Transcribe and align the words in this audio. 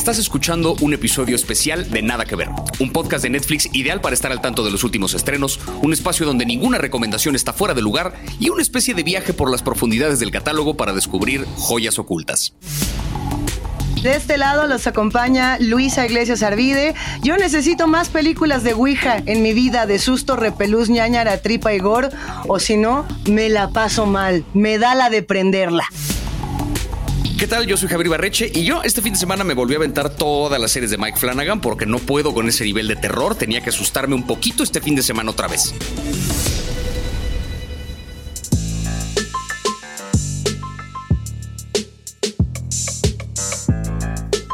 Estás 0.00 0.16
escuchando 0.16 0.76
un 0.80 0.94
episodio 0.94 1.36
especial 1.36 1.90
de 1.90 2.00
Nada 2.00 2.24
que 2.24 2.34
Ver, 2.34 2.48
un 2.78 2.90
podcast 2.90 3.22
de 3.22 3.28
Netflix 3.28 3.68
ideal 3.74 4.00
para 4.00 4.14
estar 4.14 4.32
al 4.32 4.40
tanto 4.40 4.64
de 4.64 4.70
los 4.70 4.82
últimos 4.82 5.12
estrenos, 5.12 5.60
un 5.82 5.92
espacio 5.92 6.24
donde 6.24 6.46
ninguna 6.46 6.78
recomendación 6.78 7.36
está 7.36 7.52
fuera 7.52 7.74
de 7.74 7.82
lugar 7.82 8.14
y 8.38 8.48
una 8.48 8.62
especie 8.62 8.94
de 8.94 9.02
viaje 9.02 9.34
por 9.34 9.50
las 9.50 9.62
profundidades 9.62 10.18
del 10.18 10.30
catálogo 10.30 10.74
para 10.74 10.94
descubrir 10.94 11.44
joyas 11.56 11.98
ocultas. 11.98 12.54
De 14.02 14.16
este 14.16 14.38
lado 14.38 14.66
los 14.66 14.86
acompaña 14.86 15.58
Luisa 15.60 16.06
Iglesias 16.06 16.42
Arvide. 16.42 16.94
Yo 17.22 17.36
necesito 17.36 17.86
más 17.86 18.08
películas 18.08 18.64
de 18.64 18.72
Ouija 18.72 19.18
en 19.26 19.42
mi 19.42 19.52
vida, 19.52 19.84
de 19.84 19.98
susto, 19.98 20.34
repelús, 20.34 20.88
ñañara, 20.88 21.42
tripa 21.42 21.74
y 21.74 21.78
gore, 21.78 22.08
o 22.48 22.58
si 22.58 22.78
no, 22.78 23.04
me 23.26 23.50
la 23.50 23.68
paso 23.68 24.06
mal. 24.06 24.46
Me 24.54 24.78
da 24.78 24.94
la 24.94 25.10
de 25.10 25.22
prenderla. 25.22 25.84
¿Qué 27.40 27.46
tal? 27.46 27.66
Yo 27.66 27.78
soy 27.78 27.88
Javier 27.88 28.10
Barreche 28.10 28.52
y 28.54 28.64
yo 28.64 28.82
este 28.82 29.00
fin 29.00 29.14
de 29.14 29.18
semana 29.18 29.44
me 29.44 29.54
volví 29.54 29.72
a 29.72 29.78
aventar 29.78 30.10
todas 30.10 30.60
las 30.60 30.72
series 30.72 30.90
de 30.90 30.98
Mike 30.98 31.18
Flanagan 31.18 31.62
porque 31.62 31.86
no 31.86 31.98
puedo 31.98 32.34
con 32.34 32.46
ese 32.46 32.64
nivel 32.64 32.86
de 32.86 32.96
terror. 32.96 33.34
Tenía 33.34 33.62
que 33.62 33.70
asustarme 33.70 34.14
un 34.14 34.26
poquito 34.26 34.62
este 34.62 34.82
fin 34.82 34.94
de 34.94 35.02
semana 35.02 35.30
otra 35.30 35.48
vez. 35.48 35.72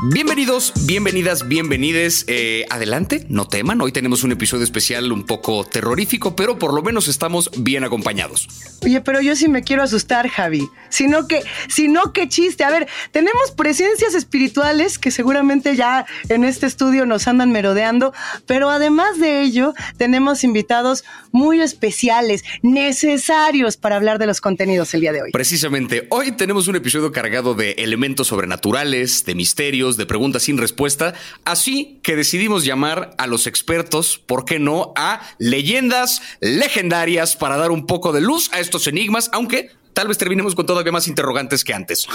Bienvenidos, 0.09 0.73
bienvenidas, 0.87 1.49
bienvenides. 1.49 2.27
Eh, 2.29 2.65
adelante, 2.71 3.27
no 3.29 3.49
teman. 3.49 3.81
Hoy 3.81 3.91
tenemos 3.91 4.23
un 4.23 4.31
episodio 4.31 4.63
especial 4.63 5.11
un 5.11 5.27
poco 5.27 5.65
terrorífico, 5.65 6.37
pero 6.37 6.61
por 6.61 6.73
lo 6.73 6.81
menos 6.81 7.09
estamos 7.09 7.51
bien 7.59 7.83
acompañados. 7.83 8.47
Oye, 8.85 9.01
pero 9.01 9.21
yo 9.21 9.35
sí 9.35 9.49
me 9.49 9.65
quiero 9.65 9.83
asustar, 9.83 10.29
Javi. 10.29 10.69
Sino 10.91 11.27
que, 11.27 11.43
sino 11.69 12.13
que 12.13 12.29
chiste. 12.29 12.63
A 12.63 12.71
ver, 12.71 12.87
tenemos 13.11 13.51
presencias 13.57 14.15
espirituales 14.15 15.01
que 15.01 15.11
seguramente 15.11 15.75
ya 15.75 16.07
en 16.29 16.45
este 16.45 16.67
estudio 16.67 17.05
nos 17.05 17.27
andan 17.27 17.51
merodeando, 17.51 18.13
pero 18.47 18.71
además 18.71 19.19
de 19.19 19.43
ello, 19.43 19.75
tenemos 19.97 20.45
invitados 20.45 21.03
muy 21.33 21.61
especiales, 21.61 22.45
necesarios 22.63 23.77
para 23.77 23.97
hablar 23.97 24.21
de 24.21 24.27
los 24.27 24.41
contenidos 24.41 24.95
el 24.95 25.01
día 25.01 25.13
de 25.13 25.23
hoy. 25.23 25.33
Precisamente, 25.33 26.07
hoy 26.11 26.31
tenemos 26.31 26.69
un 26.69 26.77
episodio 26.77 27.11
cargado 27.11 27.55
de 27.55 27.73
elementos 27.73 28.29
sobrenaturales, 28.29 29.25
de 29.25 29.35
misterios, 29.35 29.96
de 29.97 30.07
preguntas 30.07 30.45
sin 30.45 30.59
respuesta, 30.59 31.15
así 31.45 32.01
que 32.03 32.17
decidimos 32.17 32.65
llamar 32.65 33.15
a 33.19 33.27
los 33.27 33.47
expertos, 33.47 34.19
¿por 34.19 34.45
qué 34.45 34.59
no?, 34.59 34.93
a 34.97 35.21
leyendas 35.39 36.23
legendarias 36.41 37.37
para 37.37 37.57
dar 37.57 37.71
un 37.71 37.87
poco 37.87 38.13
de 38.13 38.21
luz 38.21 38.51
a 38.53 38.61
estos 38.61 38.87
enigmas, 38.87 39.31
aunque 39.33 39.71
tal 39.93 40.09
vez 40.09 40.19
terminemos 40.19 40.55
con 40.55 40.67
todavía 40.67 40.93
más 40.93 41.09
interrogantes 41.09 41.65
que 41.65 41.75
antes. 41.75 42.07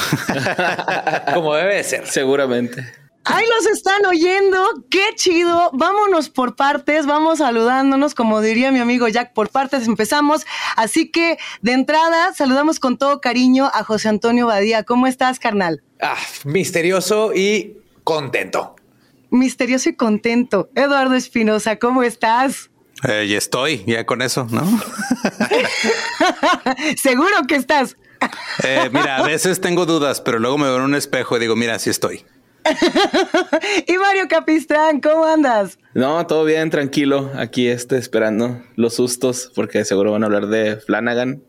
Como 1.34 1.56
debe 1.56 1.84
ser. 1.84 2.06
Seguramente. 2.08 3.02
Ahí 3.24 3.46
los 3.56 3.68
están 3.68 4.04
oyendo, 4.08 4.66
qué 4.90 5.14
chido. 5.16 5.70
Vámonos 5.74 6.30
por 6.30 6.56
partes, 6.56 7.06
vamos 7.06 7.38
saludándonos, 7.38 8.16
como 8.16 8.42
diría 8.42 8.72
mi 8.72 8.80
amigo 8.80 9.08
Jack, 9.08 9.34
por 9.34 9.50
partes 9.50 9.86
empezamos. 9.86 10.46
Así 10.76 11.12
que 11.12 11.38
de 11.62 11.74
entrada 11.74 12.34
saludamos 12.34 12.80
con 12.80 12.98
todo 12.98 13.22
cariño 13.22 13.70
a 13.74 13.84
José 13.84 14.10
Antonio 14.10 14.48
Badía. 14.48 14.84
¿Cómo 14.84 15.06
estás, 15.06 15.38
carnal? 15.38 15.84
Ah, 16.02 16.18
misterioso 16.46 17.34
y 17.34 17.78
contento. 18.04 18.76
Misterioso 19.30 19.90
y 19.90 19.96
contento. 19.96 20.70
Eduardo 20.76 21.16
Espinosa, 21.16 21.78
¿cómo 21.78 22.04
estás? 22.04 22.72
Eh, 23.08 23.26
y 23.30 23.36
estoy, 23.36 23.84
ya 23.86 24.06
con 24.06 24.22
eso, 24.22 24.48
¿no? 24.52 24.62
Seguro 26.98 27.48
que 27.48 27.56
estás. 27.56 27.98
Eh, 28.64 28.90
mira, 28.92 29.18
a 29.18 29.24
veces 29.24 29.62
tengo 29.62 29.86
dudas, 29.86 30.22
pero 30.22 30.40
luego 30.40 30.58
me 30.58 30.66
veo 30.66 30.78
en 30.78 30.84
un 30.84 30.96
espejo 30.96 31.38
y 31.38 31.40
digo, 31.40 31.56
mira, 31.56 31.80
sí 31.80 31.90
estoy. 31.90 32.26
y 33.88 33.98
Mario 33.98 34.28
Capistrán, 34.30 35.02
¿cómo 35.02 35.26
andas? 35.26 35.80
No, 35.94 36.26
todo 36.28 36.44
bien, 36.44 36.70
tranquilo. 36.70 37.32
Aquí 37.36 37.68
estoy 37.68 38.00
esperando 38.00 38.64
los 38.76 38.96
sustos 38.96 39.52
porque 39.56 39.84
seguro 39.86 40.12
van 40.12 40.24
a 40.24 40.28
hablar 40.28 40.48
de 40.48 40.78
Flanagan 40.78 41.42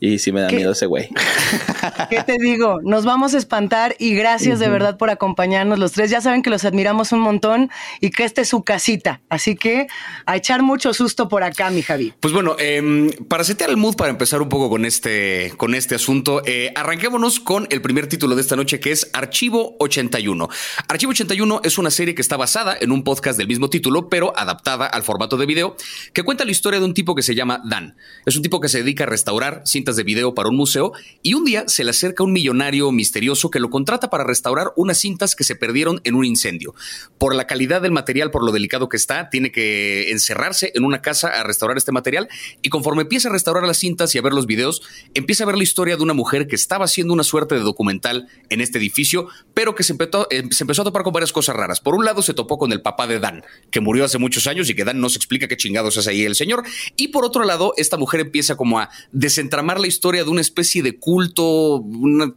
y 0.00 0.18
sí 0.18 0.32
me 0.32 0.40
da 0.40 0.50
miedo 0.50 0.72
ese 0.72 0.86
güey. 0.86 1.08
¿Qué 2.10 2.22
te 2.22 2.36
digo? 2.38 2.80
Nos 2.82 3.04
vamos 3.04 3.34
a 3.34 3.38
espantar 3.38 3.94
y 3.98 4.14
gracias 4.14 4.58
de 4.58 4.68
verdad 4.68 4.96
por 4.96 5.10
acompañarnos 5.10 5.78
los 5.78 5.92
tres. 5.92 6.10
Ya 6.10 6.20
saben 6.20 6.42
que 6.42 6.50
los 6.50 6.64
admiramos 6.64 7.12
un 7.12 7.20
montón 7.20 7.70
y 8.00 8.10
que 8.10 8.24
esta 8.24 8.40
es 8.40 8.48
su 8.48 8.62
casita. 8.62 9.20
Así 9.28 9.56
que 9.56 9.86
a 10.26 10.36
echar 10.36 10.62
mucho 10.62 10.94
susto 10.94 11.28
por 11.28 11.42
acá, 11.42 11.70
mi 11.70 11.82
Javi. 11.82 12.12
Pues 12.20 12.32
bueno, 12.32 12.56
eh, 12.58 13.14
para 13.28 13.44
setear 13.44 13.70
el 13.70 13.76
mood, 13.76 13.96
para 13.96 14.10
empezar 14.10 14.42
un 14.42 14.48
poco 14.48 14.68
con 14.68 14.84
este, 14.84 15.52
con 15.56 15.74
este 15.74 15.94
asunto, 15.94 16.42
eh, 16.44 16.72
arranquémonos 16.74 17.40
con 17.40 17.66
el 17.70 17.80
primer 17.82 18.06
título 18.06 18.34
de 18.34 18.42
esta 18.42 18.56
noche 18.56 18.80
que 18.80 18.92
es 18.92 19.10
Archivo 19.12 19.76
81. 19.78 20.48
Archivo 20.88 21.10
81 21.10 21.60
es 21.64 21.78
una 21.78 21.90
serie 21.90 22.14
que 22.14 22.22
está 22.22 22.36
basada 22.36 22.76
en 22.80 22.92
un 22.92 23.04
podcast 23.04 23.38
del 23.38 23.48
mismo 23.48 23.70
título, 23.70 24.08
pero 24.08 24.32
adaptada 24.36 24.86
al 24.86 25.02
formato 25.02 25.36
de 25.36 25.46
video, 25.46 25.76
que 26.12 26.22
cuenta 26.22 26.44
la 26.44 26.50
historia 26.50 26.80
de 26.80 26.86
un 26.86 26.94
tipo 26.94 27.14
que 27.14 27.22
se 27.22 27.34
llama 27.34 27.62
Dan. 27.64 27.96
Es 28.26 28.36
un 28.36 28.42
tipo 28.42 28.60
que 28.60 28.68
se 28.68 28.78
dedica 28.78 29.04
a 29.04 29.06
restaurar 29.06 29.62
cintas 29.64 29.96
de 29.96 30.02
video 30.02 30.34
para 30.34 30.48
un 30.48 30.56
museo 30.56 30.92
y 31.22 31.34
un 31.34 31.44
día 31.44 31.64
se 31.66 31.84
le 31.84 31.91
acerca 31.92 32.24
un 32.24 32.32
millonario 32.32 32.90
misterioso 32.92 33.50
que 33.50 33.60
lo 33.60 33.70
contrata 33.70 34.10
para 34.10 34.24
restaurar 34.24 34.72
unas 34.76 34.98
cintas 34.98 35.36
que 35.36 35.44
se 35.44 35.56
perdieron 35.56 36.00
en 36.04 36.14
un 36.14 36.24
incendio. 36.24 36.74
Por 37.18 37.34
la 37.34 37.46
calidad 37.46 37.80
del 37.80 37.92
material, 37.92 38.30
por 38.30 38.44
lo 38.44 38.52
delicado 38.52 38.88
que 38.88 38.96
está, 38.96 39.30
tiene 39.30 39.52
que 39.52 40.10
encerrarse 40.10 40.72
en 40.74 40.84
una 40.84 41.00
casa 41.00 41.28
a 41.28 41.42
restaurar 41.42 41.76
este 41.76 41.92
material 41.92 42.28
y 42.60 42.68
conforme 42.68 43.02
empieza 43.02 43.28
a 43.28 43.32
restaurar 43.32 43.64
las 43.64 43.78
cintas 43.78 44.14
y 44.14 44.18
a 44.18 44.22
ver 44.22 44.32
los 44.32 44.46
videos, 44.46 44.82
empieza 45.14 45.44
a 45.44 45.46
ver 45.46 45.56
la 45.56 45.62
historia 45.62 45.96
de 45.96 46.02
una 46.02 46.14
mujer 46.14 46.46
que 46.46 46.56
estaba 46.56 46.84
haciendo 46.84 47.12
una 47.14 47.22
suerte 47.24 47.54
de 47.54 47.60
documental 47.60 48.28
en 48.48 48.60
este 48.60 48.78
edificio, 48.78 49.28
pero 49.54 49.74
que 49.74 49.82
se 49.82 49.92
empezó, 49.92 50.26
eh, 50.30 50.42
a 50.42 50.84
topar 50.84 51.02
con 51.02 51.12
varias 51.12 51.32
cosas 51.32 51.56
raras. 51.56 51.80
Por 51.80 51.94
un 51.94 52.04
lado, 52.04 52.22
se 52.22 52.34
topó 52.34 52.58
con 52.58 52.72
el 52.72 52.82
papá 52.82 53.06
de 53.06 53.20
Dan, 53.20 53.44
que 53.70 53.80
murió 53.80 54.04
hace 54.04 54.18
muchos 54.18 54.46
años 54.46 54.68
y 54.70 54.74
que 54.74 54.84
Dan 54.84 55.00
no 55.00 55.08
se 55.08 55.18
explica 55.18 55.48
qué 55.48 55.56
chingados 55.56 55.96
es 55.96 56.06
ahí 56.06 56.24
el 56.24 56.34
señor. 56.34 56.64
Y 56.96 57.08
por 57.08 57.24
otro 57.24 57.44
lado, 57.44 57.74
esta 57.76 57.96
mujer 57.96 58.20
empieza 58.20 58.56
como 58.56 58.78
a 58.78 58.90
desentramar 59.12 59.80
la 59.80 59.86
historia 59.86 60.24
de 60.24 60.30
una 60.30 60.40
especie 60.40 60.82
de 60.82 60.98
culto, 60.98 61.71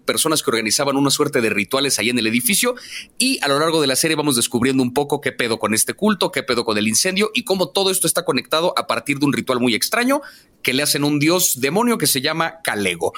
personas 0.06 0.44
que 0.44 0.52
organizaban 0.52 0.96
una 0.96 1.10
suerte 1.10 1.42
de 1.42 1.50
rituales 1.50 2.00
ahí 2.00 2.10
en 2.10 2.20
el 2.20 2.28
edificio 2.28 2.76
y 3.18 3.40
a 3.44 3.48
lo 3.48 3.60
largo 3.60 3.82
de 3.82 3.88
la 3.88 3.96
serie 3.96 4.16
vamos 4.16 4.36
descubriendo 4.36 4.84
un 4.84 4.94
poco 4.94 5.22
qué 5.22 5.32
pedo 5.32 5.60
con 5.60 5.74
este 5.74 5.94
culto, 5.94 6.32
qué 6.32 6.44
pedo 6.44 6.66
con 6.66 6.78
el 6.78 6.88
incendio 6.88 7.32
y 7.34 7.44
cómo 7.44 7.70
todo 7.70 7.90
esto 7.92 8.08
está 8.08 8.26
conectado 8.26 8.74
a 8.78 8.88
partir 8.88 9.20
de 9.20 9.26
un 9.26 9.34
ritual 9.34 9.60
muy 9.60 9.74
extraño 9.76 10.22
que 10.62 10.74
le 10.74 10.84
hacen 10.84 11.04
un 11.04 11.20
dios 11.20 11.60
demonio 11.60 11.98
que 11.98 12.08
se 12.08 12.22
llama 12.22 12.62
Calego. 12.64 13.14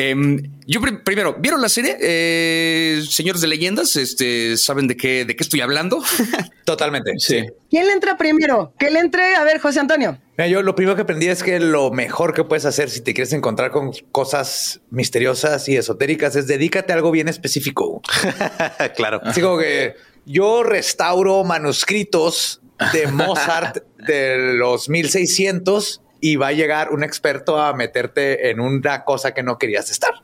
Em, 0.00 0.40
yo 0.64 0.80
primero, 1.02 1.34
¿vieron 1.40 1.60
la 1.60 1.68
serie? 1.68 1.96
Eh, 2.00 3.02
señores 3.10 3.42
de 3.42 3.48
leyendas, 3.48 3.96
este, 3.96 4.56
¿saben 4.56 4.86
de 4.86 4.96
qué, 4.96 5.24
de 5.24 5.34
qué 5.34 5.42
estoy 5.42 5.60
hablando? 5.60 6.00
Totalmente. 6.64 7.14
Sí. 7.18 7.44
¿Quién 7.68 7.84
le 7.88 7.94
entra 7.94 8.16
primero? 8.16 8.72
¿Qué 8.78 8.92
le 8.92 9.00
entre? 9.00 9.34
A 9.34 9.42
ver, 9.42 9.58
José 9.58 9.80
Antonio. 9.80 10.16
yo 10.48 10.62
lo 10.62 10.76
primero 10.76 10.94
que 10.94 11.02
aprendí 11.02 11.26
es 11.26 11.42
que 11.42 11.58
lo 11.58 11.90
mejor 11.90 12.32
que 12.32 12.44
puedes 12.44 12.64
hacer 12.64 12.90
si 12.90 13.00
te 13.00 13.12
quieres 13.12 13.32
encontrar 13.32 13.72
con 13.72 13.90
cosas 14.12 14.82
misteriosas 14.90 15.68
y 15.68 15.76
esotéricas 15.76 16.36
es 16.36 16.46
dedícate 16.46 16.92
a 16.92 16.96
algo 16.96 17.10
bien 17.10 17.26
específico. 17.26 18.00
claro. 18.94 19.20
Así 19.24 19.40
como 19.40 19.58
que 19.58 19.96
yo 20.26 20.62
restauro 20.62 21.42
manuscritos 21.42 22.60
de 22.92 23.08
Mozart 23.08 23.82
de 24.06 24.54
los 24.54 24.88
1600 24.88 26.02
y 26.20 26.36
va 26.36 26.48
a 26.48 26.52
llegar 26.52 26.90
un 26.90 27.04
experto 27.04 27.60
a 27.60 27.72
meterte 27.74 28.50
en 28.50 28.60
una 28.60 29.04
cosa 29.04 29.32
que 29.32 29.42
no 29.42 29.58
querías 29.58 29.90
estar. 29.90 30.14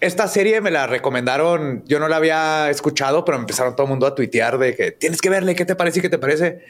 Esta 0.00 0.28
serie 0.28 0.60
me 0.60 0.70
la 0.70 0.86
recomendaron, 0.86 1.82
yo 1.86 1.98
no 1.98 2.08
la 2.08 2.16
había 2.16 2.70
escuchado, 2.70 3.24
pero 3.24 3.38
me 3.38 3.42
empezaron 3.42 3.74
todo 3.74 3.84
el 3.84 3.90
mundo 3.90 4.06
a 4.06 4.14
tuitear 4.14 4.58
de 4.58 4.76
que 4.76 4.92
tienes 4.92 5.20
que 5.20 5.28
verle, 5.28 5.56
¿qué 5.56 5.64
te 5.64 5.74
parece 5.74 5.98
y 5.98 6.02
qué 6.02 6.08
te 6.08 6.18
parece? 6.18 6.64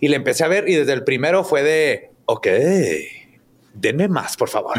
Y 0.00 0.08
le 0.08 0.16
empecé 0.16 0.44
a 0.44 0.48
ver 0.48 0.68
y 0.68 0.74
desde 0.74 0.94
el 0.94 1.04
primero 1.04 1.44
fue 1.44 1.62
de, 1.62 2.10
ok, 2.24 2.46
denme 3.74 4.08
más, 4.08 4.36
por 4.36 4.48
favor. 4.48 4.74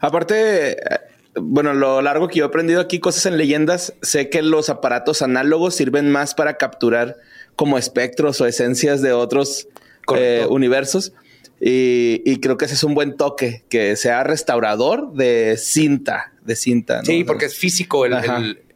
Aparte, 0.00 0.72
eh, 0.72 1.00
bueno, 1.34 1.74
lo 1.74 2.00
largo 2.00 2.28
que 2.28 2.38
yo 2.38 2.44
he 2.44 2.48
aprendido 2.48 2.80
aquí, 2.80 3.00
cosas 3.00 3.26
en 3.26 3.36
leyendas, 3.36 3.94
sé 4.02 4.30
que 4.30 4.42
los 4.42 4.70
aparatos 4.70 5.22
análogos 5.22 5.74
sirven 5.74 6.10
más 6.10 6.34
para 6.34 6.56
capturar 6.56 7.16
como 7.56 7.76
espectros 7.76 8.40
o 8.40 8.46
esencias 8.46 9.02
de 9.02 9.12
otros 9.12 9.68
eh, 10.14 10.46
universos. 10.48 11.12
Y, 11.60 12.38
creo 12.40 12.56
que 12.56 12.66
ese 12.66 12.74
es 12.74 12.84
un 12.84 12.94
buen 12.94 13.16
toque, 13.16 13.64
que 13.68 13.96
sea 13.96 14.22
restaurador 14.22 15.12
de 15.12 15.56
cinta, 15.58 16.32
de 16.42 16.56
cinta. 16.56 17.04
Sí, 17.04 17.24
porque 17.24 17.46
es 17.46 17.56
físico 17.56 18.06
el, 18.06 18.14
el 18.14 18.67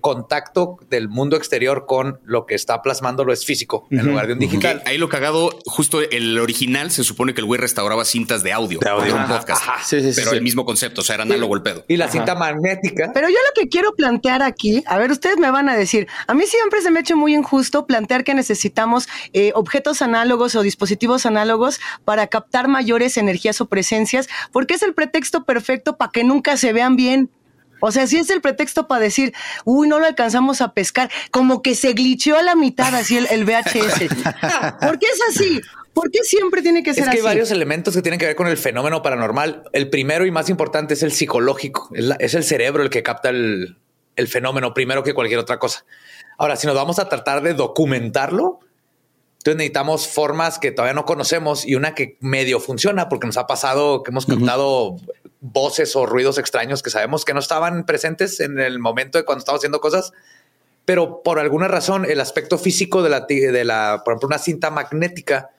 contacto 0.00 0.78
del 0.88 1.08
mundo 1.08 1.36
exterior 1.36 1.84
con 1.86 2.20
lo 2.24 2.46
que 2.46 2.54
está 2.54 2.82
plasmándolo 2.82 3.32
es 3.32 3.44
físico 3.44 3.86
en 3.90 4.06
lugar 4.06 4.26
de 4.26 4.32
un 4.34 4.38
digital. 4.38 4.82
ahí 4.86 4.98
lo 4.98 5.08
cagado, 5.08 5.50
justo 5.66 6.00
el 6.00 6.38
original 6.38 6.90
se 6.90 7.04
supone 7.04 7.34
que 7.34 7.40
el 7.40 7.46
güey 7.46 7.60
restauraba 7.60 8.04
cintas 8.04 8.42
de 8.42 8.52
audio, 8.52 8.80
de 8.80 9.12
un 9.12 9.26
podcast, 9.26 9.62
pero 10.16 10.32
el 10.32 10.42
mismo 10.42 10.64
concepto, 10.64 11.00
o 11.00 11.04
sea, 11.04 11.14
era 11.14 11.24
análogo 11.24 11.54
el 11.54 11.62
pedo. 11.62 11.84
Y 11.88 11.96
la 11.96 12.08
cinta 12.08 12.34
magnética. 12.34 13.10
Pero 13.12 13.28
yo 13.28 13.34
lo 13.34 13.60
que 13.60 13.68
quiero 13.68 13.94
plantear 13.94 14.42
aquí, 14.42 14.82
a 14.86 14.98
ver, 14.98 15.10
ustedes 15.10 15.38
me 15.38 15.50
van 15.50 15.68
a 15.68 15.76
decir, 15.76 16.06
a 16.26 16.34
mí 16.34 16.44
siempre 16.46 16.80
se 16.82 16.90
me 16.90 16.98
ha 16.98 17.02
hecho 17.02 17.16
muy 17.16 17.34
injusto 17.34 17.86
plantear 17.86 18.24
que 18.24 18.34
necesitamos 18.34 19.08
eh, 19.32 19.52
objetos 19.54 20.02
análogos 20.02 20.54
o 20.54 20.62
dispositivos 20.62 21.26
análogos 21.26 21.80
para 22.04 22.26
captar 22.26 22.68
mayores 22.68 23.16
energías 23.16 23.60
o 23.60 23.66
presencias, 23.66 24.28
porque 24.52 24.74
es 24.74 24.82
el 24.82 24.94
pretexto 24.94 25.44
perfecto 25.44 25.96
para 25.96 26.10
que 26.10 26.24
nunca 26.24 26.56
se 26.56 26.72
vean 26.72 26.96
bien 26.96 27.30
O 27.80 27.90
sea, 27.92 28.06
si 28.06 28.18
es 28.18 28.30
el 28.30 28.40
pretexto 28.40 28.86
para 28.88 29.00
decir, 29.02 29.32
uy, 29.64 29.88
no 29.88 29.98
lo 29.98 30.06
alcanzamos 30.06 30.60
a 30.60 30.72
pescar, 30.74 31.10
como 31.30 31.62
que 31.62 31.74
se 31.74 31.92
glitcheó 31.92 32.36
a 32.36 32.42
la 32.42 32.54
mitad 32.54 32.94
así 32.94 33.16
el, 33.16 33.26
el 33.30 33.44
VHS. 33.44 34.14
¿Por 34.80 34.98
qué 34.98 35.06
es 35.06 35.20
así? 35.30 35.60
¿Por 35.92 36.10
qué 36.10 36.20
siempre 36.22 36.62
tiene 36.62 36.82
que 36.82 36.94
ser 36.94 37.02
Es 37.02 37.08
así? 37.08 37.16
que 37.16 37.20
hay 37.22 37.26
varios 37.26 37.50
elementos 37.50 37.94
que 37.94 38.02
tienen 38.02 38.20
que 38.20 38.26
ver 38.26 38.36
con 38.36 38.46
el 38.46 38.56
fenómeno 38.56 39.02
paranormal. 39.02 39.64
El 39.72 39.90
primero 39.90 40.24
y 40.24 40.30
más 40.30 40.48
importante 40.48 40.94
es 40.94 41.02
el 41.02 41.10
psicológico. 41.12 41.90
Es, 41.94 42.04
la- 42.04 42.14
es 42.16 42.34
el 42.34 42.44
cerebro 42.44 42.82
el 42.82 42.90
que 42.90 43.02
capta 43.02 43.30
el, 43.30 43.76
el 44.16 44.28
fenómeno 44.28 44.72
primero 44.72 45.02
que 45.02 45.14
cualquier 45.14 45.40
otra 45.40 45.58
cosa. 45.58 45.84
Ahora, 46.38 46.56
si 46.56 46.66
nos 46.66 46.76
vamos 46.76 46.98
a 47.00 47.08
tratar 47.08 47.42
de 47.42 47.54
documentarlo, 47.54 48.60
entonces 49.38 49.56
necesitamos 49.56 50.06
formas 50.06 50.58
que 50.58 50.70
todavía 50.70 50.94
no 50.94 51.04
conocemos 51.04 51.66
y 51.66 51.74
una 51.74 51.94
que 51.94 52.16
medio 52.20 52.60
funciona 52.60 53.08
porque 53.08 53.26
nos 53.26 53.36
ha 53.36 53.46
pasado 53.46 54.02
que 54.02 54.10
hemos 54.10 54.26
captado 54.26 54.96
voces 55.40 55.96
o 55.96 56.06
ruidos 56.06 56.38
extraños 56.38 56.82
que 56.82 56.90
sabemos 56.90 57.24
que 57.24 57.34
no 57.34 57.40
estaban 57.40 57.86
presentes 57.86 58.40
en 58.40 58.60
el 58.60 58.78
momento 58.78 59.18
de 59.18 59.24
cuando 59.24 59.40
estamos 59.40 59.60
haciendo 59.60 59.80
cosas, 59.80 60.12
pero 60.84 61.22
por 61.22 61.38
alguna 61.38 61.68
razón 61.68 62.04
el 62.04 62.20
aspecto 62.20 62.58
físico 62.58 63.02
de 63.02 63.10
la, 63.10 63.20
de 63.20 63.64
la, 63.64 64.02
por 64.04 64.12
ejemplo, 64.12 64.26
una 64.26 64.38
cinta 64.38 64.70
magnética 64.70 65.50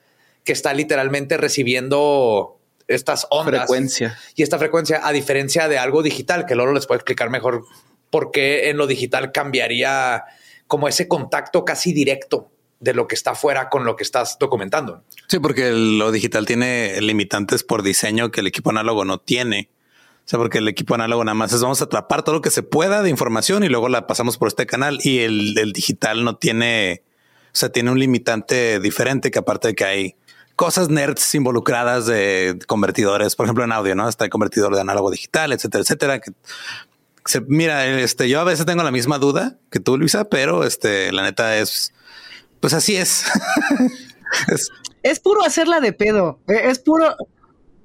que 0.44 0.52
está 0.52 0.72
literalmente 0.72 1.36
recibiendo 1.36 2.58
estas 2.88 3.26
ondas 3.30 3.62
Frecuencia. 3.62 4.18
y 4.34 4.42
esta 4.42 4.58
frecuencia, 4.58 5.00
a 5.06 5.12
diferencia 5.12 5.68
de 5.68 5.78
algo 5.78 6.02
digital, 6.02 6.46
que 6.46 6.54
Lolo 6.54 6.72
les 6.72 6.86
puede 6.86 6.98
explicar 6.98 7.30
mejor 7.30 7.64
por 8.10 8.30
qué 8.30 8.68
en 8.68 8.76
lo 8.76 8.86
digital 8.86 9.32
cambiaría 9.32 10.24
como 10.66 10.88
ese 10.88 11.08
contacto 11.08 11.64
casi 11.64 11.92
directo 11.92 12.51
de 12.82 12.92
lo 12.92 13.06
que 13.06 13.14
está 13.14 13.30
afuera 13.30 13.70
con 13.70 13.84
lo 13.84 13.96
que 13.96 14.02
estás 14.02 14.36
documentando. 14.38 15.04
Sí, 15.28 15.38
porque 15.38 15.72
lo 15.72 16.10
digital 16.12 16.44
tiene 16.44 17.00
limitantes 17.00 17.62
por 17.62 17.82
diseño 17.82 18.30
que 18.30 18.40
el 18.40 18.48
equipo 18.48 18.70
análogo 18.70 19.04
no 19.04 19.18
tiene. 19.18 19.70
O 20.24 20.28
sea, 20.28 20.38
porque 20.38 20.58
el 20.58 20.68
equipo 20.68 20.94
análogo 20.94 21.24
nada 21.24 21.34
más 21.34 21.52
es 21.52 21.62
vamos 21.62 21.80
a 21.80 21.84
atrapar 21.84 22.22
todo 22.22 22.34
lo 22.36 22.40
que 22.42 22.50
se 22.50 22.62
pueda 22.62 23.02
de 23.02 23.10
información 23.10 23.64
y 23.64 23.68
luego 23.68 23.88
la 23.88 24.06
pasamos 24.06 24.36
por 24.36 24.48
este 24.48 24.66
canal 24.66 24.98
y 25.02 25.20
el, 25.20 25.56
el 25.58 25.72
digital 25.72 26.24
no 26.24 26.36
tiene, 26.36 27.02
o 27.46 27.56
sea, 27.56 27.70
tiene 27.70 27.90
un 27.90 27.98
limitante 27.98 28.78
diferente 28.80 29.30
que 29.30 29.38
aparte 29.38 29.68
de 29.68 29.74
que 29.74 29.84
hay 29.84 30.16
cosas 30.56 30.88
nerds 30.88 31.34
involucradas 31.34 32.06
de 32.06 32.58
convertidores, 32.66 33.36
por 33.36 33.46
ejemplo, 33.46 33.64
en 33.64 33.72
audio, 33.72 33.94
¿no? 33.94 34.08
Está 34.08 34.24
el 34.24 34.30
convertidor 34.30 34.74
de 34.74 34.80
análogo 34.80 35.10
digital, 35.10 35.52
etcétera, 35.52 35.82
etcétera. 35.82 36.20
Se, 37.24 37.40
mira, 37.40 37.86
este, 38.00 38.28
yo 38.28 38.40
a 38.40 38.44
veces 38.44 38.66
tengo 38.66 38.82
la 38.82 38.90
misma 38.90 39.18
duda 39.18 39.56
que 39.70 39.80
tú, 39.80 39.96
Luisa, 39.98 40.28
pero 40.28 40.64
este, 40.64 41.12
la 41.12 41.22
neta 41.22 41.58
es, 41.58 41.92
pues 42.62 42.72
así 42.72 42.96
es. 42.96 43.24
Es- 44.48 44.70
Es 45.02 45.20
puro 45.20 45.44
hacerla 45.44 45.80
de 45.80 45.92
pedo. 45.92 46.38
Eh, 46.48 46.62
Es 46.70 46.78
puro, 46.78 47.14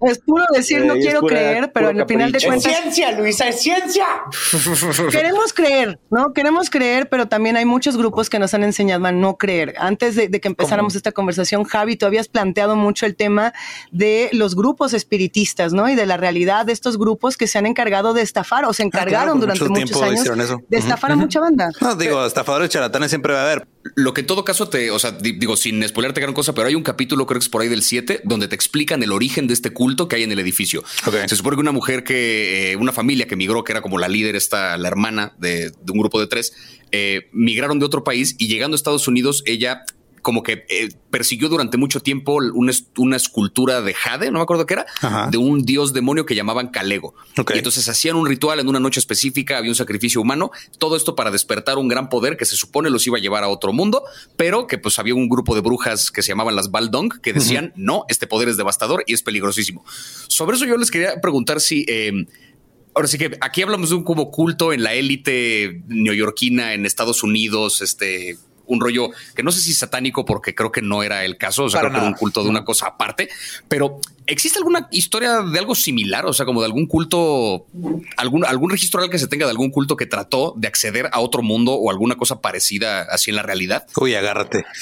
es 0.01 0.19
puro 0.19 0.45
decir 0.53 0.85
no 0.85 0.94
es 0.94 1.03
quiero 1.03 1.19
pura- 1.21 1.35
creer, 1.35 1.71
pero 1.74 1.89
puro 1.89 2.01
al 2.03 2.07
final 2.07 2.31
de 2.31 2.39
cuentas 2.39 2.71
ciencia, 2.71 3.12
Luisa, 3.13 3.47
es 3.50 3.59
ciencia. 3.59 4.06
queremos 5.12 5.51
creer, 5.53 6.00
¿no? 6.12 6.31
Queremos 6.33 6.69
creer, 6.69 7.09
pero 7.09 7.27
también 7.27 7.57
hay 7.57 7.65
muchos 7.65 7.97
grupos 7.97 8.29
que 8.29 8.38
nos 8.38 8.53
han 8.53 8.63
enseñado 8.63 9.07
a 9.07 9.12
no 9.12 9.38
creer. 9.38 9.74
Antes 9.79 10.15
de, 10.15 10.27
de 10.29 10.39
que 10.39 10.47
empezáramos 10.47 10.94
esta 10.95 11.12
conversación, 11.12 11.63
Javi, 11.63 11.95
tú 11.97 12.06
habías 12.06 12.27
planteado 12.27 12.75
mucho 12.75 13.07
el 13.07 13.15
tema 13.15 13.53
de 13.91 14.30
los 14.33 14.56
grupos 14.56 14.94
espiritistas, 14.94 15.73
¿no? 15.73 15.89
Y 15.89 15.95
de 15.95 16.06
la 16.06 16.15
realidad 16.18 16.68
de 16.68 16.73
estos 16.73 16.97
grupos 17.00 17.35
que 17.35 17.47
se 17.47 17.57
han 17.57 17.65
encargado 17.65 18.13
de 18.13 18.21
estafar 18.21 18.65
o 18.65 18.73
se 18.73 18.83
encargaron 18.83 19.30
Ah, 19.30 19.31
por 19.31 19.39
durante 19.41 19.63
mucho 19.63 19.71
muchos 19.73 19.89
tiempo 19.89 20.06
años 20.06 20.19
hicieron 20.19 20.41
eso. 20.41 20.62
de 20.69 20.77
estafar 20.77 21.12
a 21.12 21.15
mucha 21.15 21.39
banda. 21.39 21.71
No, 21.81 21.95
digo, 21.95 22.23
estafadores 22.25 22.69
charlatanes 22.69 23.09
siempre 23.09 23.33
va 23.33 23.41
a 23.41 23.45
haber. 23.45 23.68
Lo 23.95 24.13
que 24.13 24.22
en 24.22 24.28
todo 24.28 24.44
caso 24.44 24.69
te, 24.69 24.92
o 24.92 25.00
sea, 25.00 25.12
di- 25.12 25.34
digo, 25.34 25.56
sin 25.57 25.88
spoilerte 25.88 26.22
gran 26.22 26.34
cosa, 26.34 26.54
pero 26.54 26.68
hay 26.68 26.75
un 26.75 26.84
capítulo, 26.84 27.25
creo 27.25 27.39
que 27.39 27.44
es 27.45 27.50
por 27.50 27.62
ahí 27.62 27.68
del 27.69 27.84
7, 27.84 28.22
donde 28.24 28.48
te 28.48 28.56
explican 28.56 29.04
el 29.04 29.12
origen 29.12 29.48
de 29.48 29.54
este 29.54 29.72
culto 29.72 30.07
que 30.07 30.16
hay 30.18 30.24
en 30.24 30.31
el 30.31 30.39
edificio. 30.39 30.84
Se 31.28 31.36
supone 31.36 31.56
que 31.57 31.62
una 31.62 31.72
mujer 31.72 32.04
que, 32.04 32.72
eh, 32.72 32.75
una 32.75 32.92
familia 32.92 33.28
que 33.28 33.36
migró, 33.36 33.63
que 33.63 33.72
era 33.74 33.81
como 33.81 33.98
la 33.98 34.07
líder, 34.07 34.36
esta, 34.36 34.78
la 34.78 34.88
hermana 34.88 35.34
de, 35.38 35.69
de 35.72 35.92
un 35.92 36.00
grupo 36.00 36.19
de 36.19 36.28
tres, 36.28 36.54
eh, 36.92 37.30
migraron 37.34 37.80
de 37.80 37.86
otro 37.86 38.04
país 38.04 38.36
y 38.38 38.48
llegando 38.48 38.75
a 38.75 38.78
Estados 38.78 39.07
Unidos, 39.07 39.44
ella 39.45 39.84
como 40.27 40.44
que 40.44 40.65
eh, 40.68 40.89
persiguió 41.09 41.47
durante 41.47 41.77
mucho 41.77 42.01
tiempo 42.01 42.33
una, 42.53 42.71
es- 42.71 42.88
una 42.97 43.15
escultura 43.15 43.81
de 43.81 43.94
jade, 43.94 44.29
no 44.29 44.39
me 44.39 44.44
acuerdo 44.44 44.65
qué 44.65 44.74
era, 44.74 44.85
Ajá. 45.01 45.29
de 45.31 45.38
un 45.38 45.63
dios 45.63 45.94
demonio 45.94 46.25
que 46.25 46.35
llamaban 46.35 46.68
Calego. 46.68 47.15
Y 47.38 47.57
entonces 47.59 47.88
hacían 47.88 48.18
un 48.18 48.27
ritual 48.27 48.59
en 48.59 48.68
una 48.68 48.81
noche 48.81 49.00
específica, 49.00 49.57
había 49.57 49.71
un 49.71 49.75
sacrificio 49.75 50.19
humano, 50.19 50.51
todo 50.79 50.97
esto 50.97 51.15
para 51.15 51.31
despertar 51.31 51.77
un 51.77 51.88
gran 51.88 52.09
poder 52.09 52.35
que 52.35 52.44
se 52.44 52.57
supone 52.57 52.89
los 52.89 53.07
iba 53.07 53.18
a 53.18 53.21
llevar 53.21 53.45
a 53.45 53.47
otro 53.47 53.71
mundo, 53.71 54.03
pero 54.35 54.68
que 54.68 54.77
pues 54.77 55.00
había 55.00 55.15
un 55.15 55.29
grupo 55.29 55.56
de 55.56 55.62
brujas 55.62 56.12
que 56.12 56.21
se 56.21 56.27
llamaban 56.33 56.57
las 56.57 56.71
Baldong 56.71 57.21
que 57.21 57.31
decían, 57.31 57.71
no, 57.77 58.03
este 58.09 58.27
poder 58.27 58.50
es 58.50 58.57
devastador 58.57 59.06
y 59.07 59.13
es 59.13 59.23
peligrosísimo. 59.23 59.85
Sobre 60.27 60.57
eso 60.57 60.65
yo 60.65 60.75
les 60.75 60.91
quería 60.91 61.21
preguntar 61.21 61.62
si... 61.62 61.85
eh, 61.88 62.12
Ahora 62.95 63.07
sí 63.07 63.19
que 63.19 63.38
aquí 63.41 63.62
hablamos 63.62 63.89
de 63.91 63.95
un 63.95 64.03
como 64.03 64.31
culto 64.31 64.73
en 64.73 64.81
la 64.81 64.95
élite 64.95 65.83
neoyorquina 65.88 66.73
en 66.73 66.83
Estados 66.88 67.21
Unidos, 67.21 67.83
este 67.83 68.39
un 68.68 68.80
rollo 68.80 69.10
que 69.36 69.44
no 69.44 69.52
sé 69.52 69.62
si 69.62 69.74
satánico 69.74 70.25
porque 70.25 70.54
creo 70.56 70.72
que 70.72 70.81
no 70.81 71.04
era 71.04 71.25
el 71.25 71.38
caso, 71.38 71.66
o 71.66 71.69
sea, 71.69 71.81
Para 71.81 71.90
creo 71.90 72.02
que 72.02 72.06
era 72.06 72.14
un 72.14 72.19
culto 72.19 72.44
de 72.44 72.50
una 72.50 72.64
cosa 72.64 72.88
aparte, 72.88 73.30
pero 73.68 74.00
¿existe 74.28 74.60
alguna 74.60 74.88
historia 74.92 75.42
de 75.42 75.60
algo 75.60 75.75
similar? 75.75 76.25
O 76.25 76.34
sea, 76.34 76.46
como 76.46 76.62
de 76.62 76.66
algún 76.66 76.86
culto, 76.86 77.66
algún, 78.18 78.46
algún 78.46 78.69
registro 78.69 79.00
real 79.00 79.10
que 79.10 79.19
se 79.19 79.28
tenga 79.28 79.46
de 79.46 79.52
algún 79.52 79.72
culto 79.72 79.96
que 79.96 80.06
trató 80.06 80.54
de 80.58 80.68
acceder 80.68 81.10
a 81.12 81.19
otro 81.19 81.42
mundo 81.42 81.74
o 81.74 81.90
alguna 81.90 82.16
cosa 82.16 82.42
parecida 82.42 83.04
así 83.04 83.31
en 83.31 83.38
la 83.38 83.44
realidad? 83.44 83.88
Uy, 84.00 84.16
agárrate. 84.16 84.66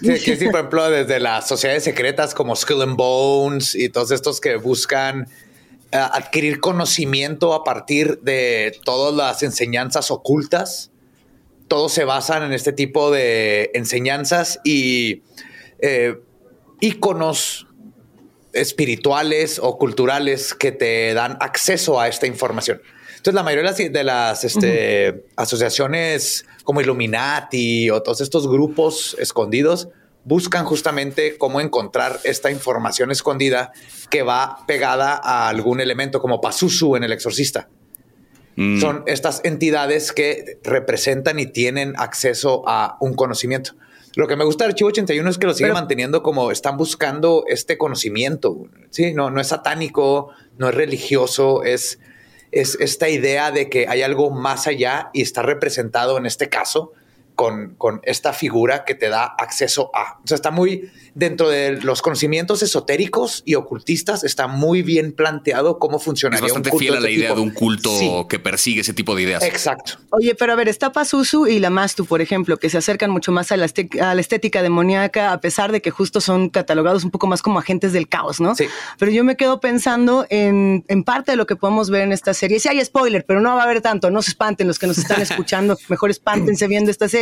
Sí, 0.00 0.20
que 0.24 0.36
sí, 0.36 0.46
por 0.46 0.60
ejemplo, 0.60 0.90
desde 0.90 1.20
las 1.20 1.46
sociedades 1.48 1.84
secretas 1.84 2.34
como 2.34 2.56
Skull 2.56 2.82
and 2.82 2.96
Bones 2.96 3.74
y 3.74 3.88
todos 3.88 4.10
estos 4.10 4.40
que 4.40 4.56
buscan 4.56 5.28
eh, 5.92 5.96
adquirir 5.98 6.60
conocimiento 6.60 7.54
a 7.54 7.64
partir 7.64 8.20
de 8.20 8.78
todas 8.84 9.14
las 9.14 9.42
enseñanzas 9.42 10.10
ocultas. 10.10 10.91
Todos 11.68 11.92
se 11.92 12.04
basan 12.04 12.42
en 12.42 12.52
este 12.52 12.72
tipo 12.72 13.10
de 13.10 13.70
enseñanzas 13.74 14.60
y 14.64 15.22
eh, 15.78 16.18
íconos 16.80 17.66
espirituales 18.52 19.58
o 19.62 19.78
culturales 19.78 20.54
que 20.54 20.72
te 20.72 21.14
dan 21.14 21.38
acceso 21.40 22.00
a 22.00 22.08
esta 22.08 22.26
información. 22.26 22.82
Entonces, 23.22 23.34
la 23.34 23.42
mayoría 23.42 23.72
de 23.72 23.84
las, 23.84 23.92
de 23.92 24.04
las, 24.04 24.44
este, 24.44 25.24
asociaciones 25.36 26.44
como 26.64 26.80
Illuminati 26.80 27.88
o 27.90 28.02
todos 28.02 28.20
estos 28.20 28.48
grupos 28.48 29.16
escondidos 29.18 29.88
buscan 30.24 30.64
justamente 30.64 31.38
cómo 31.38 31.60
encontrar 31.60 32.20
esta 32.24 32.50
información 32.50 33.10
escondida 33.10 33.72
que 34.10 34.22
va 34.22 34.58
pegada 34.66 35.20
a 35.22 35.48
algún 35.48 35.80
elemento 35.80 36.20
como 36.20 36.40
Pazuzu 36.40 36.96
en 36.96 37.04
El 37.04 37.12
Exorcista. 37.12 37.68
Mm. 38.56 38.80
Son 38.80 39.02
estas 39.06 39.40
entidades 39.44 40.12
que 40.12 40.58
representan 40.62 41.38
y 41.38 41.46
tienen 41.46 41.94
acceso 41.96 42.62
a 42.66 42.96
un 43.00 43.14
conocimiento. 43.14 43.72
Lo 44.14 44.28
que 44.28 44.36
me 44.36 44.44
gusta 44.44 44.64
del 44.64 44.72
Archivo 44.72 44.88
81 44.90 45.30
es 45.30 45.38
que 45.38 45.46
lo 45.46 45.54
sigue 45.54 45.68
Pero- 45.68 45.74
manteniendo 45.74 46.22
como 46.22 46.50
están 46.50 46.76
buscando 46.76 47.44
este 47.48 47.78
conocimiento. 47.78 48.66
Sí, 48.90 49.14
no, 49.14 49.30
no 49.30 49.40
es 49.40 49.48
satánico, 49.48 50.28
no 50.58 50.68
es 50.68 50.74
religioso, 50.74 51.62
es, 51.64 51.98
es 52.50 52.76
esta 52.78 53.08
idea 53.08 53.50
de 53.50 53.70
que 53.70 53.86
hay 53.88 54.02
algo 54.02 54.30
más 54.30 54.66
allá 54.66 55.08
y 55.14 55.22
está 55.22 55.42
representado 55.42 56.18
en 56.18 56.26
este 56.26 56.50
caso 56.50 56.92
con, 57.34 57.74
con 57.76 58.00
esta 58.04 58.32
figura 58.32 58.84
que 58.84 58.94
te 58.94 59.08
da 59.08 59.24
acceso 59.38 59.90
a. 59.94 60.18
O 60.22 60.26
sea, 60.26 60.34
está 60.36 60.50
muy 60.50 60.90
dentro 61.14 61.48
de 61.48 61.72
los 61.82 62.00
conocimientos 62.02 62.62
esotéricos 62.62 63.42
y 63.44 63.54
ocultistas, 63.54 64.24
está 64.24 64.46
muy 64.46 64.82
bien 64.82 65.12
planteado 65.12 65.78
cómo 65.78 65.98
Es 65.98 66.04
funcionaría 66.04 66.42
bastante 66.42 66.68
un 66.68 66.72
culto 66.72 66.84
fiel 66.84 66.96
a 66.96 67.00
la 67.00 67.10
idea 67.10 67.28
tipo. 67.28 67.34
de 67.36 67.40
un 67.42 67.50
culto 67.50 67.90
Sí, 67.98 68.10
que 68.28 68.38
persigue 68.38 68.80
ese 68.80 68.94
tipo 68.94 69.14
de 69.14 69.22
ideas. 69.22 69.42
exacto. 69.42 69.94
Oye, 70.10 70.34
pero 70.34 70.52
a 70.52 70.56
ver, 70.56 70.68
está 70.68 70.92
Pazuzu 70.92 71.46
y 71.46 71.58
la 71.58 71.70
Mastu, 71.70 72.06
por 72.06 72.20
ejemplo, 72.20 72.56
que 72.56 72.70
se 72.70 72.78
acercan 72.78 73.10
mucho 73.10 73.30
más 73.32 73.52
a 73.52 73.56
la, 73.56 73.66
este- 73.66 73.88
a 74.00 74.14
la 74.14 74.20
estética 74.20 74.62
demoníaca, 74.62 75.32
a 75.32 75.40
pesar 75.40 75.70
de 75.72 75.80
que 75.82 75.90
justo 75.90 76.20
son 76.20 76.48
catalogados 76.50 77.04
un 77.04 77.10
poco 77.10 77.26
más 77.26 77.42
como 77.42 77.58
agentes 77.58 77.92
del 77.92 78.08
caos, 78.08 78.40
¿no? 78.40 78.54
Sí. 78.54 78.66
Pero 78.98 79.10
yo 79.12 79.24
me 79.24 79.36
quedo 79.36 79.60
pensando 79.60 80.26
en, 80.30 80.84
en 80.88 81.04
parte 81.04 81.32
de 81.32 81.36
lo 81.36 81.46
que 81.46 81.56
podemos 81.56 81.90
ver 81.90 82.02
en 82.02 82.12
esta 82.12 82.34
serie. 82.34 82.58
Sí 82.60 82.68
hay 82.68 82.82
spoiler, 82.84 83.24
pero 83.26 83.40
no 83.40 83.54
va 83.54 83.60
a 83.62 83.64
haber 83.64 83.80
tanto, 83.80 84.10
no 84.10 84.22
se 84.22 84.30
espanten 84.30 84.66
los 84.66 84.78
que 84.78 84.86
nos 84.86 84.98
están 84.98 85.20
escuchando, 85.22 85.78
mejor 85.88 86.10
espántense 86.10 86.66
viendo 86.68 86.90
esta 86.90 87.08
serie, 87.08 87.21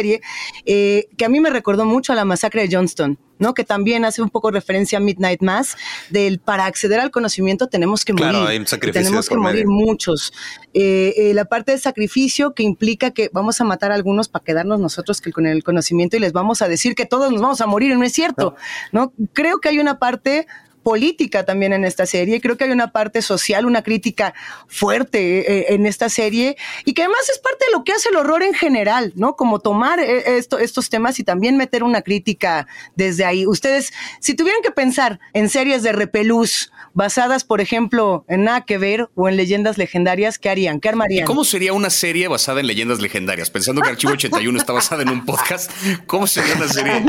eh, 0.67 1.09
que 1.17 1.25
a 1.25 1.29
mí 1.29 1.41
me 1.41 1.51
recordó 1.51 1.85
mucho 1.85 2.13
a 2.13 2.17
la 2.17 2.25
masacre 2.25 2.67
de 2.67 2.75
Johnston. 2.75 3.19
¿no? 3.41 3.55
Que 3.55 3.65
también 3.65 4.05
hace 4.05 4.21
un 4.21 4.29
poco 4.29 4.51
referencia 4.51 4.99
a 4.99 5.01
Midnight 5.01 5.41
Mass, 5.41 5.75
del 6.11 6.41
para 6.41 6.67
acceder 6.67 7.01
al 7.01 7.11
conocimiento 7.11 7.69
tenemos 7.69 8.05
que 8.05 8.13
Claro, 8.13 8.41
morir. 8.41 8.51
hay 8.51 8.59
un 8.59 8.67
sacrificio 8.67 9.01
y 9.01 9.05
tenemos 9.05 9.25
de 9.25 9.35
que 9.35 9.41
morir 9.41 9.67
medio. 9.67 9.71
muchos. 9.87 10.33
Eh, 10.75 11.15
eh, 11.17 11.33
la 11.33 11.47
parte 11.47 11.73
del 11.73 11.81
sacrificio 11.81 12.53
que 12.53 12.63
implica 12.65 13.13
que 13.13 13.31
vamos 13.33 13.59
a 13.59 13.65
matar 13.65 13.93
a 13.93 13.95
algunos 13.95 14.29
para 14.29 14.45
quedarnos 14.45 14.79
nosotros 14.79 15.23
que 15.23 15.33
con 15.33 15.47
el 15.47 15.65
conocimiento 15.65 16.19
y 16.19 16.21
les 16.21 16.35
vamos 16.35 16.61
a 16.61 16.69
decir 16.69 16.95
que 16.95 17.07
todos 17.07 17.33
nos 17.33 17.41
vamos 17.41 17.63
a 17.63 17.67
morir, 17.67 17.93
y 17.93 17.95
no 17.97 18.05
es 18.05 18.13
cierto, 18.13 18.57
¿no? 18.93 19.15
Creo 19.33 19.59
que 19.59 19.71
hay 19.71 19.79
una 19.79 19.99
parte 19.99 20.47
política 20.83 21.45
también 21.45 21.73
en 21.73 21.85
esta 21.85 22.07
serie. 22.07 22.41
Creo 22.41 22.57
que 22.57 22.65
hay 22.65 22.71
una 22.71 22.93
parte 22.93 23.23
social, 23.23 23.67
una 23.67 23.83
crítica 23.83 24.35
fuerte 24.67 25.41
eh, 25.71 25.75
en 25.75 25.87
esta 25.87 26.09
serie 26.09 26.57
y 26.85 26.95
que 26.95 27.03
además 27.03 27.29
es 27.31 27.39
parte 27.39 27.65
de 27.67 27.73
lo 27.73 27.85
que 27.85 27.93
hace 27.93 28.09
el 28.09 28.17
horror 28.17 28.43
en 28.43 28.55
general, 28.55 29.13
¿no? 29.17 29.37
Como 29.37 29.59
tomar 29.61 30.01
eh, 30.01 30.39
esto, 30.39 30.59
estos 30.59 30.91
temas 30.91 31.19
y 31.19 31.25
también 31.25 31.57
meter 31.57 31.83
una 31.83 32.03
crítica 32.03 32.67
desde 32.97 33.25
ahí. 33.25 33.47
Ustedes, 33.47 33.93
si 34.21 34.35
tuvieran 34.35 34.63
que 34.63 34.71
pensar 34.71 35.21
en 35.33 35.49
series 35.49 35.83
de 35.83 35.93
repelús 35.93 36.73
basadas, 36.95 37.45
por 37.45 37.61
ejemplo, 37.61 38.25
en 38.29 38.45
Nada 38.45 38.63
que 38.63 38.79
ver 38.79 39.09
o 39.15 39.29
en 39.29 39.37
leyendas 39.37 39.77
legendarias, 39.79 40.39
¿qué 40.39 40.49
harían? 40.49 40.81
¿Qué 40.81 40.89
armarían? 40.89 41.27
¿Cómo 41.27 41.45
sería 41.45 41.73
una 41.73 41.91
serie 41.91 42.27
basada 42.29 42.61
en 42.61 42.67
leyendas 42.67 43.01
legendarias? 43.01 43.51
Pensando 43.51 43.83
que 43.83 43.91
Archivo 43.91 44.15
81 44.15 44.59
está 44.59 44.73
basada 44.73 45.03
en 45.03 45.11
un 45.11 45.25
podcast, 45.27 45.71
¿cómo 46.07 46.27
sería 46.27 46.55
una 46.55 46.69
serie? 46.69 47.03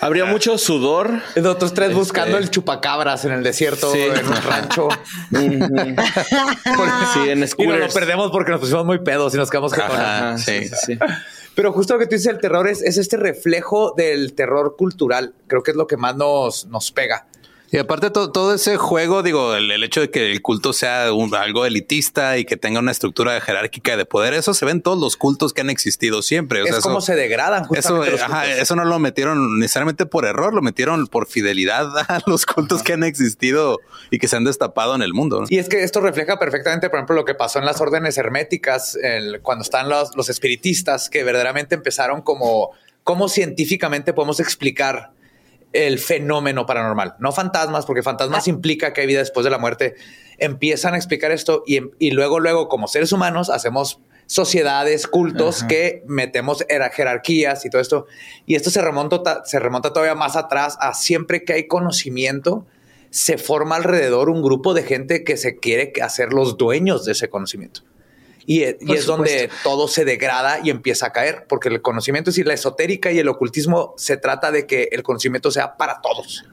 Habría 0.00 0.24
mucho 0.26 0.58
sudor. 0.58 1.22
Nosotros 1.36 1.74
tres 1.74 1.94
buscando 1.94 2.36
Este- 2.36 2.49
el 2.50 2.54
chupacabras 2.54 3.24
en 3.24 3.32
el 3.32 3.42
desierto, 3.42 3.92
Sí. 3.92 4.00
en 4.00 4.26
un 4.26 4.42
rancho. 4.42 4.88
sí, 7.14 7.28
en 7.30 7.46
Y 7.58 7.66
no 7.66 7.76
lo 7.76 7.88
perdemos 7.88 8.30
porque 8.30 8.50
nos 8.50 8.60
pusimos 8.60 8.84
muy 8.84 8.98
pedos 8.98 9.34
y 9.34 9.36
nos 9.36 9.50
quedamos 9.50 9.72
Ajá, 9.72 10.36
Sí. 10.38 10.64
sí, 10.64 10.68
sí, 10.68 10.74
sí. 10.86 10.98
Pero 11.54 11.72
justo 11.72 11.94
lo 11.94 12.00
que 12.00 12.06
tú 12.06 12.14
dices, 12.14 12.28
el 12.32 12.38
terror 12.38 12.68
es, 12.68 12.82
es 12.82 12.96
este 12.96 13.16
reflejo 13.16 13.92
del 13.96 14.34
terror 14.34 14.76
cultural. 14.76 15.34
Creo 15.46 15.62
que 15.62 15.72
es 15.72 15.76
lo 15.76 15.86
que 15.86 15.96
más 15.96 16.16
nos, 16.16 16.66
nos 16.66 16.92
pega. 16.92 17.26
Y 17.72 17.78
aparte 17.78 18.10
to- 18.10 18.32
todo 18.32 18.52
ese 18.54 18.76
juego, 18.76 19.22
digo, 19.22 19.54
el, 19.54 19.70
el 19.70 19.84
hecho 19.84 20.00
de 20.00 20.10
que 20.10 20.32
el 20.32 20.42
culto 20.42 20.72
sea 20.72 21.12
un- 21.12 21.32
algo 21.36 21.64
elitista 21.64 22.36
y 22.36 22.44
que 22.44 22.56
tenga 22.56 22.80
una 22.80 22.90
estructura 22.90 23.40
jerárquica 23.40 23.96
de 23.96 24.04
poder, 24.04 24.34
eso 24.34 24.54
se 24.54 24.64
ve 24.64 24.72
en 24.72 24.82
todos 24.82 24.98
los 24.98 25.16
cultos 25.16 25.52
que 25.52 25.60
han 25.60 25.70
existido 25.70 26.20
siempre. 26.22 26.62
O 26.62 26.64
es 26.64 26.70
sea, 26.72 26.80
como 26.80 26.98
eso, 26.98 27.06
se 27.06 27.14
degradan 27.14 27.66
eso, 27.72 28.04
los 28.04 28.20
ajá, 28.22 28.46
eso 28.50 28.74
no 28.74 28.84
lo 28.84 28.98
metieron 28.98 29.58
necesariamente 29.60 30.04
por 30.04 30.24
error, 30.24 30.52
lo 30.52 30.62
metieron 30.62 31.06
por 31.06 31.28
fidelidad 31.28 31.96
a 32.08 32.20
los 32.26 32.44
cultos 32.44 32.82
que 32.82 32.94
han 32.94 33.04
existido 33.04 33.78
y 34.10 34.18
que 34.18 34.26
se 34.26 34.34
han 34.36 34.44
destapado 34.44 34.96
en 34.96 35.02
el 35.02 35.14
mundo. 35.14 35.42
¿no? 35.42 35.46
Y 35.48 35.58
es 35.58 35.68
que 35.68 35.84
esto 35.84 36.00
refleja 36.00 36.40
perfectamente, 36.40 36.90
por 36.90 36.98
ejemplo, 36.98 37.14
lo 37.14 37.24
que 37.24 37.34
pasó 37.36 37.60
en 37.60 37.66
las 37.66 37.80
órdenes 37.80 38.18
herméticas, 38.18 38.96
el- 39.00 39.40
cuando 39.42 39.62
están 39.62 39.88
los, 39.88 40.16
los 40.16 40.28
espiritistas, 40.28 41.08
que 41.08 41.22
verdaderamente 41.22 41.76
empezaron 41.76 42.22
como 42.22 42.70
cómo 43.04 43.28
científicamente 43.28 44.12
podemos 44.12 44.40
explicar 44.40 45.12
el 45.72 45.98
fenómeno 45.98 46.66
paranormal. 46.66 47.14
No 47.20 47.32
fantasmas, 47.32 47.86
porque 47.86 48.02
fantasmas 48.02 48.48
implica 48.48 48.92
que 48.92 49.02
hay 49.02 49.06
vida 49.06 49.20
después 49.20 49.44
de 49.44 49.50
la 49.50 49.58
muerte. 49.58 49.94
Empiezan 50.38 50.94
a 50.94 50.96
explicar 50.96 51.30
esto 51.32 51.62
y, 51.66 51.80
y 51.98 52.10
luego, 52.10 52.40
luego, 52.40 52.68
como 52.68 52.88
seres 52.88 53.12
humanos, 53.12 53.50
hacemos 53.50 54.00
sociedades, 54.26 55.06
cultos 55.06 55.64
que 55.64 56.02
metemos 56.06 56.64
era- 56.68 56.90
jerarquías 56.90 57.64
y 57.66 57.70
todo 57.70 57.82
esto. 57.82 58.06
Y 58.46 58.54
esto 58.54 58.70
se 58.70 58.80
remonta, 58.80 59.22
ta- 59.22 59.42
se 59.44 59.58
remonta 59.58 59.92
todavía 59.92 60.14
más 60.14 60.36
atrás 60.36 60.76
a 60.80 60.94
siempre 60.94 61.44
que 61.44 61.52
hay 61.52 61.66
conocimiento, 61.66 62.66
se 63.10 63.38
forma 63.38 63.74
alrededor 63.76 64.30
un 64.30 64.40
grupo 64.42 64.72
de 64.72 64.84
gente 64.84 65.24
que 65.24 65.36
se 65.36 65.58
quiere 65.58 65.92
hacer 66.00 66.32
los 66.32 66.56
dueños 66.56 67.04
de 67.04 67.12
ese 67.12 67.28
conocimiento. 67.28 67.82
Y, 68.46 68.62
e- 68.62 68.78
y 68.80 68.92
es 68.94 69.06
donde 69.06 69.50
todo 69.62 69.88
se 69.88 70.04
degrada 70.04 70.60
y 70.62 70.70
empieza 70.70 71.06
a 71.06 71.12
caer, 71.12 71.46
porque 71.48 71.68
el 71.68 71.82
conocimiento, 71.82 72.30
es 72.30 72.36
decir, 72.36 72.46
la 72.46 72.54
esotérica 72.54 73.10
y 73.12 73.18
el 73.18 73.28
ocultismo 73.28 73.94
se 73.96 74.16
trata 74.16 74.50
de 74.50 74.66
que 74.66 74.88
el 74.92 75.02
conocimiento 75.02 75.50
sea 75.50 75.76
para 75.76 76.00
todos. 76.00 76.44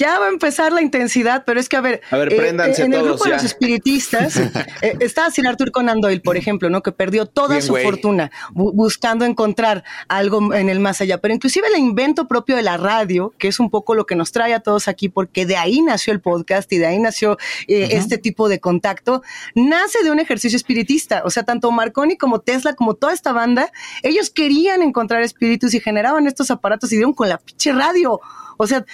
Ya 0.00 0.18
va 0.18 0.26
a 0.26 0.28
empezar 0.30 0.72
la 0.72 0.80
intensidad, 0.80 1.44
pero 1.44 1.60
es 1.60 1.68
que, 1.68 1.76
a 1.76 1.82
ver, 1.82 2.00
A 2.10 2.16
ver, 2.16 2.34
préndanse 2.34 2.84
en 2.84 2.94
el 2.94 3.02
grupo 3.02 3.24
de 3.24 3.32
los 3.32 3.44
espiritistas 3.44 4.34
eh, 4.80 4.96
está 5.00 5.30
Sir 5.30 5.46
Arthur 5.46 5.72
Conan 5.72 6.00
Doyle, 6.00 6.22
por 6.22 6.38
ejemplo, 6.38 6.70
¿no? 6.70 6.82
Que 6.82 6.90
perdió 6.90 7.26
toda 7.26 7.56
Bien, 7.56 7.62
su 7.62 7.76
fortuna 7.76 8.30
bu- 8.54 8.72
buscando 8.74 9.26
encontrar 9.26 9.84
algo 10.08 10.54
en 10.54 10.70
el 10.70 10.80
más 10.80 11.02
allá. 11.02 11.18
Pero 11.18 11.34
inclusive 11.34 11.68
el 11.68 11.78
invento 11.78 12.26
propio 12.26 12.56
de 12.56 12.62
la 12.62 12.78
radio, 12.78 13.34
que 13.36 13.48
es 13.48 13.60
un 13.60 13.68
poco 13.68 13.94
lo 13.94 14.06
que 14.06 14.16
nos 14.16 14.32
trae 14.32 14.54
a 14.54 14.60
todos 14.60 14.88
aquí, 14.88 15.10
porque 15.10 15.44
de 15.44 15.58
ahí 15.58 15.82
nació 15.82 16.14
el 16.14 16.22
podcast 16.22 16.72
y 16.72 16.78
de 16.78 16.86
ahí 16.86 16.98
nació 16.98 17.36
eh, 17.68 17.88
este 17.90 18.16
tipo 18.16 18.48
de 18.48 18.58
contacto, 18.58 19.22
nace 19.54 20.02
de 20.02 20.10
un 20.10 20.18
ejercicio 20.18 20.56
espiritista. 20.56 21.20
O 21.26 21.30
sea, 21.30 21.42
tanto 21.42 21.70
Marconi 21.72 22.16
como 22.16 22.40
Tesla, 22.40 22.72
como 22.74 22.94
toda 22.94 23.12
esta 23.12 23.32
banda, 23.34 23.70
ellos 24.02 24.30
querían 24.30 24.80
encontrar 24.80 25.20
espíritus 25.20 25.74
y 25.74 25.80
generaban 25.80 26.26
estos 26.26 26.50
aparatos 26.50 26.90
y 26.90 26.96
dieron 26.96 27.12
con 27.12 27.28
la 27.28 27.36
pinche 27.36 27.72
radio. 27.72 28.18
O 28.62 28.66
sea, 28.66 28.84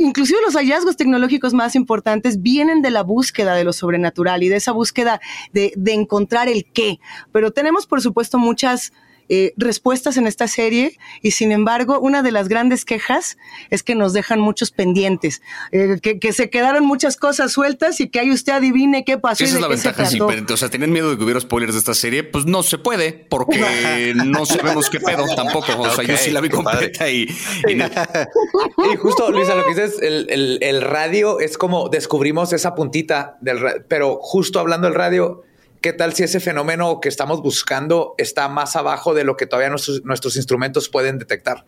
inclusive 0.00 0.40
los 0.44 0.56
hallazgos 0.56 0.96
tecnológicos 0.96 1.54
más 1.54 1.76
importantes 1.76 2.42
vienen 2.42 2.82
de 2.82 2.90
la 2.90 3.04
búsqueda 3.04 3.54
de 3.54 3.62
lo 3.62 3.72
sobrenatural 3.72 4.42
y 4.42 4.48
de 4.48 4.56
esa 4.56 4.72
búsqueda 4.72 5.20
de 5.52 5.92
encontrar 5.92 6.48
el 6.48 6.64
qué. 6.72 6.98
Pero 7.30 7.52
tenemos, 7.52 7.86
por 7.86 8.02
supuesto, 8.02 8.36
muchas 8.36 8.92
eh, 9.28 9.52
respuestas 9.56 10.16
en 10.16 10.26
esta 10.26 10.48
serie 10.48 10.98
y 11.22 11.32
sin 11.32 11.52
embargo 11.52 11.98
una 12.00 12.22
de 12.22 12.32
las 12.32 12.48
grandes 12.48 12.84
quejas 12.84 13.36
es 13.70 13.82
que 13.82 13.94
nos 13.94 14.12
dejan 14.12 14.40
muchos 14.40 14.70
pendientes, 14.70 15.42
eh, 15.72 15.98
que, 16.02 16.18
que 16.18 16.32
se 16.32 16.50
quedaron 16.50 16.84
muchas 16.86 17.16
cosas 17.16 17.52
sueltas 17.52 18.00
y 18.00 18.08
que 18.08 18.20
ahí 18.20 18.30
usted 18.30 18.52
adivine 18.52 19.04
qué 19.04 19.18
pasó. 19.18 19.42
y 19.42 19.46
Esa 19.46 19.56
es 19.56 19.62
de 19.62 19.68
la 19.68 19.74
qué 19.74 19.76
se 19.80 19.88
ventaja, 19.88 20.10
sí, 20.10 20.18
pero, 20.26 20.54
o 20.54 20.56
sea, 20.56 20.68
tenían 20.68 20.92
miedo 20.92 21.10
de 21.10 21.16
que 21.18 21.24
hubiera 21.24 21.40
spoilers 21.40 21.72
de 21.74 21.78
esta 21.78 21.94
serie, 21.94 22.24
pues 22.24 22.46
no 22.46 22.62
se 22.62 22.78
puede, 22.78 23.12
porque 23.12 24.12
no 24.16 24.46
sabemos 24.46 24.90
qué 24.90 25.00
pedo 25.00 25.24
tampoco. 25.34 25.66
O 25.80 25.90
sea, 25.90 26.04
yo 26.04 26.14
Ok, 26.14 26.20
sí 26.20 26.30
la 26.30 26.40
vi 26.40 26.48
completa 26.48 27.08
y, 27.10 27.22
y 27.68 27.74
Y 28.92 28.96
justo, 28.96 29.30
Luisa, 29.30 29.54
lo 29.54 29.64
que 29.64 29.70
dices, 29.70 30.00
el, 30.02 30.26
el- 30.30 30.58
el 30.62 30.80
radio 30.82 31.40
es 31.40 31.58
como 31.58 31.88
descubrimos 31.88 32.52
esa 32.52 32.74
puntita 32.74 33.36
del 33.40 33.60
radio, 33.60 33.84
pero 33.88 34.18
justo 34.20 34.58
hablando 34.60 34.86
del 34.86 34.94
radio, 34.94 35.42
¿qué 35.86 35.92
tal 35.92 36.14
si 36.14 36.24
ese 36.24 36.40
fenómeno 36.40 36.98
que 37.00 37.08
estamos 37.08 37.42
buscando 37.42 38.16
está 38.18 38.48
más 38.48 38.74
abajo 38.74 39.14
de 39.14 39.22
lo 39.22 39.36
que 39.36 39.46
todavía 39.46 39.70
nuestros, 39.70 40.04
nuestros 40.04 40.34
instrumentos 40.34 40.88
pueden 40.88 41.16
detectar? 41.16 41.64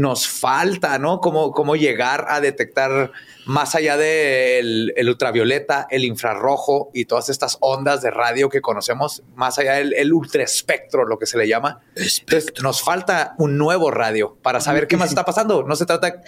Nos 0.00 0.26
falta, 0.26 0.98
¿no? 0.98 1.20
Cómo, 1.20 1.52
cómo 1.52 1.76
llegar 1.76 2.24
a 2.28 2.40
detectar 2.40 3.12
más 3.44 3.74
allá 3.74 3.96
del 3.96 4.94
el 4.96 5.08
ultravioleta, 5.08 5.86
el 5.90 6.04
infrarrojo 6.04 6.90
y 6.94 7.04
todas 7.04 7.28
estas 7.28 7.58
ondas 7.60 8.00
de 8.00 8.10
radio 8.10 8.48
que 8.48 8.60
conocemos, 8.60 9.22
más 9.34 9.58
allá 9.58 9.74
del 9.74 9.92
el 9.94 10.12
ultraespectro, 10.12 11.04
lo 11.04 11.18
que 11.18 11.26
se 11.26 11.36
le 11.36 11.46
llama. 11.46 11.80
Entonces, 11.96 12.52
nos 12.62 12.82
falta 12.82 13.34
un 13.38 13.58
nuevo 13.58 13.90
radio 13.90 14.38
para 14.40 14.60
saber 14.60 14.86
qué 14.86 14.96
más 14.96 15.08
está 15.10 15.24
pasando. 15.24 15.64
No 15.64 15.76
se 15.76 15.84
trata 15.84 16.22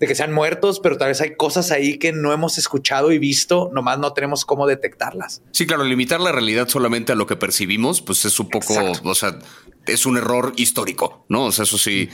de 0.00 0.06
que 0.06 0.14
sean 0.14 0.32
muertos, 0.32 0.80
pero 0.80 0.98
tal 0.98 1.08
vez 1.08 1.20
hay 1.20 1.34
cosas 1.34 1.70
ahí 1.70 1.98
que 1.98 2.12
no 2.12 2.32
hemos 2.32 2.58
escuchado 2.58 3.12
y 3.12 3.18
visto, 3.18 3.70
nomás 3.72 3.98
no 3.98 4.12
tenemos 4.12 4.44
cómo 4.44 4.66
detectarlas. 4.66 5.42
Sí, 5.52 5.66
claro, 5.66 5.84
limitar 5.84 6.20
la 6.20 6.32
realidad 6.32 6.68
solamente 6.68 7.12
a 7.12 7.14
lo 7.14 7.26
que 7.26 7.36
percibimos, 7.36 8.02
pues 8.02 8.24
es 8.24 8.38
un 8.38 8.48
poco, 8.48 8.74
o 9.02 9.14
sea, 9.14 9.38
es 9.86 10.06
un 10.06 10.16
error 10.16 10.52
histórico, 10.56 11.24
¿no? 11.28 11.46
O 11.46 11.52
sea, 11.52 11.64
eso 11.64 11.78
sí. 11.78 12.08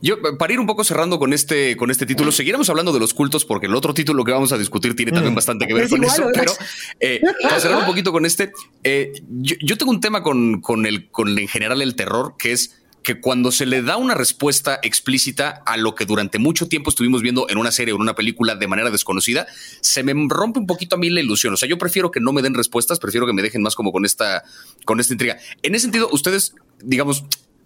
Yo, 0.00 0.16
para 0.38 0.52
ir 0.52 0.60
un 0.60 0.66
poco 0.66 0.84
cerrando 0.84 1.18
con 1.18 1.32
este, 1.32 1.76
con 1.76 1.90
este 1.90 2.06
título, 2.06 2.32
seguiremos 2.32 2.68
hablando 2.70 2.92
de 2.92 3.00
los 3.00 3.14
cultos, 3.14 3.44
porque 3.44 3.66
el 3.66 3.74
otro 3.74 3.94
título 3.94 4.24
que 4.24 4.32
vamos 4.32 4.52
a 4.52 4.58
discutir 4.58 4.94
tiene 4.96 5.12
también 5.12 5.34
bastante 5.34 5.66
que 5.66 5.74
ver 5.74 5.84
Es 5.84 5.90
con 5.90 6.02
igual, 6.02 6.14
eso. 6.14 6.26
¿verdad? 6.26 6.42
Pero 6.42 6.52
eh, 7.00 7.20
para 7.42 7.60
cerrar 7.60 7.78
un 7.78 7.86
poquito 7.86 8.12
con 8.12 8.26
este, 8.26 8.52
eh, 8.84 9.12
yo, 9.28 9.56
yo 9.60 9.78
tengo 9.78 9.90
un 9.90 10.00
tema 10.00 10.22
con, 10.22 10.60
con 10.60 10.86
el, 10.86 11.10
con 11.10 11.38
en 11.38 11.48
general 11.48 11.82
el 11.82 11.94
terror, 11.94 12.34
que 12.38 12.52
es 12.52 12.76
que 13.02 13.20
cuando 13.20 13.52
se 13.52 13.66
le 13.66 13.82
da 13.82 13.96
una 13.96 14.14
respuesta 14.14 14.78
explícita 14.82 15.62
a 15.66 15.76
lo 15.76 15.94
que 15.94 16.06
durante 16.06 16.38
mucho 16.38 16.68
tiempo 16.68 16.90
estuvimos 16.90 17.22
viendo 17.22 17.48
en 17.48 17.58
una 17.58 17.70
serie 17.70 17.92
o 17.92 17.96
en 17.96 18.02
una 18.02 18.14
película 18.14 18.54
de 18.54 18.66
manera 18.68 18.90
desconocida, 18.90 19.46
se 19.80 20.02
me 20.02 20.14
rompe 20.28 20.60
un 20.60 20.66
poquito 20.66 20.96
a 20.96 20.98
mí 20.98 21.10
la 21.10 21.20
ilusión. 21.20 21.52
O 21.54 21.56
sea, 21.56 21.68
yo 21.68 21.78
prefiero 21.78 22.10
que 22.10 22.20
no 22.20 22.32
me 22.32 22.42
den 22.42 22.54
respuestas, 22.54 22.98
prefiero 22.98 23.26
que 23.26 23.32
me 23.32 23.42
dejen 23.42 23.62
más 23.62 23.74
como 23.74 23.92
con 23.92 24.04
esta, 24.04 24.44
con 24.84 25.00
esta 25.00 25.14
intriga. 25.14 25.38
En 25.62 25.74
ese 25.74 25.82
sentido, 25.82 26.08
ustedes, 26.12 26.54
digamos, 26.82 27.24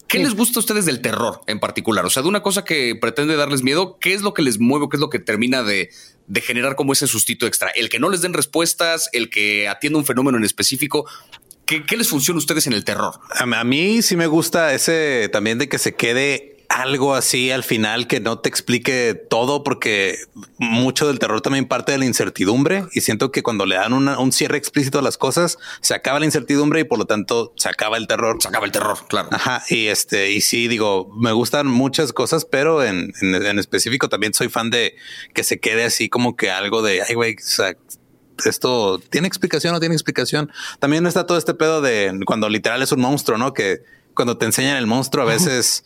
¿qué 0.08 0.18
les 0.18 0.35
gusta 0.35 0.58
a 0.58 0.61
ustedes 0.61 0.87
del 0.87 1.00
terror 1.00 1.40
en 1.46 1.61
particular? 1.61 2.04
O 2.06 2.11
sea, 2.11 2.23
de 2.23 2.28
una 2.28 2.42
cosa 2.42 2.64
que 2.64 2.96
pretende 2.96 3.37
darles 3.37 3.62
miedo, 3.62 3.99
¿qué 4.00 4.14
es 4.14 4.23
lo 4.23 4.35
que 4.35 4.42
les 4.42 4.58
mueve? 4.58 4.87
¿Qué 4.90 4.96
es 4.96 5.00
lo 5.00 5.11
que 5.11 5.18
termina 5.18 5.62
de, 5.62 5.90
de 6.26 6.40
generar 6.40 6.76
como 6.76 6.92
ese 6.92 7.06
sustito 7.06 7.46
extra? 7.46 7.70
El 7.70 7.88
que 7.88 7.99
no 7.99 8.08
les 8.08 8.23
den 8.23 8.32
respuestas, 8.32 9.08
el 9.12 9.30
que 9.30 9.68
atienda 9.68 9.99
un 9.99 10.04
fenómeno 10.04 10.38
en 10.38 10.44
específico. 10.44 11.08
¿Qué, 11.66 11.85
qué 11.85 11.96
les 11.96 12.08
funciona 12.08 12.38
a 12.38 12.38
ustedes 12.38 12.66
en 12.66 12.73
el 12.73 12.85
terror? 12.85 13.18
A, 13.30 13.42
a 13.42 13.64
mí 13.64 14.00
sí 14.02 14.16
me 14.16 14.28
gusta 14.28 14.73
ese 14.73 15.28
también 15.32 15.58
de 15.58 15.68
que 15.68 15.78
se 15.78 15.94
quede 15.94 16.55
algo 16.68 17.14
así 17.14 17.50
al 17.50 17.62
final 17.62 18.06
que 18.06 18.20
no 18.20 18.38
te 18.40 18.49
explique 18.49 19.14
todo, 19.14 19.62
porque 19.64 20.16
mucho 20.58 21.06
del 21.06 21.18
terror 21.18 21.40
también 21.40 21.66
parte 21.66 21.92
de 21.92 21.99
la 21.99 22.04
incertidumbre 22.06 22.85
y 22.92 23.00
siento 23.02 23.30
que 23.30 23.42
cuando 23.42 23.66
le 23.66 23.76
dan 23.76 23.92
una- 23.92 24.18
un 24.18 24.32
cierre 24.32 24.58
explícito 24.58 24.99
a 24.99 25.02
las 25.02 25.16
cosas, 25.16 25.58
se 25.80 25.94
acaba 25.94 26.18
la 26.18 26.26
incertidumbre 26.26 26.80
y 26.80 26.85
por 26.85 26.99
lo 26.99 27.04
tanto 27.06 27.52
se 27.56 27.68
acaba 27.68 27.96
el 27.96 28.06
terror. 28.06 28.37
Se 28.40 28.49
acaba 28.49 28.66
el 28.66 28.73
terror, 28.73 28.99
claro. 29.08 29.28
Ajá, 29.32 29.62
y 29.70 29.87
este, 29.87 30.32
y 30.32 30.40
sí, 30.40 30.68
digo, 30.68 31.11
me 31.16 31.32
gustan 31.32 31.66
muchas 31.66 32.12
cosas, 32.12 32.44
pero 32.44 32.82
en, 32.85 33.12
en, 33.23 33.35
en 33.35 33.58
específico 33.58 34.08
también 34.08 34.35
soy 34.35 34.49
fan 34.49 34.70
de 34.70 34.94
que 35.35 35.44
se 35.44 35.61
quede 35.61 35.85
así 35.85 36.08
como 36.08 36.37
que 36.37 36.50
algo 36.50 36.82
de, 36.82 37.02
ay, 37.08 37.14
güey, 37.14 37.35
o 37.37 37.38
sea, 37.40 37.76
esto 38.44 38.99
tiene 39.11 39.28
explicación 39.28 39.75
o 39.75 39.80
tiene 39.80 39.94
explicación. 39.94 40.50
También 40.78 41.06
está 41.06 41.26
todo 41.26 41.38
este 41.38 41.54
pedo 41.54 41.80
de 41.80 42.12
cuando 42.26 42.49
literal 42.49 42.82
es 42.82 42.92
un 42.92 43.00
monstruo, 43.00 43.38
¿no? 43.38 43.54
Que 43.54 43.78
cuando 44.14 44.37
te 44.37 44.44
enseñan 44.46 44.76
el 44.76 44.87
monstruo 44.87 45.25
a 45.25 45.26
veces, 45.26 45.85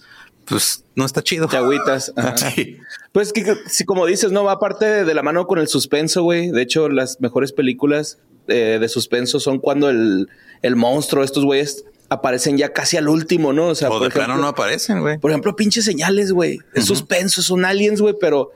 pues 0.50 0.84
no 0.94 1.06
está 1.06 1.22
chido. 1.22 1.48
Te 1.48 1.56
agüitas. 1.56 2.12
Sí. 2.36 2.76
Pues 3.12 3.32
que, 3.32 3.54
si 3.66 3.84
como 3.84 4.04
dices, 4.06 4.30
no 4.32 4.44
va 4.44 4.52
aparte 4.52 5.04
de 5.04 5.14
la 5.14 5.22
mano 5.22 5.46
con 5.46 5.58
el 5.58 5.68
suspenso, 5.68 6.22
güey. 6.22 6.50
De 6.50 6.60
hecho, 6.62 6.88
las 6.90 7.20
mejores 7.20 7.52
películas 7.52 8.18
eh, 8.48 8.78
de 8.80 8.88
suspenso 8.88 9.40
son 9.40 9.58
cuando 9.58 9.88
el, 9.90 10.28
el 10.62 10.76
monstruo, 10.76 11.24
estos 11.24 11.44
güeyes, 11.44 11.84
aparecen 12.08 12.56
ya 12.58 12.72
casi 12.72 12.96
al 12.96 13.08
último, 13.08 13.52
¿no? 13.52 13.68
O 13.68 13.74
sea, 13.74 13.88
O 13.88 13.92
por 13.98 14.02
de 14.02 14.10
plano 14.10 14.34
ejemplo- 14.34 14.42
no 14.42 14.48
aparecen, 14.48 15.00
güey. 15.00 15.18
Por 15.18 15.30
ejemplo, 15.30 15.54
pinches 15.56 15.84
señales, 15.84 16.32
güey. 16.32 16.58
Es 16.74 16.84
suspenso, 16.84 17.40
son 17.42 17.64
aliens, 17.64 18.00
güey, 18.00 18.14
pero 18.20 18.50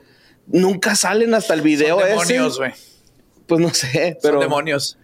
nunca 0.47 0.95
salen 0.95 1.33
hasta 1.33 1.53
el 1.53 1.61
video 1.61 1.97
Son 1.99 2.07
ese. 2.07 2.09
demonios, 2.33 2.57
güey. 2.57 2.71
Pues 3.47 3.61
no 3.61 3.73
sé, 3.73 4.11
Son 4.13 4.17
pero 4.21 4.39
demonios. 4.41 4.97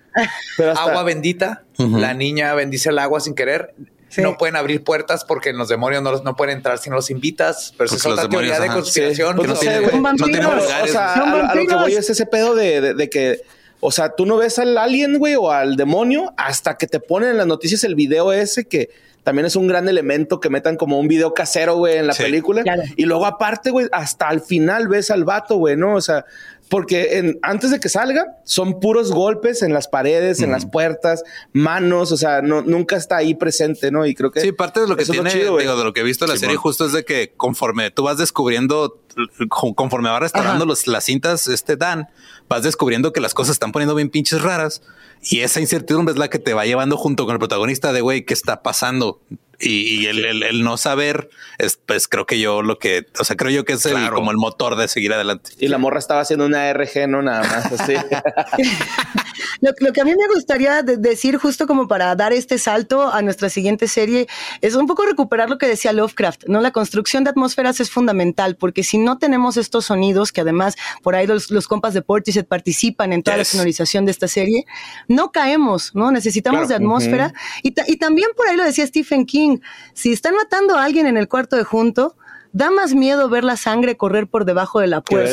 pero 0.57 0.71
hasta- 0.71 0.83
Agua 0.83 1.03
bendita. 1.03 1.63
La 1.77 2.13
niña 2.13 2.53
bendice 2.53 2.89
el 2.89 2.99
agua 2.99 3.19
sin 3.21 3.33
querer. 3.35 3.73
Sí. 4.11 4.21
No 4.21 4.37
pueden 4.37 4.55
abrir 4.57 4.83
puertas 4.83 5.23
porque 5.25 5.53
los 5.53 5.69
demonios 5.69 6.03
no, 6.03 6.11
los- 6.11 6.23
no 6.23 6.35
pueden 6.35 6.57
entrar 6.57 6.77
si 6.77 6.89
no 6.89 6.97
los 6.97 7.09
invitas. 7.09 7.73
Pero 7.77 7.85
es 7.95 8.05
otra 8.05 8.27
teoría 8.27 8.55
demonios, 8.55 8.59
de 8.59 8.65
ajá. 8.65 8.73
conspiración. 8.75 9.35
Pues 9.37 9.47
que 9.47 9.53
no 9.53 9.59
tiene-. 9.59 9.89
Son 9.89 10.03
vampiros. 10.03 10.43
lugares. 10.55 10.89
O 10.89 10.93
sea, 10.93 11.13
a, 11.13 11.25
lo- 11.37 11.49
a 11.49 11.55
lo 11.55 11.65
que 11.65 11.75
voy 11.75 11.93
es 11.95 12.09
ese 12.09 12.25
pedo 12.25 12.53
de, 12.53 12.81
de- 12.81 12.93
de 12.93 13.09
que, 13.09 13.41
o 13.79 13.91
sea, 13.91 14.09
tú 14.09 14.25
no 14.25 14.37
ves 14.37 14.59
al 14.59 14.77
alien, 14.77 15.17
güey, 15.17 15.35
o 15.35 15.49
al 15.49 15.75
demonio 15.77 16.33
hasta 16.37 16.77
que 16.77 16.87
te 16.87 16.99
ponen 16.99 17.29
en 17.29 17.37
las 17.37 17.47
noticias 17.47 17.83
el 17.85 17.95
video 17.95 18.33
ese 18.33 18.65
que 18.65 18.89
también 19.23 19.45
es 19.45 19.55
un 19.55 19.67
gran 19.67 19.87
elemento 19.87 20.39
que 20.39 20.49
metan 20.49 20.75
como 20.77 20.99
un 20.99 21.07
video 21.07 21.33
casero, 21.33 21.77
güey, 21.77 21.97
en 21.97 22.07
la 22.07 22.13
Sí. 22.13 22.23
película. 22.23 22.63
Claro. 22.63 22.81
Y 22.97 23.05
luego 23.05 23.25
aparte, 23.25 23.69
güey, 23.69 23.87
hasta 23.91 24.27
al 24.27 24.41
final 24.41 24.87
ves 24.87 25.09
al 25.11 25.23
vato, 25.23 25.55
güey, 25.57 25.77
¿no? 25.77 25.95
O 25.95 26.01
sea, 26.01 26.25
porque 26.71 27.17
en- 27.17 27.37
antes 27.43 27.69
de 27.69 27.81
que 27.81 27.89
salga 27.89 28.37
son 28.45 28.79
puros 28.79 29.11
golpes 29.11 29.61
en 29.61 29.73
las 29.73 29.89
paredes, 29.89 30.39
en 30.41 30.51
las 30.51 30.65
puertas, 30.65 31.21
manos, 31.51 32.13
o 32.13 32.17
sea, 32.17 32.41
no, 32.41 32.61
nunca 32.61 32.95
está 32.95 33.17
ahí 33.17 33.35
presente, 33.35 33.91
¿no? 33.91 34.05
Y 34.05 34.15
creo 34.15 34.31
que... 34.31 34.39
Sí, 34.39 34.53
parte 34.53 34.79
de 34.79 34.87
lo 34.87 34.95
que 34.95 35.03
tiene, 35.05 35.29
chido, 35.29 35.57
digo, 35.57 35.75
de 35.75 35.83
lo 35.83 35.91
que 35.91 35.99
he 35.99 36.03
visto 36.03 36.23
en 36.25 36.29
la 36.31 36.37
serie 36.37 36.55
justo 36.55 36.85
es 36.85 36.93
de 36.93 37.03
que 37.03 37.33
conforme 37.35 37.91
tú 37.91 38.03
vas 38.03 38.17
descubriendo, 38.17 39.01
co- 39.49 39.75
conforme 39.75 40.09
va 40.09 40.21
restaurando 40.21 40.65
los, 40.65 40.87
las 40.87 41.03
cintas, 41.03 41.49
este 41.49 41.75
Dan, 41.75 42.07
vas 42.47 42.63
descubriendo 42.63 43.11
que 43.11 43.19
las 43.19 43.33
cosas 43.33 43.51
están 43.55 43.73
poniendo 43.73 43.93
bien 43.93 44.09
pinches 44.09 44.41
raras 44.41 44.81
y 45.21 45.41
esa 45.41 45.59
incertidumbre 45.59 46.13
es 46.13 46.17
la 46.19 46.29
que 46.29 46.39
te 46.39 46.53
va 46.53 46.65
llevando 46.65 46.95
junto 46.95 47.25
con 47.25 47.33
el 47.33 47.39
protagonista 47.39 47.91
de 47.91 47.99
güey, 48.01 48.23
¿qué 48.25 48.33
está 48.33 48.63
pasando? 48.63 49.19
Y, 49.61 50.01
y 50.01 50.05
el, 50.07 50.25
el- 50.25 50.43
el 50.43 50.63
no 50.63 50.77
saber 50.77 51.29
es, 51.59 51.77
pues 51.85 52.07
creo 52.07 52.25
que 52.25 52.39
yo 52.39 52.61
lo 52.63 52.79
que, 52.79 53.05
o 53.19 53.23
sea, 53.23 53.35
creo 53.35 53.51
yo 53.51 53.63
que 53.65 53.73
es 53.73 53.85
el- 53.85 53.91
Claro. 53.93 54.15
como 54.15 54.31
el 54.31 54.37
motor 54.37 54.75
de 54.75 54.87
seguir 54.87 55.13
adelante. 55.13 55.51
Y 55.59 55.67
la 55.67 55.77
morra 55.77 55.99
estaba 55.99 56.21
haciendo 56.21 56.45
una 56.45 56.69
RG, 56.73 57.07
no 57.07 57.21
nada 57.21 57.41
más 57.43 57.79
así. 57.79 57.93
Lo, 59.61 59.71
lo 59.79 59.93
que 59.93 60.01
a 60.01 60.05
mí 60.05 60.11
me 60.11 60.33
gustaría 60.33 60.81
de- 60.83 60.97
decir 60.97 61.37
justo 61.37 61.67
como 61.67 61.87
para 61.87 62.15
dar 62.15 62.33
este 62.33 62.57
salto 62.57 63.11
a 63.11 63.21
nuestra 63.21 63.49
siguiente 63.49 63.87
serie 63.87 64.27
es 64.61 64.75
un 64.75 64.87
poco 64.87 65.05
recuperar 65.05 65.49
lo 65.49 65.57
que 65.57 65.67
decía 65.67 65.93
Lovecraft, 65.93 66.45
¿no? 66.47 66.61
La 66.61 66.71
construcción 66.71 67.23
de 67.23 67.29
atmósferas 67.31 67.79
es 67.79 67.89
fundamental 67.89 68.55
porque 68.55 68.83
si 68.83 68.97
no 68.97 69.17
tenemos 69.17 69.57
estos 69.57 69.85
sonidos, 69.85 70.31
que 70.31 70.41
además 70.41 70.75
por 71.03 71.15
ahí 71.15 71.27
los, 71.27 71.51
los 71.51 71.67
compas 71.67 71.93
de 71.93 72.01
Portishead 72.01 72.45
participan 72.45 73.13
en 73.13 73.23
toda 73.23 73.37
la 73.37 73.45
sonorización 73.45 74.05
de 74.05 74.11
esta 74.11 74.27
serie, 74.27 74.65
no 75.07 75.31
caemos, 75.31 75.93
¿no? 75.95 76.11
Necesitamos 76.11 76.67
de 76.69 76.75
atmósfera. 76.75 77.33
y, 77.63 77.71
ta- 77.71 77.83
y 77.87 77.97
también 77.97 78.29
por 78.35 78.47
ahí 78.47 78.55
lo 78.57 78.63
decía 78.63 78.85
Stephen 78.87 79.25
King, 79.25 79.57
si 79.93 80.11
están 80.13 80.35
matando 80.35 80.75
a 80.77 80.83
alguien 80.83 81.07
en 81.07 81.17
el 81.17 81.27
cuarto 81.27 81.55
de 81.55 81.63
junto, 81.63 82.15
Da 82.53 82.69
más 82.69 82.93
miedo 82.93 83.29
ver 83.29 83.45
la 83.45 83.55
sangre 83.55 83.95
correr 83.95 84.27
por 84.27 84.43
debajo 84.43 84.81
de 84.81 84.87
la 84.87 84.99
puerta 84.99 85.29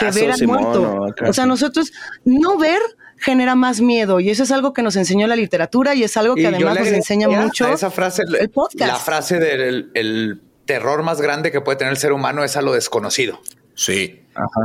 que 0.00 0.10
ver 0.20 0.30
al 0.32 0.38
muerto. 0.46 0.82
O 1.30 1.32
sea, 1.32 1.46
nosotros 1.46 1.92
no 2.26 2.58
ver 2.58 2.78
genera 3.22 3.54
más 3.54 3.80
miedo 3.80 4.20
y 4.20 4.30
eso 4.30 4.42
es 4.42 4.50
algo 4.50 4.72
que 4.72 4.82
nos 4.82 4.96
enseñó 4.96 5.26
la 5.26 5.36
literatura 5.36 5.94
y 5.94 6.02
es 6.04 6.16
algo 6.16 6.34
que 6.34 6.42
Y 6.42 6.46
además 6.46 6.78
nos 6.80 6.88
enseña 6.88 7.28
mucho 7.28 7.72
esa 7.72 7.90
frase, 7.90 8.22
el 8.40 8.50
podcast. 8.50 8.92
La 8.92 8.96
frase 8.96 9.38
del 9.38 9.90
el 9.94 10.40
terror 10.66 11.02
más 11.02 11.20
grande 11.20 11.50
que 11.50 11.60
puede 11.60 11.76
tener 11.78 11.92
el 11.92 11.98
ser 11.98 12.12
humano 12.12 12.44
es 12.44 12.56
a 12.56 12.62
lo 12.62 12.72
desconocido. 12.72 13.40
Sí. 13.74 14.18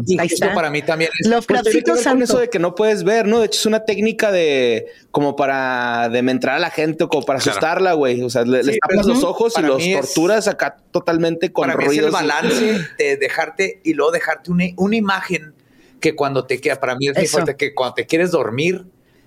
Y 0.05 0.17
Ahí 0.19 0.29
justo 0.29 0.45
está. 0.45 0.55
para 0.55 0.69
mí 0.69 0.81
también 0.81 1.09
es 1.13 1.27
Pues 1.27 1.33
Lovecraftcito 1.33 1.93
ver 1.93 1.95
con 1.95 2.03
santo. 2.03 2.23
eso 2.23 2.39
de 2.39 2.49
que 2.49 2.57
no 2.59 2.73
puedes 2.75 3.03
ver, 3.03 3.25
¿no? 3.27 3.39
De 3.39 3.47
hecho, 3.47 3.59
es 3.59 3.65
una 3.65 3.83
técnica 3.83 4.31
de 4.31 4.85
como 5.11 5.35
para 5.35 6.07
dementrar 6.09 6.55
a 6.55 6.59
la 6.59 6.69
gente 6.69 7.03
o 7.03 7.09
como 7.09 7.25
para 7.25 7.39
Claro. 7.39 7.51
asustarla, 7.57 7.93
güey. 7.93 8.21
O 8.21 8.29
sea, 8.29 8.43
le, 8.43 8.63
Sí, 8.63 8.77
tapas 8.79 8.97
pero 9.05 9.13
los 9.13 9.23
ojos 9.25 9.53
y 9.57 9.61
los 9.61 9.83
es- 9.83 9.99
torturas 9.99 10.47
acá 10.47 10.77
totalmente 10.91 11.51
con 11.51 11.67
para 11.67 11.77
mí 11.77 11.83
es 11.83 11.89
el 11.91 11.97
ruidos. 11.97 12.13
balance 12.13 12.79
de 12.97 13.17
dejarte 13.17 13.81
y 13.83 13.93
luego 13.93 14.11
dejarte 14.11 14.51
una, 14.51 14.65
una 14.77 14.95
imagen 14.95 15.53
que 15.99 16.15
cuando 16.15 16.45
te 16.45 16.59
queda, 16.59 16.79
para 16.79 16.95
mí 16.95 17.07
es 17.07 17.15
muy 17.15 17.25
Eso. 17.25 17.33
fuerte, 17.33 17.55
que 17.55 17.73
cuando 17.73 17.95
te 17.95 18.05
quieres 18.05 18.31
dormir, 18.31 18.85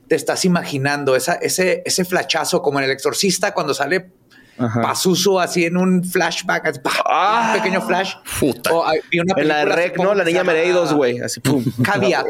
te 0.08 0.16
estás 0.16 0.44
imaginando 0.44 1.14
esa, 1.14 1.34
ese, 1.34 1.82
ese 1.84 2.04
flachazo 2.04 2.62
como 2.62 2.78
en 2.78 2.86
el 2.86 2.90
exorcista 2.90 3.54
cuando 3.54 3.74
sale 3.74 4.10
Ajá. 4.58 4.82
Pazuzu 4.82 5.38
así 5.40 5.64
en 5.64 5.76
un 5.76 6.04
flashback, 6.04 6.66
así, 6.66 6.80
¡pah! 6.80 7.52
un 7.54 7.62
pequeño 7.62 7.80
flash. 7.82 8.14
Puta. 8.38 8.72
O, 8.72 8.86
hay- 8.86 9.00
vi 9.10 9.20
una 9.20 9.34
En 9.40 9.48
la 9.48 9.64
Rec, 9.64 9.96
¿no? 9.98 10.14
La 10.14 10.24
niña 10.24 10.44
Mereidos, 10.44 10.92
güey. 10.92 11.18
Así, 11.20 11.40
pum. 11.40 11.64
Caveat. 11.82 12.26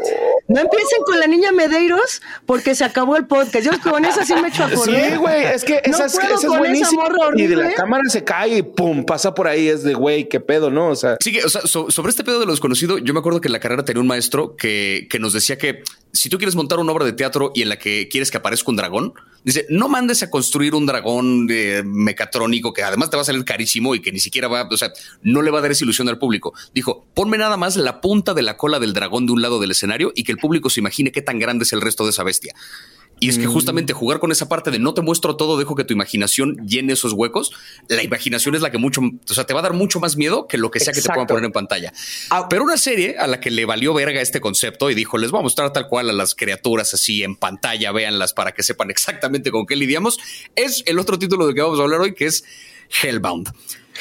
No 0.47 0.59
empiecen 0.59 1.03
con 1.05 1.19
la 1.19 1.27
niña 1.27 1.51
Medeiros 1.53 2.21
porque 2.45 2.75
se 2.75 2.83
acabó 2.83 3.15
el 3.15 3.25
podcast. 3.25 3.63
Yo 3.65 3.71
con 3.81 4.03
esa 4.03 4.25
sí 4.25 4.33
me 4.35 4.49
echo 4.49 4.65
a 4.65 4.69
correr. 4.69 5.11
Sí, 5.11 5.17
güey, 5.17 5.45
es 5.45 5.63
que 5.63 5.81
No 5.85 5.95
esa, 5.95 6.05
es, 6.05 6.13
puedo 6.13 6.25
esa 6.27 6.33
es 6.35 6.41
con 6.41 6.49
esa 6.51 6.57
buenísima. 6.59 7.03
morra 7.03 7.29
Y 7.35 7.47
de 7.47 7.55
la 7.55 7.73
cámara 7.73 8.03
se 8.09 8.23
cae 8.23 8.57
y 8.57 8.61
pum, 8.61 9.05
pasa 9.05 9.33
por 9.33 9.47
ahí. 9.47 9.69
Es 9.69 9.83
de, 9.83 9.93
güey, 9.93 10.27
qué 10.27 10.39
pedo, 10.41 10.69
¿no? 10.69 10.87
O 10.89 10.95
sea, 10.95 11.15
Sí, 11.21 11.37
o 11.39 11.47
sea, 11.49 11.61
so- 11.61 11.89
sobre 11.89 12.09
este 12.09 12.23
pedo 12.25 12.39
de 12.39 12.45
lo 12.45 12.51
desconocido, 12.51 12.97
yo 12.97 13.13
me 13.13 13.19
acuerdo 13.19 13.39
que 13.39 13.47
en 13.47 13.53
la 13.53 13.59
carrera 13.59 13.85
tenía 13.85 14.01
un 14.01 14.07
maestro 14.07 14.55
que, 14.57 15.07
que 15.09 15.19
nos 15.19 15.31
decía 15.33 15.57
que 15.57 15.83
si 16.13 16.29
tú 16.29 16.37
quieres 16.37 16.55
montar 16.55 16.79
una 16.79 16.91
obra 16.91 17.05
de 17.05 17.13
teatro 17.13 17.51
y 17.55 17.61
en 17.61 17.69
la 17.69 17.77
que 17.77 18.07
quieres 18.09 18.31
que 18.31 18.37
aparezca 18.37 18.69
un 18.69 18.77
dragón, 18.77 19.13
dice, 19.43 19.65
no 19.69 19.87
mandes 19.87 20.23
a 20.23 20.29
construir 20.29 20.75
un 20.75 20.85
dragón 20.85 21.47
eh, 21.49 21.83
mecatrónico 21.85 22.73
que 22.73 22.83
además 22.83 23.09
te 23.09 23.17
va 23.17 23.21
a 23.21 23.25
salir 23.25 23.45
carísimo 23.45 23.95
y 23.95 24.01
que 24.01 24.11
ni 24.11 24.19
siquiera 24.19 24.47
va, 24.47 24.67
o 24.69 24.77
sea, 24.77 24.91
no 25.21 25.41
le 25.41 25.51
va 25.51 25.59
a 25.59 25.61
dar 25.61 25.71
esa 25.71 25.83
ilusión 25.83 26.09
al 26.09 26.19
público. 26.19 26.53
Dijo, 26.73 27.05
ponme 27.13 27.37
nada 27.37 27.57
más 27.57 27.75
la 27.77 28.01
punta 28.01 28.33
de 28.33 28.41
la 28.41 28.57
cola 28.57 28.79
del 28.79 28.93
dragón 28.93 29.25
de 29.25 29.33
un 29.33 29.41
lado 29.41 29.59
del 29.59 29.71
escenario 29.71 30.11
y 30.15 30.23
que 30.23 30.31
el 30.31 30.37
público 30.37 30.69
se 30.69 30.79
imagine 30.79 31.11
qué 31.11 31.21
tan 31.21 31.39
grande 31.39 31.63
es 31.63 31.73
el 31.73 31.81
resto 31.81 32.03
de 32.03 32.11
esa 32.11 32.23
bestia. 32.23 32.53
Y 33.21 33.29
es 33.29 33.37
que 33.37 33.45
justamente 33.45 33.93
jugar 33.93 34.19
con 34.19 34.31
esa 34.31 34.49
parte 34.49 34.71
de 34.71 34.79
no 34.79 34.95
te 34.95 35.01
muestro 35.01 35.35
todo, 35.35 35.55
dejo 35.55 35.75
que 35.75 35.83
tu 35.83 35.93
imaginación 35.93 36.55
llene 36.67 36.93
esos 36.93 37.13
huecos. 37.13 37.51
La 37.87 38.01
imaginación 38.01 38.55
es 38.55 38.61
la 38.61 38.71
que 38.71 38.79
mucho, 38.79 38.99
o 39.01 39.33
sea, 39.35 39.45
te 39.45 39.53
va 39.53 39.59
a 39.59 39.63
dar 39.63 39.73
mucho 39.73 39.99
más 39.99 40.17
miedo 40.17 40.47
que 40.47 40.57
lo 40.57 40.71
que 40.71 40.79
sea 40.79 40.91
que 40.91 41.01
te 41.01 41.07
puedan 41.07 41.27
poner 41.27 41.45
en 41.45 41.51
pantalla. 41.51 41.93
Ah, 42.31 42.47
pero 42.49 42.63
una 42.63 42.77
serie 42.77 43.19
a 43.19 43.27
la 43.27 43.39
que 43.39 43.51
le 43.51 43.65
valió 43.65 43.93
verga 43.93 44.21
este 44.21 44.41
concepto 44.41 44.89
y 44.89 44.95
dijo, 44.95 45.19
les 45.19 45.29
voy 45.29 45.41
a 45.41 45.43
mostrar 45.43 45.71
tal 45.71 45.87
cual 45.87 46.09
a 46.09 46.13
las 46.13 46.33
criaturas 46.33 46.95
así 46.95 47.21
en 47.21 47.35
pantalla, 47.35 47.91
véanlas 47.91 48.33
para 48.33 48.53
que 48.53 48.63
sepan 48.63 48.89
exactamente 48.89 49.51
con 49.51 49.67
qué 49.67 49.75
lidiamos, 49.75 50.17
es 50.55 50.81
el 50.87 50.97
otro 50.97 51.19
título 51.19 51.45
del 51.45 51.53
que 51.53 51.61
vamos 51.61 51.79
a 51.79 51.83
hablar 51.83 52.01
hoy, 52.01 52.15
que 52.15 52.25
es 52.25 52.43
Hellbound. 53.03 53.51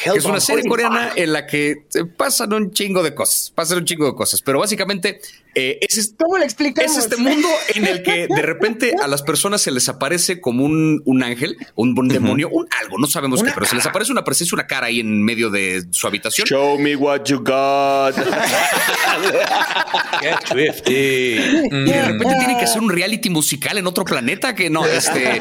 que 0.03 0.09
es 0.09 0.25
una 0.25 0.37
Hellbound, 0.37 0.41
serie 0.41 0.65
coreana 0.65 1.13
en 1.15 1.35
la 1.35 1.47
que 1.47 1.85
pasan 2.17 2.55
un 2.55 2.71
chingo 2.73 3.03
de 3.03 3.15
cosas, 3.15 3.53
pasan 3.55 3.79
un 3.79 3.85
chingo 3.85 4.07
de 4.07 4.15
cosas, 4.15 4.41
pero 4.41 4.61
básicamente 4.61 5.21
eh, 5.55 5.79
es, 5.83 5.99
es- 5.99 6.15
¿Cómo 6.19 6.39
lo 6.39 6.45
explicamos? 6.45 6.91
es 6.97 7.05
este 7.05 7.17
mundo 7.17 7.49
en 7.75 7.87
el 7.87 8.03
que 8.03 8.27
de 8.29 8.43
repente 8.43 8.95
a 9.03 9.07
las 9.09 9.23
personas 9.23 9.61
se 9.63 9.71
les 9.71 9.89
aparece 9.89 10.41
como 10.41 10.65
un, 10.65 11.03
un 11.05 11.23
ángel, 11.23 11.57
un, 11.75 11.99
un 11.99 12.09
demonio, 12.09 12.49
un 12.51 12.67
algo, 12.83 12.99
no 12.99 13.07
sabemos 13.07 13.43
qué, 13.43 13.51
pero 13.55 13.67
se 13.67 13.75
les 13.77 13.87
aparece 13.87 14.13
una 14.13 14.25
presencia, 14.25 14.55
una 14.55 14.67
cara 14.67 14.87
ahí 14.87 15.01
en 15.01 15.23
medio 15.23 15.51
de 15.51 15.85
su 15.91 16.07
habitación. 16.07 16.47
show 16.47 16.79
me 16.79 16.95
what 16.97 17.25
you 17.25 17.39
got. 17.39 18.15
Y 20.87 20.95
de 20.95 22.03
repente 22.07 22.35
tienen 22.39 22.59
que 22.59 22.65
hacer 22.65 22.81
un 22.81 22.91
reality 22.91 23.31
musical 23.31 23.79
en 23.79 23.87
otro 23.87 24.05
planeta 24.05 24.55
que 24.55 24.71
no, 24.71 24.85
este 24.87 25.41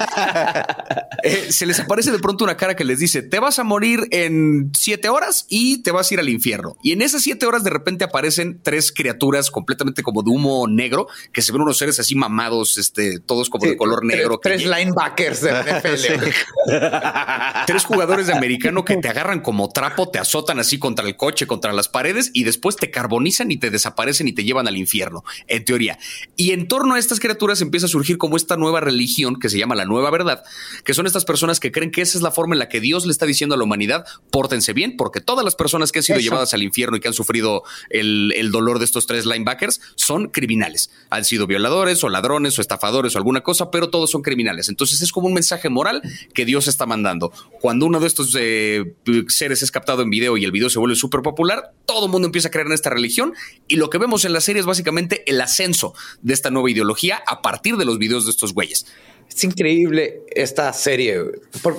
eh, 1.23 1.47
se 1.51 1.65
les 1.65 1.79
aparece 1.79 2.11
de 2.11 2.19
pronto 2.19 2.43
una 2.43 2.57
cara 2.57 2.75
que 2.75 2.83
les 2.85 2.99
dice: 2.99 3.21
Te 3.21 3.39
vas 3.39 3.59
a 3.59 3.63
morir 3.63 4.07
en 4.11 4.71
siete 4.77 5.09
horas 5.09 5.45
y 5.49 5.81
te 5.83 5.91
vas 5.91 6.09
a 6.09 6.13
ir 6.13 6.19
al 6.19 6.29
infierno. 6.29 6.77
Y 6.83 6.91
en 6.93 7.01
esas 7.01 7.21
siete 7.23 7.45
horas, 7.45 7.63
de 7.63 7.69
repente 7.69 8.03
aparecen 8.03 8.59
tres 8.63 8.91
criaturas 8.91 9.51
completamente 9.51 9.98
como 10.03 10.23
de 10.23 10.31
humo 10.31 10.67
negro 10.67 11.07
que 11.31 11.41
se 11.41 11.51
ven 11.51 11.61
unos 11.61 11.77
seres 11.77 11.99
así 11.99 12.15
mamados, 12.15 12.77
este, 12.77 13.19
todos 13.19 13.49
como 13.49 13.65
de 13.65 13.77
color 13.77 14.05
negro. 14.05 14.39
Tres, 14.41 14.65
linebackers 14.65 15.41
de 15.41 15.51
NFL. 15.63 16.29
tres 17.67 17.85
jugadores 17.85 18.27
de 18.27 18.33
americano 18.33 18.85
que 18.85 18.97
te 18.97 19.07
agarran 19.07 19.41
como 19.41 19.69
trapo, 19.69 20.09
te 20.09 20.19
azotan 20.19 20.59
así 20.59 20.79
contra 20.79 21.07
el 21.07 21.15
coche, 21.15 21.47
contra 21.47 21.73
las 21.73 21.87
paredes 21.87 22.31
y 22.33 22.43
después 22.43 22.75
te 22.75 22.91
carbonizan 22.91 23.51
y 23.51 23.57
te 23.57 23.69
desaparecen 23.69 24.27
y 24.27 24.33
te 24.33 24.43
llevan 24.43 24.67
al 24.67 24.77
infierno, 24.77 25.23
en 25.47 25.65
teoría. 25.65 25.99
Y 26.35 26.51
en 26.51 26.67
torno 26.67 26.95
a 26.95 26.99
estas 26.99 27.19
criaturas 27.19 27.61
empieza 27.61 27.85
a 27.85 27.89
surgir 27.89 28.17
como 28.17 28.37
esta 28.37 28.57
nueva 28.57 28.79
religión 28.79 29.39
que 29.39 29.49
se 29.49 29.57
llama 29.57 29.75
la 29.75 29.85
nueva 29.85 30.09
verdad, 30.11 30.43
que 30.83 30.93
son 30.93 31.05
estas 31.05 31.25
personas 31.25 31.59
que 31.59 31.71
creen 31.71 31.91
que 31.91 32.01
esa 32.01 32.17
es 32.17 32.21
la 32.21 32.31
forma 32.31 32.55
en 32.55 32.59
la 32.59 32.69
que 32.69 32.79
Dios 32.79 33.05
le 33.05 33.11
está 33.11 33.25
diciendo 33.25 33.55
a 33.55 33.57
la 33.57 33.63
humanidad, 33.63 34.05
pórtense 34.31 34.73
bien, 34.73 34.97
porque 34.97 35.21
todas 35.21 35.45
las 35.45 35.55
personas 35.55 35.91
que 35.91 35.99
han 35.99 36.03
sido 36.03 36.19
Eso. 36.19 36.23
llevadas 36.23 36.53
al 36.53 36.63
infierno 36.63 36.97
y 36.97 36.99
que 36.99 37.07
han 37.07 37.13
sufrido 37.13 37.63
el, 37.89 38.33
el 38.35 38.51
dolor 38.51 38.79
de 38.79 38.85
estos 38.85 39.07
tres 39.07 39.25
linebackers 39.25 39.81
son 39.95 40.27
criminales. 40.27 40.91
Han 41.09 41.25
sido 41.25 41.47
violadores 41.47 42.03
o 42.03 42.09
ladrones 42.09 42.57
o 42.57 42.61
estafadores 42.61 43.15
o 43.15 43.17
alguna 43.17 43.41
cosa, 43.41 43.71
pero 43.71 43.89
todos 43.89 44.11
son 44.11 44.21
criminales. 44.21 44.69
Entonces 44.69 45.01
es 45.01 45.11
como 45.11 45.27
un 45.27 45.33
mensaje 45.33 45.69
moral 45.69 46.01
que 46.33 46.45
Dios 46.45 46.67
está 46.67 46.85
mandando. 46.85 47.31
Cuando 47.61 47.85
uno 47.85 47.99
de 47.99 48.07
estos 48.07 48.35
eh, 48.39 48.93
seres 49.27 49.61
es 49.61 49.71
captado 49.71 50.01
en 50.01 50.09
video 50.09 50.37
y 50.37 50.45
el 50.45 50.51
video 50.51 50.69
se 50.69 50.79
vuelve 50.79 50.95
súper 50.95 51.21
popular, 51.21 51.73
todo 51.85 52.05
el 52.05 52.11
mundo 52.11 52.27
empieza 52.27 52.49
a 52.49 52.51
creer 52.51 52.67
en 52.67 52.73
esta 52.73 52.89
religión 52.89 53.33
y 53.67 53.75
lo 53.75 53.89
que 53.89 53.97
vemos 53.97 54.25
en 54.25 54.33
la 54.33 54.41
serie 54.41 54.59
es 54.59 54.65
básicamente 54.65 55.23
el 55.29 55.41
ascenso 55.41 55.93
de 56.21 56.33
esta 56.33 56.49
nueva 56.49 56.69
ideología 56.69 57.21
a 57.25 57.41
partir 57.41 57.77
de 57.77 57.85
los 57.85 57.97
videos 57.97 58.25
de 58.25 58.31
estos 58.31 58.53
güeyes. 58.53 58.85
Es 59.29 59.43
increíble 59.43 60.21
esta 60.31 60.73
serie. 60.73 61.23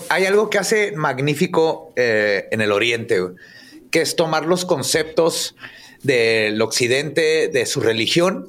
hay 0.08 0.24
algo 0.24 0.50
que 0.50 0.58
hace 0.58 0.92
magnífico 0.92 1.92
eh, 1.96 2.48
en 2.52 2.60
el 2.60 2.70
Oriente, 2.70 3.18
que 3.90 4.02
es 4.02 4.14
tomar 4.14 4.46
los 4.46 4.64
conceptos 4.64 5.56
del 6.02 6.60
Occidente, 6.62 7.48
de 7.48 7.66
su 7.66 7.80
religión, 7.80 8.46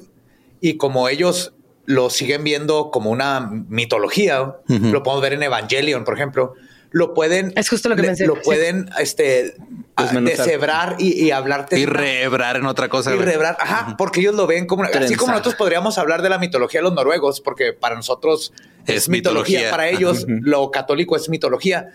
y 0.60 0.76
como 0.76 1.08
ellos 1.08 1.52
lo 1.84 2.10
siguen 2.10 2.44
viendo 2.44 2.90
como 2.90 3.10
una 3.10 3.40
mitología, 3.68 4.56
lo 4.68 5.02
podemos 5.02 5.22
ver 5.22 5.32
en 5.34 5.42
Evangelion, 5.42 6.04
por 6.04 6.14
ejemplo, 6.14 6.54
lo 6.90 7.14
pueden. 7.14 7.52
Es 7.56 7.68
justo 7.68 7.88
lo 7.88 7.96
que 7.96 8.02
le- 8.02 8.08
pensé, 8.08 8.26
Lo 8.26 8.34
sí. 8.36 8.40
pueden 8.44 8.88
este, 9.00 9.54
deshebrar 10.22 10.96
y, 10.98 11.12
y 11.24 11.30
hablarte. 11.30 11.78
Y 11.78 11.86
rebrar 11.86 12.56
en 12.56 12.66
otra 12.66 12.88
cosa. 12.88 13.12
y 13.12 13.16
güey. 13.16 13.26
rebrar. 13.26 13.56
Ajá, 13.60 13.94
porque 13.96 14.20
ellos 14.20 14.34
lo 14.34 14.46
ven 14.46 14.66
como. 14.66 14.84
Así 14.84 15.14
como 15.16 15.32
nosotros 15.32 15.54
podríamos 15.54 15.98
hablar 15.98 16.22
de 16.22 16.28
la 16.28 16.38
mitología 16.38 16.80
de 16.80 16.84
los 16.84 16.92
noruegos, 16.94 17.40
porque 17.40 17.72
para 17.72 17.94
nosotros 17.96 18.52
es, 18.86 18.94
Es 18.96 19.08
mitología. 19.08 19.58
mitología. 19.60 19.70
Para 19.70 19.88
ellos, 19.88 20.26
lo 20.28 20.70
católico 20.70 21.16
es 21.16 21.28
mitología. 21.28 21.88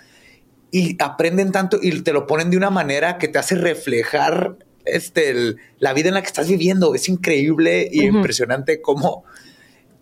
Y 0.72 1.02
aprenden 1.02 1.52
tanto 1.52 1.80
y 1.82 2.02
te 2.02 2.12
lo 2.12 2.28
ponen 2.28 2.50
de 2.50 2.58
una 2.58 2.70
manera 2.70 3.18
que 3.20 3.28
te 3.30 3.38
hace 3.40 3.56
reflejar 3.56 4.58
este, 4.92 5.30
el- 5.30 5.58
la 5.80 5.94
vida 5.94 6.08
en 6.10 6.16
la 6.16 6.22
que 6.22 6.28
estás 6.28 6.48
viviendo. 6.48 6.96
Es 6.96 7.08
increíble 7.10 7.88
y 7.92 8.06
impresionante 8.18 8.82
cómo 8.82 9.24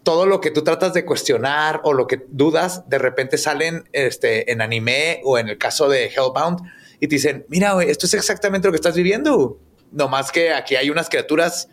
todo 0.04 0.26
lo 0.28 0.40
que 0.40 0.52
tú 0.52 0.64
tratas 0.64 0.94
de 0.94 1.04
cuestionar 1.04 1.82
o 1.84 1.94
lo 1.94 2.06
que 2.08 2.22
dudas, 2.30 2.88
de 2.90 3.00
repente 3.00 3.38
salen 3.40 3.84
este, 3.92 4.52
en 4.52 4.62
anime 4.62 5.20
o 5.24 5.38
en 5.40 5.50
el 5.50 5.58
caso 5.58 5.90
de 5.90 6.06
Hellbound 6.06 6.60
y 7.00 7.08
te 7.08 7.16
dicen, 7.16 7.46
mira, 7.50 7.74
güey, 7.74 7.90
esto 7.90 8.06
es 8.06 8.14
exactamente 8.14 8.68
lo 8.68 8.72
que 8.72 8.76
estás 8.78 8.96
viviendo. 8.96 9.60
No 9.92 10.08
más 10.08 10.32
que 10.32 10.54
aquí 10.54 10.76
hay 10.76 10.90
unas 10.92 11.10
criaturas 11.10 11.70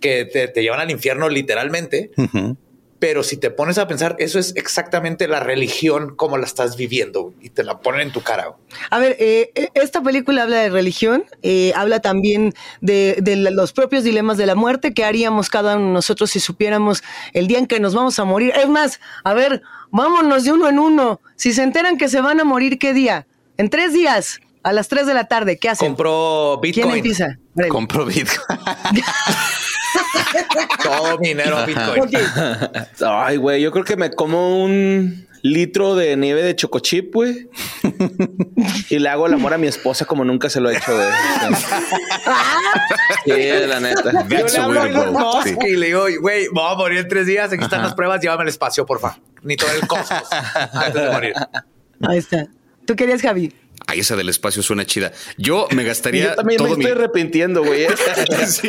que 0.00 0.24
te, 0.24 0.48
te 0.48 0.62
llevan 0.62 0.80
al 0.80 0.90
infierno 0.90 1.28
literalmente. 1.28 2.10
Pero 2.98 3.22
si 3.22 3.36
te 3.36 3.50
pones 3.50 3.78
a 3.78 3.86
pensar, 3.86 4.16
eso 4.18 4.38
es 4.38 4.54
exactamente 4.56 5.28
la 5.28 5.40
religión 5.40 6.16
como 6.16 6.38
la 6.38 6.46
estás 6.46 6.76
viviendo 6.76 7.34
y 7.40 7.50
te 7.50 7.62
la 7.62 7.80
ponen 7.80 8.02
en 8.02 8.12
tu 8.12 8.22
cara. 8.22 8.54
A 8.90 8.98
ver, 8.98 9.16
eh, 9.18 9.50
eh, 9.54 9.68
esta 9.74 10.02
película 10.02 10.44
habla 10.44 10.58
de 10.58 10.70
religión, 10.70 11.24
eh, 11.42 11.72
habla 11.76 12.00
también 12.00 12.54
de, 12.80 13.20
los 13.52 13.72
propios 13.72 14.04
dilemas 14.04 14.38
de 14.38 14.46
la 14.46 14.54
muerte, 14.54 14.94
que 14.94 15.04
haríamos 15.04 15.50
cada 15.50 15.76
uno 15.76 15.86
de 15.86 15.92
nosotros 15.92 16.30
si 16.30 16.40
supiéramos 16.40 17.02
el 17.32 17.46
día 17.46 17.58
en 17.58 17.66
que 17.66 17.80
nos 17.80 17.94
vamos 17.94 18.18
a 18.18 18.24
morir. 18.24 18.52
Es 18.56 18.68
más, 18.68 19.00
a 19.24 19.34
ver, 19.34 19.62
vámonos 19.90 20.44
de 20.44 20.52
uno 20.52 20.68
en 20.68 20.78
uno. 20.78 21.20
Si 21.36 21.52
se 21.52 21.62
enteran 21.62 21.98
que 21.98 22.08
se 22.08 22.20
van 22.20 22.40
a 22.40 22.44
morir, 22.44 22.78
¿qué 22.78 22.94
día? 22.94 23.26
En 23.58 23.68
tres 23.68 23.92
días, 23.92 24.40
a 24.62 24.72
las 24.72 24.88
tres 24.88 25.06
de 25.06 25.14
la 25.14 25.24
tarde, 25.24 25.58
¿qué 25.58 25.68
hacen? 25.68 25.88
Compró 25.88 26.58
¿Quién 26.62 26.74
Bitcoin. 26.74 26.96
empieza? 26.96 27.38
Órale. 27.54 27.68
Compro 27.68 28.06
Bitcoin. 28.06 28.58
Todo 30.82 31.18
mi 31.18 31.28
dinero 31.28 31.58
a 31.58 31.66
Bitcoin. 31.66 32.10
Ay, 33.06 33.36
güey, 33.36 33.62
yo 33.62 33.70
creo 33.72 33.84
que 33.84 33.96
me 33.96 34.10
como 34.10 34.64
un 34.64 35.26
litro 35.42 35.94
de 35.94 36.16
nieve 36.16 36.42
de 36.42 36.56
chocochip, 36.56 37.14
güey. 37.14 37.48
y 38.90 38.98
le 38.98 39.08
hago 39.08 39.26
el 39.26 39.34
amor 39.34 39.54
a 39.54 39.58
mi 39.58 39.66
esposa 39.66 40.04
como 40.04 40.24
nunca 40.24 40.50
se 40.50 40.60
lo 40.60 40.70
he 40.70 40.76
hecho, 40.76 40.94
güey. 40.94 41.08
Sí, 43.24 43.66
la 43.66 43.80
neta. 43.80 44.26
Yo 44.28 44.46
le 44.46 44.58
hablo 44.58 44.80
a 44.82 44.86
Elon. 44.86 45.12
Musk 45.12 45.62
y 45.66 45.76
le 45.76 45.86
digo, 45.86 46.06
güey, 46.20 46.48
voy 46.48 46.72
a 46.72 46.74
morir 46.74 46.98
en 46.98 47.08
tres 47.08 47.26
días. 47.26 47.52
Aquí 47.52 47.64
están 47.64 47.82
las 47.82 47.94
pruebas. 47.94 48.20
Llévame 48.20 48.42
al 48.42 48.48
espacio, 48.48 48.84
porfa. 48.86 49.18
Ni 49.42 49.56
todo 49.56 49.70
el 49.70 49.86
cosmos 49.86 50.22
antes 50.72 51.02
de 51.02 51.10
morir. 51.10 51.34
Ahí 52.02 52.18
está. 52.18 52.46
¿Tú 52.86 52.94
querías, 52.94 53.22
Javi? 53.22 53.52
Ay, 53.88 54.00
esa 54.00 54.16
del 54.16 54.28
espacio 54.28 54.62
suena 54.62 54.84
chida. 54.84 55.12
Yo 55.36 55.68
me 55.70 55.84
gastaría 55.84 56.30
yo 56.30 56.34
también 56.34 56.60
me 56.60 56.66
todo 56.66 56.76
mi... 56.76 56.84
estoy 56.84 56.98
arrepintiendo, 56.98 57.64
güey. 57.64 57.84
¿eh? 57.84 57.88
Sí. 58.46 58.68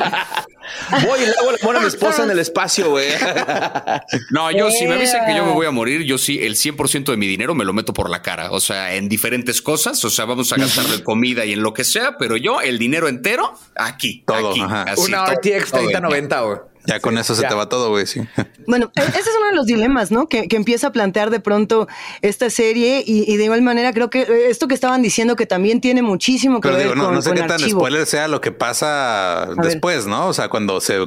Voy 0.90 1.22
y 1.22 1.26
le 1.26 1.32
hago 1.32 1.52
el 1.52 1.58
amor 1.62 1.78
a 1.78 1.80
mi 1.80 1.88
esposa 1.88 2.24
en 2.26 2.32
el 2.32 2.40
espacio, 2.40 2.90
güey. 2.90 3.08
No, 4.32 4.52
yo 4.52 4.70
si 4.70 4.86
me 4.86 4.96
avisan 4.96 5.26
que 5.26 5.36
yo 5.36 5.46
me 5.46 5.54
voy 5.54 5.66
a 5.66 5.72
morir, 5.72 6.04
yo 6.04 6.18
sí, 6.18 6.40
el 6.44 6.56
100% 6.56 7.06
de 7.06 7.18
mi 7.18 7.28
dinero 7.28 7.56
me 7.56 7.66
lo 7.66 7.74
meto 7.74 7.94
por 7.94 8.10
la 8.10 8.22
cara. 8.22 8.52
O 8.52 8.60
sea, 8.60 8.96
en 8.96 9.10
diferentes 9.10 9.62
cosas. 9.62 10.04
O 10.06 10.10
sea, 10.10 10.26
vamos 10.26 10.52
a 10.54 10.58
gastarlo 10.58 10.94
en 10.94 11.04
comida 11.04 11.46
y 11.46 11.54
en 11.54 11.64
lo 11.64 11.74
que 11.74 11.84
sea, 11.84 12.18
pero 12.18 12.38
yo 12.38 12.62
el 12.62 12.78
dinero 12.78 13.08
entero 13.08 13.54
aquí. 13.76 14.24
Todo, 14.28 14.52
aquí, 14.52 14.62
así, 14.62 15.12
Una 15.12 15.26
todo, 15.26 15.36
RTX 15.36 15.72
todo. 15.72 15.82
3090, 15.82 16.42
güey. 16.42 16.58
Ya 16.88 17.00
con 17.02 17.18
eso 17.18 17.36
se 17.36 17.44
Ya. 17.44 17.50
te 17.50 17.54
va 17.56 17.70
todo, 17.70 17.90
güey. 17.90 18.08
Sí. 18.08 18.22
Bueno, 18.66 18.92
e- 18.96 19.02
ese 19.02 19.20
es 19.20 19.36
uno 19.38 19.48
de 19.52 19.56
los 19.56 19.66
dilemas, 19.68 20.10
¿no? 20.10 20.28
Que, 20.28 20.48
que 20.48 20.56
empieza 20.56 20.88
a 20.88 20.92
plantear 20.92 21.30
de 21.30 21.40
pronto 21.40 21.88
esta 22.22 22.50
serie 22.50 23.04
y, 23.06 23.32
y 23.32 23.38
de 23.38 23.44
igual 23.44 23.62
manera 23.62 23.94
creo 23.94 24.10
que 24.10 24.22
eh, 24.22 24.50
esto 24.50 24.68
que 24.68 24.74
estaban 24.74 25.02
diciendo 25.02 25.36
que 25.36 25.46
también 25.46 25.82
tiene 25.82 26.02
muchísimo 26.02 26.62
que 26.62 26.70
Pero 26.70 26.78
ver 26.78 26.84
digo, 26.88 26.96
no, 26.96 27.06
con, 27.06 27.14
no 27.16 27.22
sé 27.22 27.30
con 27.30 27.36
qué 27.36 27.44
tan 27.44 27.52
archivo. 27.62 27.80
spoiler 27.82 28.06
sea 28.06 28.28
lo 28.28 28.42
que 28.42 28.52
pasa 28.52 29.50
después, 29.62 30.08
¿no? 30.08 30.28
O 30.28 30.34
sea, 30.34 30.48
cuando 30.50 30.82
se 30.82 30.98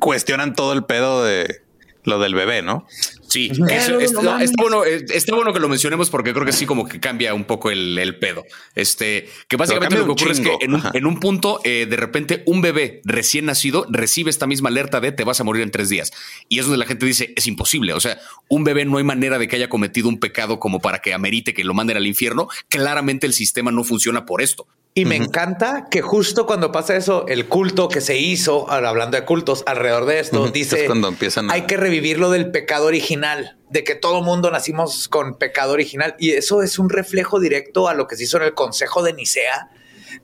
cuestionan 0.00 0.54
todo 0.54 0.72
el 0.72 0.84
pedo 0.84 1.24
de 1.24 1.62
lo 2.04 2.18
del 2.18 2.34
bebé, 2.34 2.62
¿no? 2.62 2.86
Sí, 3.30 3.48
eso, 3.70 3.92
no 3.92 4.22
no, 4.22 4.40
está, 4.40 4.60
bueno, 4.60 4.84
está 4.84 5.36
bueno 5.36 5.52
que 5.52 5.60
lo 5.60 5.68
mencionemos 5.68 6.10
porque 6.10 6.32
creo 6.32 6.44
que 6.44 6.52
sí 6.52 6.66
como 6.66 6.88
que 6.88 6.98
cambia 6.98 7.32
un 7.32 7.44
poco 7.44 7.70
el, 7.70 7.96
el 7.96 8.18
pedo. 8.18 8.44
Este, 8.74 9.28
que 9.46 9.56
básicamente 9.56 9.96
lo 9.96 10.04
que 10.04 10.10
ocurre 10.10 10.32
es 10.32 10.40
que 10.40 10.50
en 10.60 10.74
un, 10.74 10.82
en 10.92 11.06
un 11.06 11.20
punto, 11.20 11.60
eh, 11.62 11.86
de 11.88 11.96
repente, 11.96 12.42
un 12.46 12.60
bebé 12.60 13.00
recién 13.04 13.46
nacido 13.46 13.86
recibe 13.88 14.30
esta 14.30 14.48
misma 14.48 14.68
alerta 14.68 15.00
de 15.00 15.12
te 15.12 15.22
vas 15.22 15.40
a 15.40 15.44
morir 15.44 15.62
en 15.62 15.70
tres 15.70 15.88
días. 15.88 16.10
Y 16.48 16.58
es 16.58 16.64
donde 16.64 16.78
la 16.78 16.86
gente 16.86 17.06
dice, 17.06 17.32
es 17.36 17.46
imposible. 17.46 17.92
O 17.92 18.00
sea, 18.00 18.18
un 18.48 18.64
bebé 18.64 18.84
no 18.84 18.98
hay 18.98 19.04
manera 19.04 19.38
de 19.38 19.46
que 19.46 19.54
haya 19.54 19.68
cometido 19.68 20.08
un 20.08 20.18
pecado 20.18 20.58
como 20.58 20.80
para 20.80 20.98
que 20.98 21.14
amerite 21.14 21.54
que 21.54 21.62
lo 21.62 21.72
manden 21.72 21.98
al 21.98 22.08
infierno. 22.08 22.48
Claramente 22.68 23.28
el 23.28 23.32
sistema 23.32 23.70
no 23.70 23.84
funciona 23.84 24.26
por 24.26 24.42
esto. 24.42 24.66
Y 24.92 25.04
me 25.04 25.14
encanta 25.16 25.86
que 25.88 26.02
justo 26.02 26.46
cuando 26.46 26.72
pasa 26.72 26.96
eso, 26.96 27.24
el 27.28 27.46
culto 27.46 27.88
que 27.88 28.00
se 28.00 28.18
hizo, 28.18 28.68
ahora 28.68 28.88
hablando 28.88 29.16
de 29.16 29.24
cultos, 29.24 29.62
alrededor 29.66 30.04
de 30.04 30.18
esto, 30.18 30.48
dice 30.48 30.80
es 30.80 30.86
cuando 30.86 31.06
empiezan 31.08 31.48
a- 31.48 31.54
hay 31.54 31.62
que 31.62 31.76
revivir 31.76 32.18
lo 32.18 32.28
del 32.30 32.50
pecado 32.50 32.86
original, 32.86 33.56
de 33.70 33.84
que 33.84 33.94
todo 33.94 34.20
mundo 34.20 34.50
nacimos 34.50 35.08
con 35.08 35.38
pecado 35.38 35.72
original. 35.74 36.16
Y 36.18 36.32
eso 36.32 36.62
es 36.62 36.78
un 36.78 36.90
reflejo 36.90 37.38
directo 37.38 37.88
a 37.88 37.94
lo 37.94 38.08
que 38.08 38.16
se 38.16 38.24
hizo 38.24 38.36
en 38.38 38.42
el 38.42 38.54
Consejo 38.54 39.02
de 39.04 39.12
Nicea, 39.12 39.70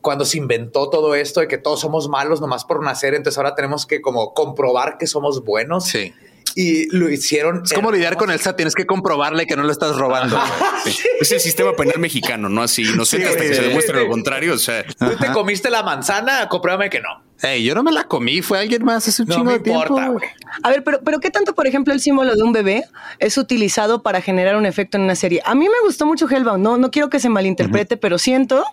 cuando 0.01 0.25
se 0.25 0.39
inventó 0.39 0.91
todo 0.91 1.15
esto 1.15 1.39
de 1.41 1.47
que 1.47 1.59
todos 1.59 1.81
somos 1.81 2.09
malos 2.09 2.41
nomás 2.41 2.65
por 2.65 2.83
nacer. 2.83 3.15
Entonces 3.15 3.39
ahora 3.39 3.55
tenemos 3.55 3.87
que 3.87 4.01
como 4.01 4.35
comprobar 4.35 4.99
que 4.99 5.07
somos 5.07 5.45
buenos. 5.45 5.85
Sí. 5.85 6.13
Y 6.59 6.89
lo 6.97 7.11
hicieron. 7.11 7.63
Es 7.65 7.75
como 7.75 7.93
lidiar 7.93 8.17
con 8.17 8.31
el 8.31 8.41
SAT. 8.41 8.57
Tienes 8.57 8.75
que 8.75 8.87
comprobarle 8.87 9.47
que 9.47 9.57
no 9.57 9.63
lo 9.63 9.71
estás 9.71 9.97
robando. 9.97 10.41
Sí. 10.87 10.97
Es 11.21 11.33
el 11.33 11.41
sistema 11.41 11.75
penal 11.75 11.99
mexicano, 11.99 12.49
¿no? 12.49 12.63
Así 12.63 12.83
inocente 12.83 13.27
Sí, 13.27 13.31
hasta 13.33 13.43
que 13.43 13.49
sí, 13.49 13.55
se 13.55 13.61
sí. 13.63 13.67
demuestre 13.69 13.99
lo 13.99 14.09
contrario. 14.09 14.55
O 14.55 14.59
sea, 14.59 14.85
Tú 14.87 15.17
te 15.21 15.33
comiste 15.33 15.69
la 15.69 15.83
manzana, 15.83 16.49
compruébame 16.49 16.89
que 16.91 17.01
no. 17.01 17.26
Ey, 17.43 17.65
yo 17.65 17.75
no 17.75 17.83
me 17.83 17.93
la 17.93 18.05
comí. 18.05 18.41
Fue 18.43 18.59
alguien 18.59 18.85
más 18.85 19.07
hace 19.09 19.23
un 19.23 19.29
No 19.29 19.35
chingo 19.35 19.45
me 19.47 19.53
de 19.55 19.59
tiempo. 19.61 19.83
importa, 19.83 20.09
güey. 20.09 20.19
güey. 20.19 20.31
A 20.63 20.71
ver, 20.71 20.83
pero, 20.85 21.01
pero 21.05 21.21
¿qué 21.21 21.31
tanto, 21.31 21.55
por 21.55 21.67
ejemplo, 21.67 21.93
el 21.93 22.01
símbolo 22.01 22.35
de 22.35 22.43
un 22.43 22.53
bebé 22.53 22.85
es 23.19 23.37
utilizado 23.37 24.03
para 24.03 24.21
generar 24.23 24.57
un 24.57 24.65
efecto 24.65 24.97
en 24.97 25.05
una 25.05 25.15
serie? 25.15 25.43
A 25.45 25.55
mí 25.55 25.65
me 25.67 25.75
gustó 25.85 26.07
mucho 26.07 26.29
Hellbound, 26.31 26.63
no, 26.63 26.79
no 26.79 26.91
quiero 26.91 27.11
que 27.11 27.21
se 27.21 27.29
malinterprete, 27.29 27.97
pero 27.99 28.19
siento 28.19 28.65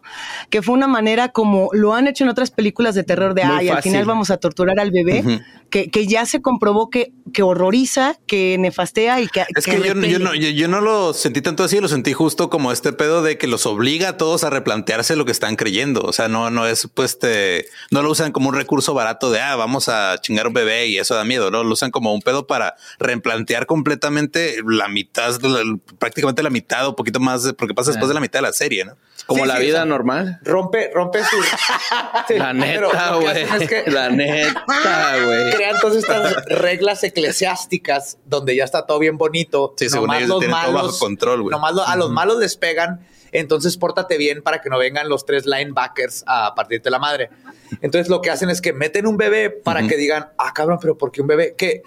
que 0.49 0.62
fue 0.62 0.76
una 0.76 0.88
manera 0.88 1.30
como 1.30 1.69
lo 1.73 1.93
han 1.93 2.08
hecho 2.08 2.23
en 2.23 2.30
otras 2.30 2.52
películas 2.52 2.95
de 2.95 3.04
terror 3.04 3.34
de, 3.34 3.43
Muy 3.43 3.56
ay, 3.58 3.69
al 3.69 3.82
final 3.84 4.06
vamos 4.06 4.30
a 4.32 4.38
torturar 4.38 4.80
al 4.80 4.91
bebé, 4.91 5.41
que, 5.69 5.89
que 5.89 6.08
ya 6.08 6.26
se 6.26 6.41
comprobó 6.41 6.89
que, 6.89 7.12
que 7.34 7.41
horroriza, 7.43 8.15
que 8.28 8.58
nefastea 8.60 9.19
y 9.21 9.28
que... 9.28 9.43
Es 9.56 9.65
que, 9.65 9.82
yo, 9.82 9.93
no- 9.95 10.06
yo, 10.08 10.19
no, 10.19 10.36
yo, 10.36 10.49
yo 10.49 10.67
no 10.67 10.80
lo 10.82 11.13
sentí 11.13 11.41
tanto 11.41 11.63
así, 11.63 11.80
lo 11.82 11.88
sentí 11.88 12.13
justo 12.13 12.49
como 12.49 12.71
este 12.71 12.93
pedo 12.93 13.23
de 13.23 13.38
que 13.38 13.47
los 13.47 13.65
obliga 13.65 14.10
a 14.10 14.17
todos 14.17 14.43
a 14.43 14.49
replantearse 14.52 15.15
lo 15.15 15.26
que 15.26 15.32
están 15.32 15.56
creyendo. 15.56 16.02
O 16.04 16.13
sea, 16.13 16.28
no, 16.30 16.49
no 16.52 16.65
es 16.67 16.88
pues 16.93 17.12
este, 17.13 17.65
no 17.91 18.02
lo 18.04 18.12
usan 18.12 18.32
como 18.32 18.52
un 18.53 18.59
recurso 18.59 18.93
barato 18.93 19.31
de 19.31 19.39
ah, 19.41 19.55
vamos 19.55 19.89
a 19.89 20.15
chingar 20.21 20.47
un 20.47 20.53
bebé 20.53 20.87
y 20.87 20.97
eso 20.97 21.15
da 21.15 21.23
miedo, 21.25 21.51
no 21.51 21.63
lo 21.63 21.73
usan 21.73 21.91
como 21.91 22.13
un 22.13 22.21
pedo 22.21 22.47
para 22.47 22.75
replantear 22.99 23.65
completamente 23.65 24.57
la 24.65 24.87
mitad, 24.87 25.33
prácticamente 25.99 26.43
la 26.43 26.49
mitad 26.49 26.87
o 26.87 26.95
poquito 26.95 27.19
más, 27.19 27.43
de- 27.43 27.53
porque 27.53 27.73
pasa 27.73 27.91
después 27.91 28.07
de 28.07 28.13
la 28.13 28.19
mitad 28.19 28.39
de 28.39 28.43
la 28.43 28.53
serie, 28.53 28.85
¿no? 28.85 28.95
Como 29.25 29.43
Sí, 29.43 29.47
la 29.47 29.55
sí, 29.57 29.61
vida 29.63 29.73
o 29.75 29.77
sea, 29.77 29.85
normal. 29.85 30.39
Rompe, 30.43 30.91
rompe 30.93 31.23
su. 31.23 31.37
Sí, 32.27 32.35
La 32.37 32.51
neta, 32.53 33.15
güey. 33.15 33.27
hacen 33.27 33.61
es 33.61 33.69
que 33.69 33.89
La 33.91 34.09
neta, 34.09 34.63
güey. 35.25 35.51
crean 35.51 35.79
todas 35.79 35.97
estas 35.97 36.45
reglas 36.47 37.03
eclesiásticas 37.03 38.17
donde 38.25 38.55
ya 38.55 38.63
está 38.65 38.85
todo 38.85 38.99
bien 38.99 39.17
bonito. 39.17 39.73
Sí, 39.77 39.89
según 39.89 40.07
Nomás 40.07 40.17
ellos 40.19 40.29
los 40.29 40.39
tienen 40.39 40.57
todo 40.61 40.71
malos- 40.73 40.85
bajo 40.87 40.99
control, 40.99 41.41
güey. 41.43 41.51
Nomás 41.51 41.73
lo- 41.73 41.87
a 41.87 41.95
los 41.95 42.09
malos 42.11 42.37
les 42.39 42.55
pegan. 42.57 43.07
Entonces 43.34 43.78
pórtate 43.78 44.17
bien 44.17 44.41
para 44.41 44.62
que 44.62 44.69
no 44.69 44.78
vengan 44.78 45.10
los 45.10 45.26
tres 45.26 45.46
linebackers 45.46 46.24
a 46.28 46.54
partirte 46.56 46.89
la 46.89 47.00
madre. 47.00 47.30
Entonces 47.82 48.10
lo 48.10 48.22
que 48.22 48.30
hacen 48.30 48.50
es 48.50 48.62
que 48.62 48.74
meten 48.74 49.08
un 49.08 49.17
bebé 49.17 49.50
para 49.50 49.86
que 49.88 49.98
digan, 49.98 50.30
ah, 50.38 50.54
cabrón, 50.54 50.78
pero 50.80 50.98
¿por 50.98 51.12
qué 51.12 51.22
un 51.22 51.28
bebé? 51.28 51.56
Que 51.58 51.84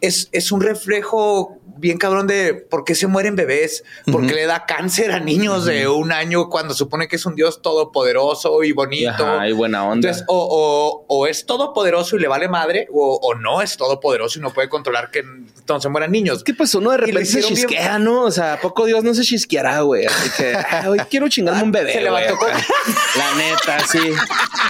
es, 0.00 0.28
es 0.32 0.52
un 0.52 0.60
reflejo 0.60 1.58
bien 1.78 1.98
cabrón 1.98 2.26
de 2.26 2.54
por 2.54 2.84
qué 2.84 2.94
se 2.94 3.06
mueren 3.06 3.36
bebés, 3.36 3.84
por 4.10 4.26
qué 4.26 4.34
le 4.34 4.46
da 4.46 4.66
cáncer 4.66 5.12
a 5.12 5.20
niños 5.20 5.64
de 5.64 5.88
un 5.88 6.12
año 6.12 6.48
cuando 6.48 6.74
supone 6.74 7.08
que 7.08 7.16
es 7.16 7.26
un 7.26 7.34
Dios 7.34 7.62
todopoderoso 7.62 8.62
y 8.64 8.72
bonito. 8.72 9.10
Ajá, 9.26 9.48
y 9.48 9.52
buena 9.52 9.84
onda. 9.84 10.08
Entonces, 10.08 10.24
o, 10.28 10.36
o- 10.50 11.04
o 11.08 11.26
es 11.26 11.46
todopoderoso 11.46 12.16
y 12.16 12.20
le 12.20 12.28
vale 12.28 12.48
madre, 12.48 12.86
o, 12.92 13.18
o 13.22 13.34
no 13.34 13.62
es 13.62 13.76
todopoderoso 13.76 14.38
y 14.38 14.42
no 14.42 14.52
puede 14.52 14.68
controlar 14.68 15.10
que 15.10 15.20
entonces 15.20 15.90
mueran 15.90 16.10
niños. 16.12 16.44
¿Qué 16.44 16.54
pasó? 16.54 16.78
Uno 16.78 16.90
de 16.92 16.98
repente 16.98 17.24
se 17.26 17.38
bien- 17.40 17.48
chisquea, 17.54 17.98
¿no? 17.98 18.22
O 18.24 18.30
sea, 18.30 18.54
¿a 18.54 18.60
poco 18.60 18.84
Dios 18.86 19.02
no 19.04 19.14
se 19.14 19.22
chisqueará, 19.22 19.80
güey? 19.82 20.06
Así 20.06 20.30
que, 20.36 20.54
ah, 20.54 20.84
hoy 20.88 20.98
quiero 21.10 21.28
chingarme 21.28 21.62
un 21.62 21.72
bebé. 21.72 21.92
Se 21.98 22.00
levantó 22.02 22.36
güey, 22.36 22.52
acá. 22.52 22.66
La 23.16 23.34
neta, 23.36 23.86
sí. 23.86 23.98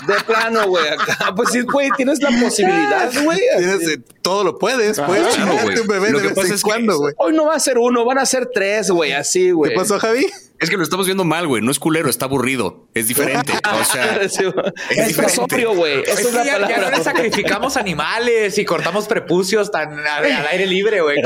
De 0.07 0.15
plano, 0.27 0.67
güey. 0.69 0.89
Acá, 0.89 1.33
pues 1.37 1.51
sí, 1.53 1.61
güey, 1.63 1.91
tienes 1.97 2.21
la 2.23 2.31
posibilidad, 2.41 3.11
güey. 3.25 3.41
Tienes, 3.59 3.89
eh, 3.89 4.01
todo 4.23 4.45
lo 4.45 4.59
puedes, 4.59 4.99
pues. 5.01 5.21
claro, 5.21 5.35
chingarte 5.35 5.81
un 5.81 5.87
bebé 5.89 6.11
Lo 6.11 6.19
de 6.19 6.23
que 6.23 6.29
vez 6.29 6.37
pasa 6.37 6.49
en 6.49 6.55
es 6.55 6.63
que 6.63 6.69
cuando, 6.69 6.98
güey. 6.99 7.15
Hoy 7.17 7.33
no 7.33 7.47
va 7.47 7.55
a 7.55 7.61
ser 7.61 7.79
uno, 7.79 8.05
van 8.05 8.19
a 8.19 8.27
ser 8.27 8.47
tres, 8.53 8.91
güey, 8.91 9.13
así, 9.13 9.51
güey. 9.51 9.71
¿Qué 9.73 9.77
pasó, 9.77 9.99
Javi? 9.99 10.27
Es 10.61 10.71
que 10.71 10.77
lo 10.77 10.83
estamos 10.83 11.07
viendo 11.07 11.25
mal, 11.25 11.47
güey. 11.47 11.63
No 11.63 11.71
es 11.71 11.79
culero, 11.79 12.11
está 12.11 12.25
aburrido. 12.27 12.89
Es 12.95 13.07
diferente. 13.09 13.53
O 13.81 13.85
sea, 13.85 14.29
Sí, 14.29 14.45
es 14.91 14.99
es 14.99 15.09
diferente. 15.09 15.35
sobrio, 15.37 15.75
güey. 15.75 16.03
Es 16.03 16.21
es 16.21 16.33
la 16.35 16.45
ya, 16.45 16.69
ya 16.69 16.79
no 16.79 16.91
le 16.91 17.03
sacrificamos 17.03 17.77
animales 17.77 18.59
y 18.59 18.65
cortamos 18.65 19.07
prepucios 19.07 19.71
tan 19.71 19.99
a- 20.07 20.17
al 20.17 20.47
aire 20.51 20.67
libre, 20.67 21.01
güey. 21.01 21.19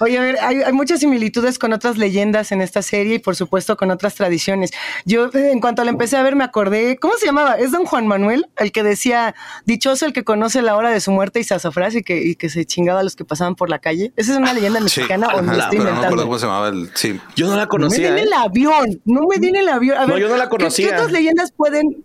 Oye, 0.00 0.18
a 0.18 0.22
ver, 0.22 0.36
hay, 0.42 0.62
hay 0.62 0.72
muchas 0.72 1.00
similitudes 1.00 1.58
con 1.58 1.72
otras 1.72 1.96
leyendas 1.96 2.52
en 2.52 2.60
esta 2.60 2.82
serie 2.82 3.16
y 3.16 3.18
por 3.18 3.36
supuesto 3.36 3.76
con 3.76 3.90
otras 3.90 4.14
tradiciones. 4.14 4.70
Yo 5.04 5.26
eh, 5.34 5.50
en 5.52 5.60
cuanto 5.60 5.84
la 5.84 5.90
empecé 5.90 6.16
a 6.16 6.22
ver 6.22 6.36
me 6.36 6.44
acordé, 6.44 6.98
¿cómo 6.98 7.14
se 7.16 7.26
llamaba? 7.26 7.54
Es 7.54 7.70
don 7.70 7.84
Juan 7.86 8.06
Manuel, 8.06 8.46
el 8.58 8.72
que 8.72 8.82
decía, 8.82 9.34
dichoso 9.64 10.06
el 10.06 10.12
que 10.12 10.24
conoce 10.24 10.62
la 10.62 10.76
hora 10.76 10.90
de 10.90 11.00
su 11.00 11.10
muerte 11.12 11.40
y 11.40 11.44
sazafrás 11.44 11.94
y 11.94 12.02
que, 12.02 12.16
y 12.22 12.34
que 12.36 12.48
se 12.48 12.64
chingaba 12.64 13.00
a 13.00 13.02
los 13.02 13.16
que 13.16 13.24
pasaban 13.24 13.54
por 13.54 13.70
la 13.70 13.78
calle. 13.78 14.12
¿Esa 14.16 14.32
es 14.32 14.38
una 14.38 14.52
leyenda 14.52 14.80
Sí. 14.80 14.84
mexicana 15.00 15.28
o 15.28 15.40
no 15.42 15.50
Ajá, 15.52 15.58
la 15.58 15.64
estoy 15.64 15.78
no 15.78 15.84
me 15.84 15.90
acuerdo 15.90 16.24
cómo 16.24 16.38
se 16.38 16.46
llamaba 16.46 16.68
el. 16.68 16.90
Sí. 16.94 17.20
Yo 17.36 17.46
no 17.48 17.56
la 17.56 17.66
No 17.98 18.02
me 18.02 18.08
conocía. 18.08 18.14
den 18.14 18.18
¿eh? 18.18 18.22
el 18.22 18.32
avión, 18.32 19.02
no 19.04 19.26
me 19.28 19.36
den 19.38 19.56
el 19.56 19.68
avión. 19.68 19.96
A 19.98 20.06
No, 20.06 20.14
ver, 20.14 20.22
yo 20.22 20.28
no 20.28 20.36
la 20.36 20.44
¿qué- 20.44 20.50
¿Qué, 20.50 20.56
conocía. 20.56 20.88
otras 20.88 21.12
leyendas 21.12 21.52
pueden...? 21.52 22.04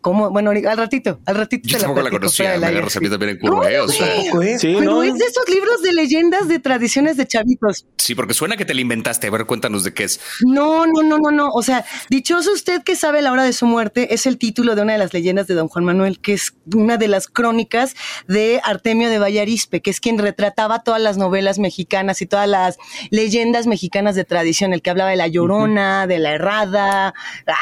¿Cómo? 0.00 0.30
Bueno, 0.30 0.50
al 0.50 0.76
ratito, 0.78 1.20
al 1.26 1.34
ratito 1.34 1.68
yo 1.68 1.76
te 1.76 1.82
tampoco 1.82 2.00
la 2.00 2.10
platico 2.10 2.32
fuera 2.32 2.52
conocía. 2.52 2.58
Me 2.58 2.66
agarras 2.74 2.96
a 2.96 3.00
mí 3.00 3.10
también 3.10 3.30
en 3.32 3.38
curva, 3.38 3.70
eh, 3.70 3.80
o 3.80 3.88
sea. 3.88 4.06
Es. 4.14 4.60
Sí, 4.60 4.74
Pero 4.78 4.92
no. 4.92 5.02
es 5.02 5.14
de 5.14 5.24
esos 5.24 5.48
libros 5.48 5.82
de 5.82 5.92
leyendas 5.92 6.48
de 6.48 6.58
tradiciones 6.58 7.16
de 7.18 7.26
chavitos. 7.26 7.86
Sí, 7.98 8.14
porque 8.14 8.32
suena 8.32 8.56
que 8.56 8.64
te 8.64 8.72
la 8.72 8.80
inventaste. 8.80 9.26
A 9.26 9.30
ver, 9.30 9.44
cuéntanos 9.44 9.84
de 9.84 9.92
qué 9.92 10.04
es. 10.04 10.20
No, 10.40 10.86
no, 10.86 11.02
no, 11.02 11.18
no, 11.18 11.30
no. 11.30 11.50
O 11.50 11.62
sea, 11.62 11.84
dichoso 12.08 12.52
usted 12.52 12.82
que 12.82 12.96
sabe 12.96 13.20
la 13.20 13.30
hora 13.30 13.44
de 13.44 13.52
su 13.52 13.66
muerte 13.66 14.14
es 14.14 14.26
el 14.26 14.38
título 14.38 14.74
de 14.74 14.82
una 14.82 14.94
de 14.94 14.98
las 14.98 15.12
leyendas 15.12 15.46
de 15.46 15.54
Don 15.54 15.68
Juan 15.68 15.84
Manuel, 15.84 16.18
que 16.18 16.32
es 16.32 16.54
una 16.74 16.96
de 16.96 17.08
las 17.08 17.28
crónicas 17.28 17.94
de 18.26 18.60
Artemio 18.64 19.10
de 19.10 19.18
Vallarispe, 19.18 19.82
que 19.82 19.90
es 19.90 20.00
quien 20.00 20.18
retrataba 20.18 20.82
todas 20.82 21.00
las 21.00 21.18
novelas 21.18 21.58
mexicanas 21.58 22.22
y 22.22 22.26
todas 22.26 22.48
las 22.48 22.78
leyendas 23.10 23.66
mexicanas 23.66 24.14
de 24.14 24.24
tradición, 24.24 24.72
el 24.72 24.80
que 24.80 24.90
hablaba 24.90 25.10
de 25.10 25.16
la 25.16 25.28
llorona, 25.28 26.06
de 26.06 26.18
la 26.18 26.32
errada. 26.32 27.14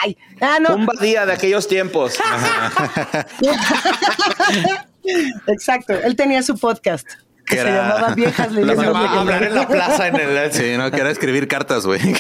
Ay, 0.03 0.17
ah, 0.41 0.59
no. 0.61 0.77
Un 0.77 0.87
badía 0.87 1.27
de 1.27 1.33
aquellos 1.33 1.67
tiempos. 1.67 2.15
Exacto. 5.47 5.95
Él 5.95 6.17
tenía 6.17 6.43
su 6.43 6.59
podcast 6.59 7.07
que 7.47 7.57
Que 7.57 7.63
se 7.63 7.69
era- 7.69 7.89
llamaba 7.89 8.15
Viejas 8.15 8.53
Leyendas 8.53 8.95
va 8.95 9.01
a 9.11 9.21
hablar 9.21 9.43
en 9.43 9.55
la 9.55 9.67
plaza 9.69 10.09
en 10.09 10.17
el. 10.17 10.53
Sí, 10.53 10.75
no, 10.77 10.91
que 10.91 11.01
era 11.01 11.11
escribir 11.11 11.49
cartas, 11.49 11.87
güey. 11.87 12.01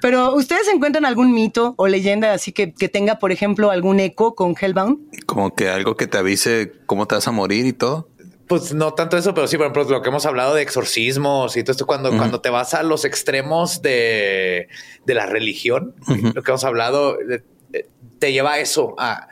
Pero 0.00 0.34
ustedes 0.34 0.68
encuentran 0.68 1.04
algún 1.04 1.32
mito 1.32 1.74
o 1.76 1.88
leyenda 1.88 2.32
así 2.32 2.52
que, 2.52 2.72
que 2.72 2.88
tenga, 2.88 3.18
por 3.18 3.32
ejemplo, 3.32 3.70
algún 3.72 3.98
eco 3.98 4.34
con 4.36 4.54
Hellbound? 4.60 5.24
Como 5.26 5.54
que 5.54 5.68
algo 5.68 5.96
que 5.96 6.06
te 6.06 6.18
avise 6.18 6.72
cómo 6.86 7.06
te 7.06 7.16
vas 7.16 7.26
a 7.26 7.32
morir 7.32 7.66
y 7.66 7.72
todo. 7.72 8.08
Pues 8.46 8.72
no 8.72 8.94
tanto 8.94 9.18
eso, 9.18 9.34
pero 9.34 9.46
sí, 9.46 9.58
por 9.58 9.66
ejemplo, 9.66 9.84
lo 9.84 10.00
que 10.00 10.08
hemos 10.08 10.24
hablado 10.24 10.54
de 10.54 10.62
exorcismos 10.62 11.54
y 11.58 11.64
todo 11.64 11.72
esto, 11.72 11.84
cuando, 11.86 12.16
cuando 12.16 12.40
te 12.40 12.48
vas 12.48 12.72
a 12.72 12.82
los 12.82 13.04
extremos 13.04 13.82
de, 13.82 14.68
de 15.04 15.14
la 15.14 15.26
religión, 15.26 15.94
lo 16.32 16.42
que 16.42 16.50
hemos 16.50 16.64
hablado, 16.64 17.18
de- 17.18 17.42
de- 17.68 17.86
te 18.18 18.32
lleva 18.32 18.54
a 18.54 18.58
eso, 18.58 18.94
a 18.96 19.28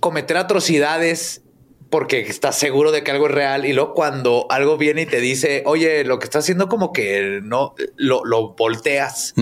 cometer 0.00 0.36
atrocidades 0.36 1.42
porque 1.90 2.20
estás 2.20 2.58
seguro 2.58 2.90
de 2.90 3.02
que 3.02 3.10
algo 3.10 3.26
es 3.26 3.34
real 3.34 3.64
y 3.64 3.72
luego 3.72 3.94
cuando 3.94 4.46
algo 4.50 4.76
viene 4.76 5.02
y 5.02 5.06
te 5.06 5.20
dice, 5.20 5.62
oye, 5.66 6.04
lo 6.04 6.18
que 6.18 6.24
estás 6.24 6.44
haciendo 6.44 6.68
como 6.68 6.92
que 6.92 7.40
no 7.42 7.74
lo, 7.96 8.24
lo 8.24 8.54
volteas 8.54 9.34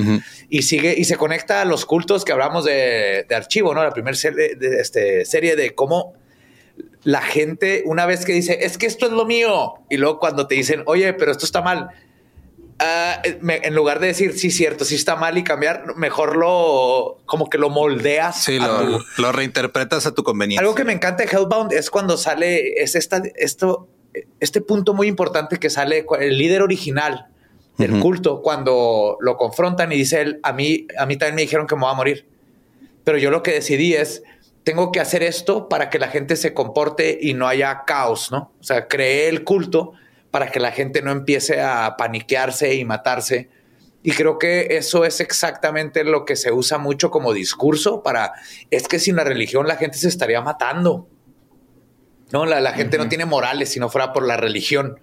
y 0.49 0.63
sigue 0.63 0.95
y 0.97 1.05
se 1.05 1.17
conecta 1.17 1.63
a 1.63 1.65
los 1.65 1.87
cultos 1.87 2.25
que 2.25 2.33
hablamos 2.33 2.65
de, 2.65 3.25
de 3.29 3.35
archivo, 3.35 3.75
¿no? 3.75 3.83
La 3.83 3.93
primera 3.93 4.17
serie 4.17 4.57
de, 4.57 4.81
este, 4.81 5.25
serie 5.25 5.57
de 5.57 5.75
cómo 5.75 6.15
la 7.03 7.23
gente, 7.23 7.83
una 7.87 8.07
vez 8.07 8.25
que 8.25 8.33
dice, 8.33 8.59
es 8.63 8.79
que 8.79 8.87
esto 8.87 9.07
es 9.07 9.13
lo 9.13 9.27
mío, 9.27 9.75
y 9.91 9.99
luego 9.99 10.19
cuando 10.19 10.47
te 10.47 10.55
dicen, 10.55 10.83
oye, 10.87 11.13
pero 11.13 11.33
esto 11.33 11.45
está 11.45 11.61
mal, 11.61 11.91
ah, 12.79 13.23
me- 13.41 13.57
en 13.65 13.75
lugar 13.75 14.01
de 14.01 14.09
decir, 14.09 14.39
sí, 14.39 14.51
cierto, 14.51 14.85
sí 14.85 14.95
está 14.95 15.17
mal 15.17 15.37
y 15.39 15.45
cambiar, 15.45 15.97
mejor 15.97 16.37
lo, 16.37 17.19
como 17.27 17.49
que 17.49 17.59
lo 17.59 17.71
moldeas. 17.71 18.43
Sí, 18.43 18.59
lo, 18.59 18.99
tu- 18.99 19.05
lo 19.23 19.33
reinterpretas 19.33 20.07
a 20.07 20.15
tu 20.15 20.23
conveniencia. 20.23 20.61
algo 20.61 20.75
que 20.75 20.85
me 20.85 20.93
encanta 20.93 21.25
de 21.25 21.31
Hellbound 21.31 21.73
es 21.73 21.91
cuando 21.91 22.17
sale, 22.17 22.83
es 22.83 22.95
esta, 22.95 23.23
esto, 23.37 23.89
este 24.41 24.61
punto 24.61 24.95
muy 24.95 25.07
importante 25.09 25.59
que 25.59 25.71
sale 25.71 26.05
el 26.21 26.39
líder 26.39 26.63
original 26.63 27.27
del 27.79 27.95
Ujú. 27.95 28.03
culto, 28.03 28.43
cuando 28.43 29.17
lo 29.21 29.37
confrontan 29.37 29.91
y 29.93 29.97
dice 29.97 30.21
él, 30.21 30.41
a 30.43 30.53
mí, 30.53 30.87
a 30.99 31.07
mí 31.07 31.17
también 31.17 31.35
me 31.37 31.43
dijeron 31.43 31.67
que 31.67 31.75
me 31.75 31.83
voy 31.83 31.91
a 31.91 31.95
morir. 31.95 32.27
Pero 33.03 33.19
yo 33.19 33.31
lo 33.31 33.43
que 33.43 33.51
decidí 33.53 33.95
es, 33.95 34.23
tengo 34.63 34.93
que 34.93 35.01
hacer 35.01 35.23
esto 35.23 35.69
para 35.69 35.91
que 35.91 35.99
la 35.99 36.09
gente 36.09 36.37
se 36.37 36.55
comporte 36.55 37.19
y 37.21 37.35
no 37.35 37.49
haya 37.49 37.83
caos, 37.85 38.31
¿no? 38.31 38.53
O 38.61 38.65
sea, 38.65 38.87
creé 38.89 39.29
el 39.29 39.45
culto 39.45 39.93
para 40.35 40.51
que 40.51 40.59
la 40.59 40.73
gente 40.73 41.01
no 41.01 41.13
empiece 41.13 41.61
a 41.61 41.97
paniquearse 41.97 42.75
y 42.75 42.85
matarse. 42.85 43.51
Y 44.03 44.11
creo 44.11 44.37
que 44.37 44.67
eso 44.71 45.05
es 45.05 45.21
exactamente 45.21 46.03
lo 46.03 46.25
que 46.25 46.35
se 46.35 46.51
usa 46.51 46.77
mucho 46.77 47.13
como 47.13 47.33
discurso 47.33 48.03
para, 48.03 48.33
es 48.69 48.89
que 48.89 48.99
sin 48.99 49.15
la 49.15 49.23
religión 49.23 49.69
la 49.69 49.77
gente 49.77 49.97
se 49.97 50.09
estaría 50.09 50.41
matando. 50.41 51.07
No, 52.33 52.47
la, 52.47 52.61
la 52.61 52.73
gente 52.73 52.99
no 52.99 53.09
tiene 53.09 53.27
morales 53.27 53.69
si 53.69 53.79
no 53.79 53.89
fuera 53.89 54.13
por 54.13 54.27
la 54.27 54.37
religión, 54.37 54.99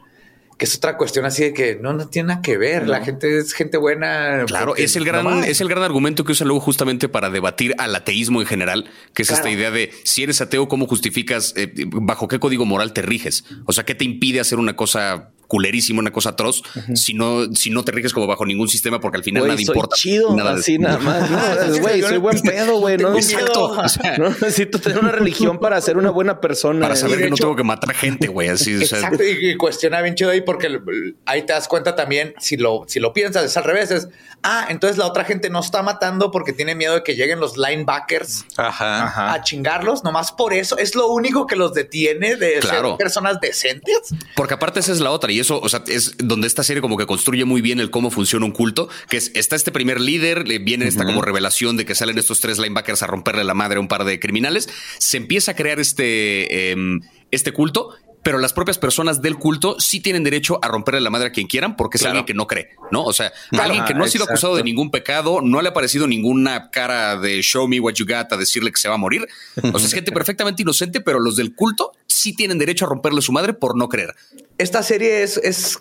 que 0.61 0.65
es 0.65 0.75
otra 0.75 0.95
cuestión 0.95 1.25
así 1.25 1.41
de 1.41 1.53
que 1.53 1.75
no, 1.81 1.91
no 1.91 2.07
tiene 2.07 2.27
nada 2.27 2.43
que 2.43 2.55
ver. 2.55 2.87
La 2.87 3.03
gente 3.03 3.39
es 3.39 3.51
gente 3.53 3.77
buena. 3.77 4.45
Claro, 4.45 4.75
es 4.75 4.95
el 4.95 5.03
gran, 5.03 5.43
es 5.43 5.59
el 5.59 5.67
gran 5.67 5.81
argumento 5.81 6.23
que 6.23 6.33
usan 6.33 6.49
luego 6.49 6.61
justamente 6.61 7.09
para 7.09 7.31
debatir 7.31 7.73
al 7.79 7.95
ateísmo 7.95 8.41
en 8.41 8.45
general, 8.45 8.87
que 9.15 9.23
es 9.23 9.29
Claro. 9.29 9.39
esta 9.39 9.49
idea 9.49 9.71
de 9.71 9.91
si 10.03 10.21
eres 10.21 10.39
ateo, 10.39 10.67
¿cómo 10.67 10.85
justificas, 10.85 11.55
eh, 11.57 11.73
bajo 11.87 12.27
qué 12.27 12.37
código 12.37 12.63
moral 12.67 12.93
te 12.93 13.01
riges? 13.01 13.43
O 13.65 13.71
sea, 13.73 13.85
¿qué 13.85 13.95
te 13.95 14.05
impide 14.05 14.39
hacer 14.39 14.59
una 14.59 14.75
cosa 14.75 15.31
culerísima, 15.51 15.99
una 15.99 16.11
cosa 16.13 16.29
atroz, 16.29 16.63
si 16.95 17.13
no, 17.13 17.53
si 17.53 17.69
no 17.71 17.83
te 17.83 17.91
riges 17.91 18.13
como 18.13 18.25
bajo 18.25 18.45
ningún 18.45 18.69
sistema, 18.69 19.01
porque 19.01 19.17
al 19.17 19.23
final 19.25 19.41
Güey, 19.41 19.49
nada 19.49 19.57
soy 19.65 19.75
importa. 19.75 19.95
chido, 19.97 20.33
Nada- 20.33 20.53
así 20.53 20.77
nada 20.79 20.97
más. 20.99 21.29
No, 21.29 21.37
güey, 21.81 21.99
yo 21.99 22.07
soy 22.07 22.15
no- 22.15 22.21
buen 22.21 22.39
pedo, 22.41 22.79
güey. 22.79 22.97
No, 22.97 23.13
Exacto. 23.17 23.65
O 23.83 23.89
sea, 23.89 24.17
no 24.17 24.29
necesito 24.29 24.79
tener 24.79 24.99
una 24.99 25.11
religión 25.11 25.59
para 25.59 25.81
ser 25.81 25.97
una 25.97 26.09
buena 26.09 26.39
persona. 26.39 26.79
para 26.81 26.95
saber 26.95 27.19
que 27.19 27.29
no 27.29 27.35
tengo 27.35 27.55
que 27.57 27.63
matar 27.63 27.93
gente, 27.93 28.27
güey. 28.27 28.47
Así, 28.47 28.75
o 28.81 28.85
sea, 28.85 28.99
Exacto, 28.99 29.23
y, 29.25 29.49
y 29.51 29.55
cuestiona 29.57 30.01
bien 30.01 30.15
chido 30.15 30.29
ahí 30.29 30.39
porque 30.39 30.79
ahí 31.25 31.41
te 31.45 31.51
das 31.51 31.67
cuenta 31.67 31.95
también, 31.97 32.33
si 32.39 32.55
lo, 32.55 32.85
si 32.87 33.01
lo 33.01 33.11
piensas, 33.11 33.43
es 33.43 33.57
al 33.57 33.65
revés, 33.65 33.91
es, 33.91 34.07
ah, 34.43 34.67
entonces 34.69 34.97
la 34.97 35.05
otra 35.07 35.25
gente 35.25 35.49
no 35.49 35.59
está 35.59 35.81
matando 35.83 36.31
porque 36.31 36.53
tiene 36.53 36.75
miedo 36.75 36.93
de 36.95 37.03
que 37.03 37.15
lleguen 37.15 37.41
los 37.41 37.57
linebackers 37.57 38.45
Ajá. 38.55 39.03
Ajá. 39.03 39.33
a 39.33 39.41
chingarlos, 39.43 40.03
nomás 40.05 40.31
por 40.31 40.53
eso, 40.53 40.77
es 40.77 40.95
lo 40.95 41.07
único 41.07 41.45
que 41.47 41.55
los 41.57 41.73
detiene 41.73 42.35
de 42.37 42.59
Claro. 42.59 42.89
ser 42.91 42.97
personas 42.97 43.39
decentes. 43.41 44.13
Porque 44.35 44.53
aparte 44.53 44.79
esa 44.79 44.91
es 44.93 44.99
la 45.01 45.11
otra, 45.11 45.31
y 45.31 45.39
eso, 45.41 45.59
o 45.59 45.69
sea, 45.69 45.83
es 45.87 46.15
donde 46.17 46.47
esta 46.47 46.63
serie 46.63 46.81
como 46.81 46.97
que 46.97 47.05
construye 47.05 47.45
muy 47.45 47.61
bien 47.61 47.79
el 47.79 47.89
cómo 47.89 48.11
funciona 48.11 48.45
un 48.45 48.51
culto, 48.51 48.89
que 49.09 49.17
es, 49.17 49.31
está 49.35 49.55
este 49.55 49.71
primer 49.71 49.99
líder, 49.99 50.47
le 50.47 50.59
viene 50.59 50.87
esta 50.87 51.05
como 51.05 51.21
revelación 51.21 51.77
de 51.77 51.85
que 51.85 51.95
salen 51.95 52.17
estos 52.17 52.39
tres 52.39 52.57
linebackers 52.59 53.03
a 53.03 53.07
romperle 53.07 53.43
la 53.43 53.53
madre 53.53 53.77
a 53.77 53.81
un 53.81 53.87
par 53.87 54.05
de 54.05 54.19
criminales, 54.19 54.69
se 54.97 55.17
empieza 55.17 55.51
a 55.51 55.55
crear 55.55 55.79
este, 55.79 56.71
em, 56.71 57.01
este 57.31 57.51
culto, 57.51 57.95
pero 58.23 58.37
las 58.37 58.53
propias 58.53 58.77
personas 58.77 59.21
del 59.21 59.35
culto 59.37 59.79
sí 59.79 59.99
tienen 59.99 60.23
derecho 60.23 60.59
a 60.61 60.67
romperle 60.67 61.01
la 61.01 61.09
madre 61.09 61.27
a 61.27 61.31
quien 61.31 61.47
quieran 61.47 61.75
porque 61.75 61.97
es 61.97 62.01
Claro. 62.03 62.11
alguien 62.19 62.25
que 62.27 62.33
no 62.33 62.47
cree, 62.47 62.69
¿no? 62.91 63.03
O 63.03 63.13
sea, 63.13 63.31
Claro. 63.49 63.65
alguien 63.65 63.85
que 63.85 63.93
no 63.93 64.03
ha 64.03 64.07
sido 64.07 64.23
Exacto. 64.25 64.33
acusado 64.33 64.55
de 64.57 64.63
ningún 64.63 64.91
pecado, 64.91 65.41
no 65.41 65.61
le 65.61 65.67
ha 65.69 65.71
aparecido 65.71 66.05
ninguna 66.07 66.69
cara 66.69 67.17
de 67.17 67.41
show 67.41 67.67
me 67.67 67.79
what 67.79 67.93
you 67.93 68.05
got 68.05 68.31
a 68.31 68.37
decirle 68.37 68.71
que 68.71 68.79
se 68.79 68.87
va 68.89 68.95
a 68.95 68.97
morir. 68.99 69.27
O 69.73 69.79
sea, 69.79 69.87
es 69.87 69.93
gente 69.93 70.11
perfectamente 70.13 70.61
inocente, 70.61 71.01
pero 71.01 71.19
los 71.19 71.35
del 71.35 71.55
culto 71.55 71.93
sí 72.07 72.35
tienen 72.35 72.59
derecho 72.59 72.85
a 72.85 72.89
romperle 72.89 73.21
su 73.21 73.31
madre 73.31 73.53
por 73.53 73.75
no 73.75 73.89
creer. 73.89 74.13
Esta 74.57 74.83
serie 74.83 75.23
es, 75.23 75.37
es 75.37 75.79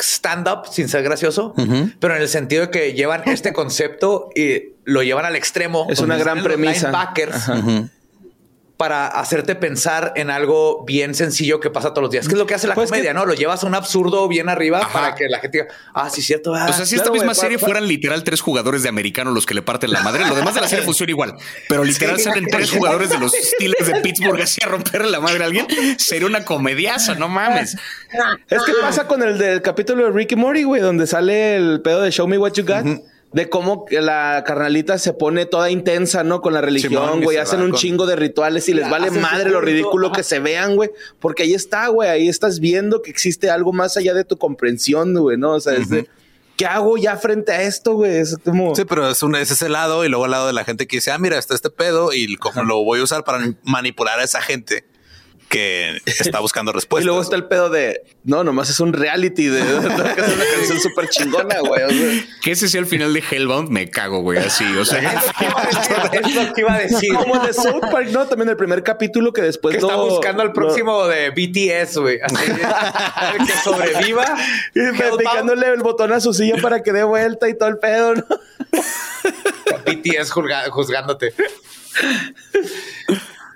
stand-up 0.00 0.66
sin 0.70 0.88
ser 0.88 1.02
gracioso, 1.02 1.54
pero 2.00 2.14
en 2.16 2.22
el 2.22 2.28
sentido 2.28 2.62
de 2.66 2.70
que 2.70 2.92
llevan 2.92 3.22
este 3.26 3.52
concepto 3.52 4.30
y 4.34 4.74
lo 4.84 5.02
llevan 5.02 5.24
al 5.24 5.36
extremo. 5.36 5.86
Es 5.90 6.00
una 6.00 6.16
gran 6.16 6.38
salen 6.38 6.44
los 6.44 6.52
premisa. 6.52 6.86
linebackers. 6.88 7.90
Para 8.78 9.08
hacerte 9.08 9.56
pensar 9.56 10.12
en 10.14 10.30
algo 10.30 10.84
bien 10.86 11.12
sencillo 11.14 11.58
que 11.58 11.68
pasa 11.68 11.90
todos 11.90 12.02
los 12.04 12.10
días. 12.12 12.28
Que 12.28 12.34
es 12.34 12.38
lo 12.38 12.46
que 12.46 12.54
hace 12.54 12.68
la 12.68 12.74
Pues 12.74 12.88
comedia, 12.90 13.10
que- 13.10 13.14
¿no? 13.14 13.26
Lo 13.26 13.34
llevas 13.34 13.62
a 13.64 13.66
un 13.66 13.74
absurdo 13.74 14.28
bien 14.28 14.48
arriba 14.48 14.78
Ajá. 14.78 14.92
para 14.92 15.14
que 15.16 15.28
la 15.28 15.40
gente 15.40 15.58
diga, 15.64 15.74
ah, 15.94 16.08
sí, 16.08 16.22
cierto. 16.22 16.54
ah, 16.54 16.66
O 16.70 16.72
sea, 16.72 16.86
si 16.86 16.94
claro, 16.94 17.10
esta 17.10 17.12
misma 17.12 17.34
serie 17.34 17.58
fueran 17.58 17.88
literal 17.88 18.22
tres 18.22 18.40
jugadores 18.40 18.84
de 18.84 18.88
americano 18.88 19.32
los 19.32 19.46
que 19.46 19.54
le 19.54 19.62
parten 19.62 19.90
la 19.90 20.00
madre, 20.02 20.26
lo 20.28 20.36
demás 20.36 20.54
de 20.54 20.60
la 20.60 20.68
serie 20.68 20.84
funciona 20.84 21.10
igual. 21.10 21.34
Pero 21.68 21.82
literal 21.82 22.16
Sí. 22.18 22.22
salen 22.22 22.46
tres 22.46 22.70
jugadores 22.70 23.10
de 23.10 23.18
los 23.18 23.32
Steelers 23.32 23.86
de 23.88 24.00
Pittsburgh 24.00 24.40
así 24.40 24.60
a 24.64 24.68
romperle 24.68 25.10
la 25.10 25.18
madre 25.20 25.42
a 25.42 25.46
alguien, 25.48 25.66
sería 25.98 26.28
una 26.28 26.44
comediaza, 26.44 27.16
no 27.16 27.28
mames. 27.28 27.76
Es 28.48 28.62
que 28.62 28.72
pasa 28.80 29.08
con 29.08 29.24
el 29.24 29.38
del 29.38 29.60
capítulo 29.60 30.04
de 30.04 30.12
Ricky 30.12 30.36
Morty, 30.36 30.62
güey, 30.62 30.80
donde 30.80 31.08
sale 31.08 31.56
el 31.56 31.80
pedo 31.82 32.00
de 32.02 32.12
Show 32.12 32.28
Me 32.28 32.38
What 32.38 32.52
You 32.52 32.64
Got. 32.64 32.86
De 33.32 33.50
cómo 33.50 33.84
que 33.84 34.00
la 34.00 34.42
carnalita 34.46 34.96
se 34.98 35.12
pone 35.12 35.44
toda 35.44 35.70
intensa, 35.70 36.24
¿no? 36.24 36.40
Con 36.40 36.54
la 36.54 36.62
religión, 36.62 37.22
güey. 37.22 37.36
Hacen 37.36 37.60
un 37.60 37.70
con- 37.72 37.78
chingo 37.78 38.06
de 38.06 38.16
rituales 38.16 38.68
y 38.70 38.74
les 38.74 38.88
vale 38.88 39.10
madre 39.10 39.50
lo 39.50 39.60
ridículo 39.60 40.06
ajá. 40.06 40.16
que 40.16 40.22
se 40.22 40.38
vean, 40.38 40.76
güey. 40.76 40.90
Porque 41.20 41.42
ahí 41.42 41.52
está, 41.52 41.88
güey. 41.88 42.08
Ahí 42.08 42.28
estás 42.28 42.58
viendo 42.58 43.02
que 43.02 43.10
existe 43.10 43.50
algo 43.50 43.72
más 43.72 43.96
allá 43.98 44.14
de 44.14 44.24
tu 44.24 44.38
comprensión, 44.38 45.14
güey, 45.14 45.36
¿no? 45.36 45.52
O 45.52 45.60
sea, 45.60 45.74
es 45.74 45.90
de, 45.90 46.08
¿qué 46.56 46.64
hago 46.64 46.96
ya 46.96 47.16
frente 47.18 47.52
a 47.52 47.62
esto, 47.62 47.94
güey? 47.94 48.16
Es 48.16 48.38
como... 48.42 48.74
Sí, 48.74 48.84
pero 48.86 49.10
es, 49.10 49.22
un, 49.22 49.36
es 49.36 49.50
ese 49.50 49.68
lado 49.68 50.06
y 50.06 50.08
luego 50.08 50.24
el 50.24 50.30
lado 50.30 50.46
de 50.46 50.54
la 50.54 50.64
gente 50.64 50.86
que 50.86 50.96
dice, 50.96 51.10
ah, 51.10 51.18
mira, 51.18 51.38
está 51.38 51.54
este 51.54 51.68
pedo 51.68 52.14
y 52.14 52.36
como 52.36 52.64
lo 52.64 52.82
voy 52.82 53.00
a 53.00 53.02
usar 53.02 53.24
para 53.24 53.54
manipular 53.62 54.18
a 54.20 54.24
esa 54.24 54.40
gente. 54.40 54.86
Que 55.48 56.00
está 56.06 56.40
buscando 56.40 56.72
respuestas. 56.72 56.88
Y 57.04 57.06
luego 57.06 57.22
está 57.22 57.36
el 57.36 57.44
pedo 57.44 57.70
de 57.70 58.02
no, 58.24 58.44
nomás 58.44 58.68
es 58.70 58.80
un 58.80 58.92
reality 58.92 59.46
de, 59.46 59.62
de, 59.64 59.76
una 59.76 60.14
canción 60.14 60.80
súper 60.80 61.08
chingona, 61.08 61.60
güey. 61.60 61.82
O 61.84 61.88
sea, 61.90 62.24
Que 62.42 62.50
ese 62.52 62.68
sea 62.68 62.80
el 62.80 62.86
final 62.86 63.12
de 63.14 63.22
Hellbound, 63.30 63.68
me 63.70 63.88
cago, 63.88 64.20
güey, 64.20 64.38
así. 64.38 64.64
O 64.76 64.84
sea, 64.84 65.22
es 66.12 66.34
lo 66.34 66.52
que 66.52 66.60
iba 66.60 66.74
a 66.74 66.78
decir. 66.78 67.14
como 67.14 67.36
el 67.36 67.46
de 67.46 67.52
South 67.54 67.80
Park, 67.90 68.08
no, 68.10 68.26
también 68.26 68.48
el 68.48 68.56
primer 68.56 68.82
capítulo 68.82 69.32
que 69.32 69.42
después 69.42 69.76
que 69.76 69.80
está 69.80 69.96
buscando 69.96 70.42
al 70.42 70.52
próximo 70.52 71.06
de 71.06 71.30
BTS, 71.30 71.98
güey. 71.98 72.18
Que 72.18 73.52
sobreviva. 73.64 74.24
y 74.74 75.16
picándole 75.18 75.68
el 75.68 75.80
botón 75.82 76.12
a 76.12 76.20
su 76.20 76.34
silla 76.34 76.56
para 76.60 76.82
que 76.82 76.92
dé 76.92 77.04
vuelta 77.04 77.48
y 77.48 77.56
todo 77.56 77.68
el 77.68 77.78
pedo, 77.78 78.14
¿no? 78.16 78.24
BTS 79.86 80.30
juzga- 80.32 80.68
juzgándote. 80.70 81.32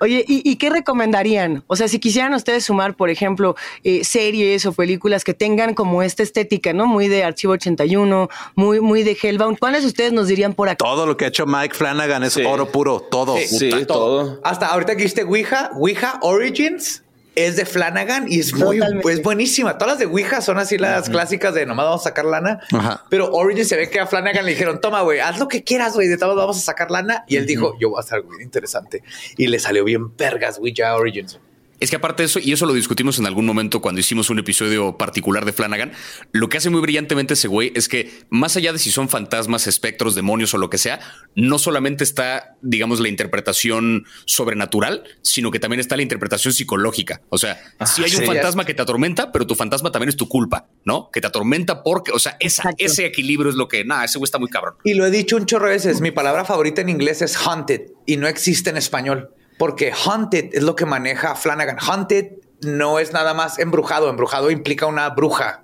Oye, 0.02 0.24
¿y, 0.26 0.42
y 0.50 0.56
qué 0.56 0.68
recomendarían? 0.68 1.62
O 1.68 1.76
sea, 1.76 1.86
si 1.86 2.00
quisieran 2.00 2.34
ustedes 2.34 2.64
sumar, 2.64 2.96
por 2.96 3.08
ejemplo, 3.08 3.54
eh, 3.84 4.02
series 4.02 4.66
o 4.66 4.72
películas 4.72 5.22
que 5.22 5.32
tengan 5.32 5.74
como 5.74 6.02
esta 6.02 6.24
estética, 6.24 6.72
¿no? 6.72 6.86
Muy 6.88 7.06
de 7.06 7.22
Archivo 7.22 7.52
81, 7.52 8.28
muy, 8.56 8.80
muy 8.80 9.04
de 9.04 9.16
Hellbound. 9.22 9.60
¿Cuáles 9.60 9.84
ustedes 9.84 10.12
nos 10.12 10.26
dirían 10.26 10.54
por 10.54 10.68
acá? 10.68 10.84
Todo 10.84 11.06
lo 11.06 11.16
que 11.16 11.26
ha 11.26 11.28
hecho 11.28 11.46
Mike 11.46 11.76
Flanagan 11.76 12.24
es 12.24 12.32
Sí. 12.32 12.42
oro 12.44 12.72
puro, 12.72 12.98
todo. 12.98 13.36
Sí, 13.38 13.70
todo. 13.86 14.40
Hasta 14.42 14.66
ahorita 14.66 14.96
que 14.96 15.04
viste 15.04 15.22
Ouija, 15.22 15.70
Ouija 15.74 16.18
Origins 16.22 17.01
es 17.34 17.56
de 17.56 17.64
Flanagan 17.64 18.26
y 18.28 18.40
es 18.40 18.54
muy 18.54 18.78
Totalmente. 18.78 19.12
es 19.12 19.22
buenísima. 19.22 19.78
Todas 19.78 19.94
las 19.94 19.98
de 20.00 20.06
Ouija 20.06 20.40
son 20.40 20.58
así 20.58 20.78
las 20.78 21.08
clásicas 21.08 21.54
de 21.54 21.66
nomás 21.66 21.86
vamos 21.86 22.00
a 22.02 22.04
sacar 22.04 22.24
lana. 22.24 22.60
Ajá. 22.72 23.04
Pero 23.08 23.30
Origins 23.32 23.68
se 23.68 23.76
ve 23.76 23.88
que 23.88 24.00
a 24.00 24.06
Flanagan 24.06 24.44
le 24.44 24.50
dijeron, 24.52 24.80
toma, 24.80 25.02
güey, 25.02 25.20
haz 25.20 25.38
lo 25.38 25.48
que 25.48 25.64
quieras, 25.64 25.94
güey, 25.94 26.08
de 26.08 26.18
todos 26.18 26.36
vamos 26.36 26.58
a 26.58 26.60
sacar 26.60 26.90
lana. 26.90 27.24
Y 27.26 27.36
él 27.36 27.46
dijo, 27.46 27.74
yo 27.80 27.90
voy 27.90 27.98
a 27.98 28.00
hacer 28.00 28.16
algo 28.16 28.30
bien 28.30 28.42
interesante. 28.42 29.02
Y 29.36 29.46
le 29.46 29.58
salió 29.58 29.84
bien 29.84 30.14
vergas 30.16 30.58
Ouija 30.58 30.94
Origins. 30.94 31.40
Es 31.82 31.90
que 31.90 31.96
aparte 31.96 32.22
de 32.22 32.26
eso, 32.28 32.38
y 32.38 32.52
eso 32.52 32.64
lo 32.64 32.74
discutimos 32.74 33.18
en 33.18 33.26
algún 33.26 33.44
momento 33.44 33.80
cuando 33.80 34.00
hicimos 34.00 34.30
un 34.30 34.38
episodio 34.38 34.96
particular 34.96 35.44
de 35.44 35.52
Flanagan, 35.52 35.90
lo 36.30 36.48
que 36.48 36.56
hace 36.58 36.70
muy 36.70 36.80
brillantemente 36.80 37.34
ese 37.34 37.48
güey 37.48 37.72
es 37.74 37.88
que 37.88 38.08
más 38.30 38.56
allá 38.56 38.72
de 38.72 38.78
si 38.78 38.92
son 38.92 39.08
fantasmas, 39.08 39.66
espectros, 39.66 40.14
demonios 40.14 40.54
o 40.54 40.58
lo 40.58 40.70
que 40.70 40.78
sea, 40.78 41.00
no 41.34 41.58
solamente 41.58 42.04
está, 42.04 42.56
digamos, 42.62 43.00
la 43.00 43.08
interpretación 43.08 44.04
sobrenatural, 44.26 45.02
sino 45.22 45.50
que 45.50 45.58
también 45.58 45.80
está 45.80 45.96
la 45.96 46.02
interpretación 46.02 46.54
psicológica. 46.54 47.20
O 47.30 47.38
sea, 47.38 47.60
si 47.84 48.02
hay 48.04 48.10
un 48.14 48.18
fantasma 48.26 48.64
que 48.64 48.74
te 48.74 48.82
atormenta, 48.82 49.32
pero 49.32 49.46
tu 49.46 49.54
fantasma 49.56 49.90
también 49.90 50.08
es 50.10 50.16
tu 50.16 50.28
culpa, 50.28 50.68
¿no? 50.84 51.10
Que 51.12 51.20
te 51.20 51.26
atormenta 51.26 51.82
porque, 51.82 52.12
o 52.12 52.18
sea, 52.20 52.36
esa- 52.38 52.62
ese 52.78 53.06
equilibrio 53.06 53.50
es 53.50 53.56
lo 53.56 53.66
que, 53.66 53.84
nada, 53.84 54.04
ese 54.04 54.18
güey 54.18 54.26
está 54.26 54.38
muy 54.38 54.48
cabrón. 54.48 54.74
Y 54.84 54.94
lo 54.94 55.04
he 55.04 55.10
dicho 55.10 55.36
un 55.36 55.46
chorro 55.46 55.66
de 55.66 55.72
veces, 55.72 56.00
mi 56.00 56.12
palabra 56.12 56.44
favorita 56.44 56.80
en 56.80 56.88
inglés 56.90 57.22
es 57.22 57.36
haunted 57.36 57.82
y 58.06 58.18
no 58.18 58.28
existe 58.28 58.70
en 58.70 58.76
español. 58.76 59.30
Porque 59.58 59.92
haunted 59.92 60.50
es 60.52 60.62
lo 60.62 60.76
que 60.76 60.86
maneja 60.86 61.34
Flanagan. 61.34 61.78
Haunted 61.78 62.32
no 62.62 62.98
es 62.98 63.12
nada 63.12 63.34
más 63.34 63.58
embrujado. 63.58 64.08
Embrujado 64.08 64.50
implica 64.50 64.86
una 64.86 65.08
bruja. 65.10 65.62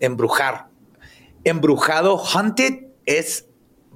Embrujar. 0.00 0.68
Embrujado, 1.44 2.18
haunted 2.18 2.86
es 3.06 3.46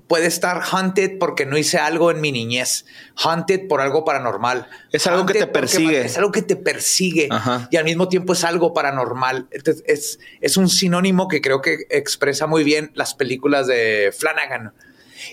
puede 0.09 0.27
estar 0.27 0.62
haunted 0.62 1.18
porque 1.18 1.46
no 1.46 1.57
hice 1.57 1.79
algo 1.79 2.11
en 2.11 2.20
mi 2.20 2.33
niñez, 2.33 2.87
haunted 3.22 3.68
por 3.68 3.81
algo 3.81 4.05
paranormal. 4.05 4.66
Es 4.90 5.07
algo 5.07 5.27
que 5.27 5.35
te 5.35 5.46
persigue. 5.46 6.01
Es 6.01 6.16
algo 6.16 6.33
que 6.33 6.42
te 6.42 6.57
persigue 6.57 7.29
Ajá. 7.31 7.68
y 7.70 7.77
al 7.77 7.85
mismo 7.85 8.09
tiempo 8.09 8.33
es 8.33 8.42
algo 8.42 8.72
paranormal. 8.72 9.46
Entonces, 9.51 9.85
es, 9.87 10.18
es 10.40 10.57
un 10.57 10.68
sinónimo 10.68 11.29
que 11.29 11.40
creo 11.40 11.61
que 11.61 11.87
expresa 11.90 12.46
muy 12.46 12.64
bien 12.64 12.90
las 12.94 13.14
películas 13.14 13.66
de 13.66 14.12
Flanagan. 14.16 14.72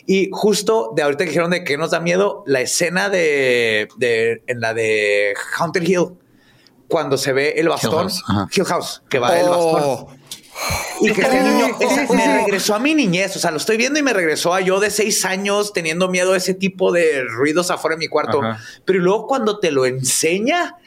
Y 0.05 0.29
justo 0.31 0.91
de 0.95 1.01
ahorita 1.03 1.23
que 1.23 1.29
dijeron 1.31 1.51
de 1.51 1.63
que 1.63 1.77
nos 1.77 1.91
da 1.91 1.99
miedo, 1.99 2.43
la 2.47 2.61
escena 2.61 3.09
de, 3.09 3.87
de 3.97 4.43
en 4.47 4.59
la 4.61 4.73
de 4.73 5.33
Haunted 5.57 5.83
Hill, 5.83 6.09
cuando 6.87 7.17
se 7.17 7.33
ve 7.33 7.53
el 7.57 7.69
bastón, 7.69 8.09
House. 8.09 8.23
Hill 8.55 8.65
House, 8.65 9.01
que 9.09 9.19
va 9.19 9.39
el 9.39 9.49
bastón. 9.49 10.07
Y 11.01 11.11
que 11.11 11.21
este 11.21 11.41
niño 11.43 11.75
esa- 11.81 12.13
me 12.13 12.37
regresó 12.37 12.75
a 12.75 12.79
mi 12.79 12.95
niñez. 12.95 13.35
O 13.35 13.39
sea, 13.39 13.51
lo 13.51 13.57
estoy 13.57 13.75
viendo 13.75 13.99
y 13.99 14.03
me 14.03 14.13
regresó 14.13 14.53
a 14.53 14.61
yo 14.61 14.79
de 14.79 14.89
seis 14.89 15.25
años 15.25 15.73
teniendo 15.73 16.07
miedo 16.07 16.31
a 16.33 16.37
ese 16.37 16.53
tipo 16.53 16.93
de 16.93 17.23
ruidos 17.25 17.71
afuera 17.71 17.95
de 17.95 17.99
mi 17.99 18.07
cuarto. 18.07 18.41
Ajá. 18.41 18.61
Pero 18.85 18.99
luego 18.99 19.27
cuando 19.27 19.59
te 19.59 19.71
lo 19.71 19.85
enseña 19.85 20.77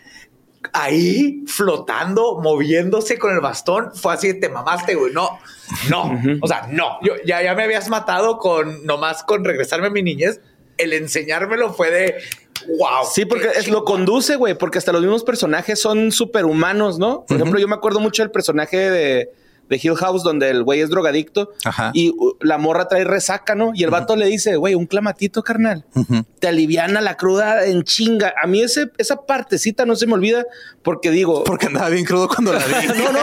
ahí 0.73 1.45
flotando, 1.47 2.41
moviéndose 2.41 3.19
con 3.19 3.33
el 3.33 3.41
bastón, 3.41 3.93
fue 3.95 4.15
así, 4.15 4.39
te 4.39 4.49
mamaste, 4.49 4.95
güey. 4.95 5.13
No, 5.13 5.39
no. 5.89 6.19
O 6.41 6.47
sea, 6.47 6.69
no. 6.71 6.99
Yo, 7.03 7.15
ya, 7.25 7.43
ya 7.43 7.55
me 7.55 7.65
habías 7.65 7.89
matado 7.89 8.39
con 8.39 8.85
nomás 8.85 9.23
con 9.23 9.45
regresarme 9.45 9.89
a 9.89 9.91
mi 9.91 10.03
niñez. 10.03 10.41
El 10.77 10.93
enseñármelo 10.93 11.73
fue 11.73 11.91
de 11.91 12.15
wow. 12.67 13.07
Sí, 13.13 13.25
porque 13.25 13.49
es, 13.57 13.69
lo 13.69 13.85
conduce, 13.85 14.37
güey, 14.37 14.55
porque 14.57 14.79
hasta 14.79 14.93
los 14.93 15.03
mismos 15.03 15.25
personajes 15.25 15.81
son 15.81 16.13
superhumanos, 16.13 16.99
¿no? 16.99 17.25
Por 17.27 17.37
ejemplo, 17.37 17.59
yo 17.59 17.69
me 17.69 17.75
acuerdo 17.75 18.01
mucho 18.01 18.23
del 18.23 18.31
personaje 18.31 18.91
de, 18.91 19.31
de 19.69 19.81
Hill 19.83 19.97
House, 19.97 20.23
donde 20.23 20.51
el 20.51 20.63
güey 20.65 20.81
es 20.81 20.91
drogadicto 20.91 21.51
Ajá. 21.65 21.91
y 21.95 22.11
uh, 22.11 22.37
la 22.41 22.59
morra 22.59 22.89
trae 22.89 23.05
resaca, 23.05 23.55
¿no? 23.55 23.73
Y 23.75 23.85
el 23.85 23.91
vato 23.91 24.17
le 24.17 24.27
dice, 24.27 24.57
güey, 24.57 24.75
un 24.75 24.87
clamatito, 24.87 25.43
carnal. 25.43 25.85
Ujú. 25.95 26.25
Te 26.39 26.49
aliviana 26.49 27.01
la 27.01 27.17
cruda 27.17 27.67
en 27.67 27.83
chinga. 27.83 28.35
A 28.43 28.47
mí 28.47 28.63
ese, 28.63 28.91
esa 28.99 29.27
partecita 29.27 29.85
no 29.87 29.97
se 29.97 30.07
me 30.07 30.15
olvida 30.15 30.47
porque 30.83 31.11
digo, 31.11 31.45
Porque 31.45 31.67
andaba 31.67 31.89
bien 31.91 32.05
crudo 32.05 32.29
cuando 32.29 32.53
la 32.53 32.61
vi. 32.61 32.87
no, 32.99 33.13
no, 33.13 33.21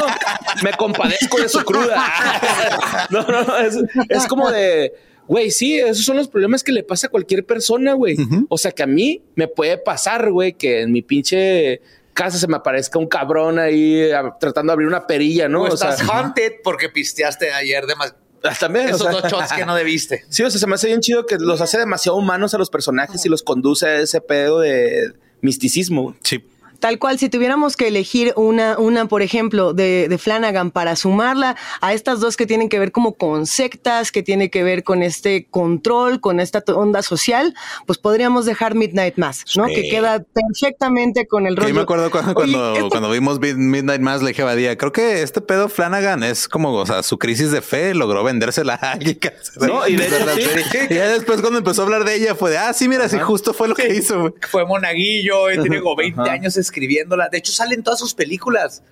me 0.64 0.72
compadezco 0.74 1.42
de 1.42 1.50
su 1.50 1.64
cruda. 1.64 2.04
No, 3.10 3.22
no, 3.24 3.44
no, 3.44 3.58
es, 3.58 3.78
es 4.10 4.26
como 4.28 4.50
de, 4.52 4.94
güey, 5.28 5.52
sí, 5.52 5.78
esos 5.78 6.06
son 6.06 6.18
los 6.18 6.28
problemas 6.28 6.64
que 6.64 6.72
le 6.72 6.84
pasa 6.84 7.08
a 7.08 7.10
cualquier 7.10 7.46
persona, 7.46 7.94
güey. 7.94 8.18
O 8.50 8.58
sea, 8.58 8.72
que 8.72 8.84
a 8.84 8.88
mí 8.88 9.22
me 9.36 9.48
puede 9.48 9.78
pasar, 9.78 10.32
güey, 10.32 10.54
que 10.54 10.82
en 10.82 10.92
mi 10.92 11.02
pinche 11.02 11.82
casa 12.16 12.40
se 12.40 12.48
me 12.48 12.56
aparezca 12.56 12.98
un 12.98 13.06
cabrón 13.08 13.60
ahí 13.60 14.10
a- 14.12 14.36
tratando 14.40 14.72
de 14.72 14.74
abrir 14.74 14.88
una 14.88 15.06
perilla, 15.06 15.48
¿no? 15.48 15.62
O 15.62 15.68
O 15.68 15.78
sea, 15.78 15.92
estás 15.92 16.10
haunted 16.10 16.54
porque 16.64 16.90
pisteaste 16.90 17.52
ayer 17.54 17.86
de 17.86 17.96
más. 17.96 18.16
también, 18.60 18.88
o 18.88 18.90
Esos 18.96 19.02
sea, 19.04 19.12
dos 19.12 19.32
shots 19.32 19.54
que 19.54 19.66
no 19.66 19.76
debiste. 19.76 20.24
Sí, 20.30 20.42
o 20.44 20.50
sea, 20.50 20.60
se 20.60 20.66
me 20.68 20.76
hace 20.76 20.88
bien 20.88 21.02
chido 21.02 21.26
que 21.28 21.38
los 21.38 21.62
hace 21.62 21.78
demasiado 21.78 22.18
humanos 22.18 22.54
a 22.54 22.58
los 22.58 22.70
personajes 22.72 23.24
y 23.26 23.30
los 23.30 23.44
conduce 23.44 23.86
a 23.88 23.96
ese 24.00 24.22
pedo 24.22 24.60
de 24.62 25.14
misticismo. 25.42 26.16
Sí. 26.24 26.44
Tal 26.80 27.00
cual, 27.00 27.18
si 27.20 27.30
tuviéramos 27.30 27.76
que 27.78 27.88
elegir 27.88 28.34
una, 28.36 28.78
una 28.78 29.06
por 29.08 29.22
ejemplo, 29.22 29.74
de, 29.74 30.08
de 30.10 30.18
Flanagan 30.18 30.72
para 30.72 30.96
sumarla 30.96 31.56
a 31.82 31.94
estas 31.94 32.20
dos 32.20 32.38
que 32.38 32.46
tienen 32.46 32.70
que 32.70 32.80
ver 32.80 32.92
como 32.92 33.14
con 33.16 33.46
sectas, 33.46 34.12
que 34.12 34.24
tiene 34.24 34.50
que 34.50 34.64
ver 34.64 34.84
con 34.84 35.04
este 35.04 35.46
control, 35.50 36.20
con 36.22 36.40
esta 36.40 36.64
onda 36.74 37.02
social, 37.02 37.54
pues 37.86 37.98
podríamos 37.98 38.46
dejar 38.46 38.76
Midnight 38.76 39.18
Mass, 39.18 39.44
¿no? 39.56 39.68
Sí. 39.68 39.76
Que 39.76 39.90
queda 39.90 40.24
perfectamente 40.34 41.28
con 41.28 41.48
el 41.48 41.56
rollo. 41.56 41.70
yo 41.70 41.76
me 41.76 41.82
acuerdo 41.82 42.10
cuando, 42.12 42.32
Oye, 42.32 42.52
cuando, 42.54 42.74
esto- 42.76 42.90
cuando 42.90 43.12
vimos 43.12 43.40
Mid- 43.40 43.56
Midnight 43.56 44.02
Mass, 44.02 44.22
le 44.22 44.30
dije 44.30 44.42
a 44.42 44.46
Badía, 44.46 44.78
creo 44.78 44.92
que 44.92 45.22
este 45.22 45.42
pedo 45.42 45.70
Flanagan 45.70 46.24
es 46.24 46.48
como, 46.48 46.74
o 46.74 46.86
sea, 46.86 47.04
su 47.04 47.18
crisis 47.18 47.52
de 47.52 47.62
fe 47.62 47.94
logró 47.94 48.24
vendérsela 48.24 48.76
a 48.82 48.92
alguien. 48.94 49.16
que- 49.20 49.34
No, 49.62 49.88
y 49.88 49.96
de 49.96 50.08
hecho, 50.08 50.26
la 50.26 50.34
sí. 50.36 50.42
serie. 50.42 50.88
Y 50.90 50.94
ya 50.96 51.08
después 51.10 51.42
cuando 51.42 51.60
empezó 51.60 51.82
a 51.82 51.86
hablar 51.86 52.04
de 52.06 52.16
ella 52.16 52.36
fue 52.36 52.52
de, 52.52 52.58
ah, 52.58 52.74
sí, 52.74 52.88
mira, 52.88 53.10
sí, 53.10 53.18
justo 53.20 53.54
fue 53.54 53.68
lo 53.68 53.76
que 53.76 53.94
hizo. 53.94 54.20
güey. 54.22 54.34
Fue 54.50 54.66
monaguillo 54.66 55.52
y 55.52 55.60
tiene 55.62 55.82
como 55.82 55.96
20 55.96 56.22
Ajá. 56.22 56.32
años 56.32 56.58
escribiéndola. 56.66 57.30
De 57.30 57.38
hecho, 57.38 57.52
salen 57.52 57.82
todas 57.84 58.00
sus 58.00 58.14
películas. 58.14 58.84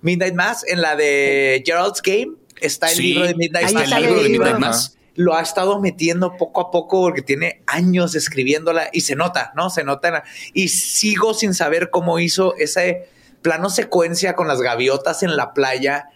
Midnight 0.00 0.34
Mass, 0.34 0.64
en 0.66 0.80
la 0.82 0.96
de 0.96 1.62
Gerald's 1.64 2.02
Game, 2.02 2.32
está 2.60 2.88
el 2.90 2.96
Sí, 2.96 3.02
libro 3.14 3.26
de 3.26 3.34
Midnight 3.34 3.72
Mass. 3.72 3.82
está 3.84 3.96
el 3.98 4.02
libro 4.04 4.22
de. 4.22 4.28
Midnight. 4.28 4.58
Mass. 4.58 4.96
Lo 5.14 5.36
ha 5.36 5.42
estado 5.42 5.78
metiendo 5.78 6.36
poco 6.38 6.60
a 6.62 6.70
poco 6.70 7.02
porque 7.02 7.20
tiene 7.22 7.62
años 7.66 8.14
escribiéndola 8.14 8.88
y 8.92 9.02
se 9.02 9.14
nota, 9.14 9.52
¿no? 9.54 9.68
Se 9.70 9.84
nota. 9.84 10.08
en 10.08 10.14
la- 10.14 10.24
y 10.54 10.68
sigo 10.68 11.34
sin 11.34 11.52
saber 11.54 11.90
cómo 11.90 12.18
hizo 12.18 12.56
ese 12.56 13.08
plano 13.42 13.68
secuencia 13.70 14.34
con 14.34 14.48
las 14.48 14.60
gaviotas 14.60 15.22
en 15.22 15.36
la 15.36 15.52
playa. 15.52 16.08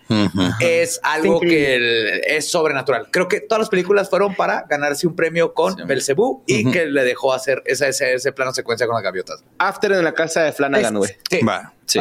Es 0.60 1.00
algo 1.02 1.40
que 1.40 1.74
el- 1.74 2.20
es 2.26 2.50
sobrenatural. 2.50 3.08
Creo 3.10 3.26
que 3.28 3.40
todas 3.40 3.58
las 3.60 3.68
películas 3.68 4.08
fueron 4.08 4.34
para 4.36 4.64
ganarse 4.68 5.06
un 5.06 5.16
premio 5.16 5.52
con 5.52 5.74
Belcebú 5.86 6.42
y 6.46 6.70
que 6.70 6.86
le 6.86 7.04
dejó 7.04 7.34
hacer 7.34 7.62
ese, 7.66 7.88
ese, 7.88 8.14
ese 8.14 8.32
plano 8.32 8.52
secuencia 8.54 8.86
con 8.86 8.94
las 8.94 9.02
gaviotas. 9.02 9.42
After 9.58 9.92
en 9.92 10.04
la 10.04 10.14
casa 10.14 10.42
de 10.42 10.52
Flanagan, 10.52 10.96
güey. 10.96 11.10
Sí. 11.28 11.40
Va. 11.42 11.72
Sí. 11.84 11.98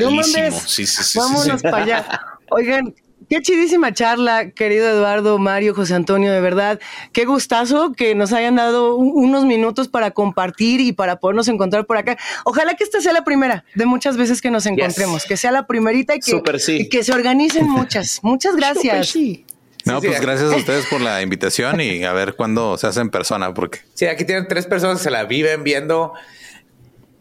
Mames. 0.00 0.54
Sí, 0.66 0.84
sí, 0.84 0.86
sí, 0.86 1.04
sí, 1.04 1.18
Vámonos 1.18 1.60
sí. 1.60 1.68
para 1.68 1.82
allá. 1.84 2.20
Oigan, 2.50 2.94
qué 3.28 3.40
chidísima 3.42 3.92
charla, 3.92 4.50
querido 4.50 4.88
Eduardo, 4.88 5.38
Mario, 5.38 5.74
José 5.74 5.94
Antonio, 5.94 6.32
de 6.32 6.40
verdad. 6.40 6.80
Qué 7.12 7.24
gustazo 7.24 7.92
que 7.92 8.14
nos 8.14 8.32
hayan 8.32 8.56
dado 8.56 8.96
un- 8.96 9.12
unos 9.14 9.44
minutos 9.44 9.88
para 9.88 10.10
compartir 10.12 10.80
y 10.80 10.92
para 10.92 11.16
podernos 11.16 11.48
encontrar 11.48 11.86
por 11.86 11.96
acá. 11.96 12.16
Ojalá 12.44 12.74
que 12.74 12.84
esta 12.84 13.00
sea 13.00 13.12
la 13.12 13.24
primera 13.24 13.64
de 13.74 13.86
muchas 13.86 14.16
veces 14.16 14.40
que 14.42 14.50
nos 14.50 14.66
encontremos, 14.66 15.24
que 15.24 15.36
sea 15.36 15.50
la 15.52 15.66
primerita 15.66 16.14
y 16.14 16.20
que, 16.20 16.30
Súper 16.30 16.60
sí. 16.60 16.76
y 16.82 16.88
que 16.88 17.02
se 17.04 17.12
organicen 17.12 17.68
muchas. 17.68 18.20
Muchas 18.22 18.56
gracias. 18.56 19.14
No, 19.86 20.00
Sí, 20.00 20.06
pues 20.06 20.16
sí. 20.18 20.22
gracias 20.22 20.50
a 20.52 20.56
ustedes 20.56 20.86
por 20.86 21.00
la 21.00 21.20
invitación 21.20 21.80
y 21.80 22.04
a 22.04 22.12
ver 22.12 22.34
cuándo 22.36 22.78
se 22.78 22.86
hace 22.86 23.00
en 23.00 23.10
persona, 23.10 23.52
porque 23.52 23.80
Sí, 23.94 24.06
aquí 24.06 24.24
tienen 24.24 24.48
tres 24.48 24.66
personas 24.66 24.98
que 24.98 25.04
se 25.04 25.10
la 25.10 25.24
viven 25.24 25.62
viendo 25.62 26.12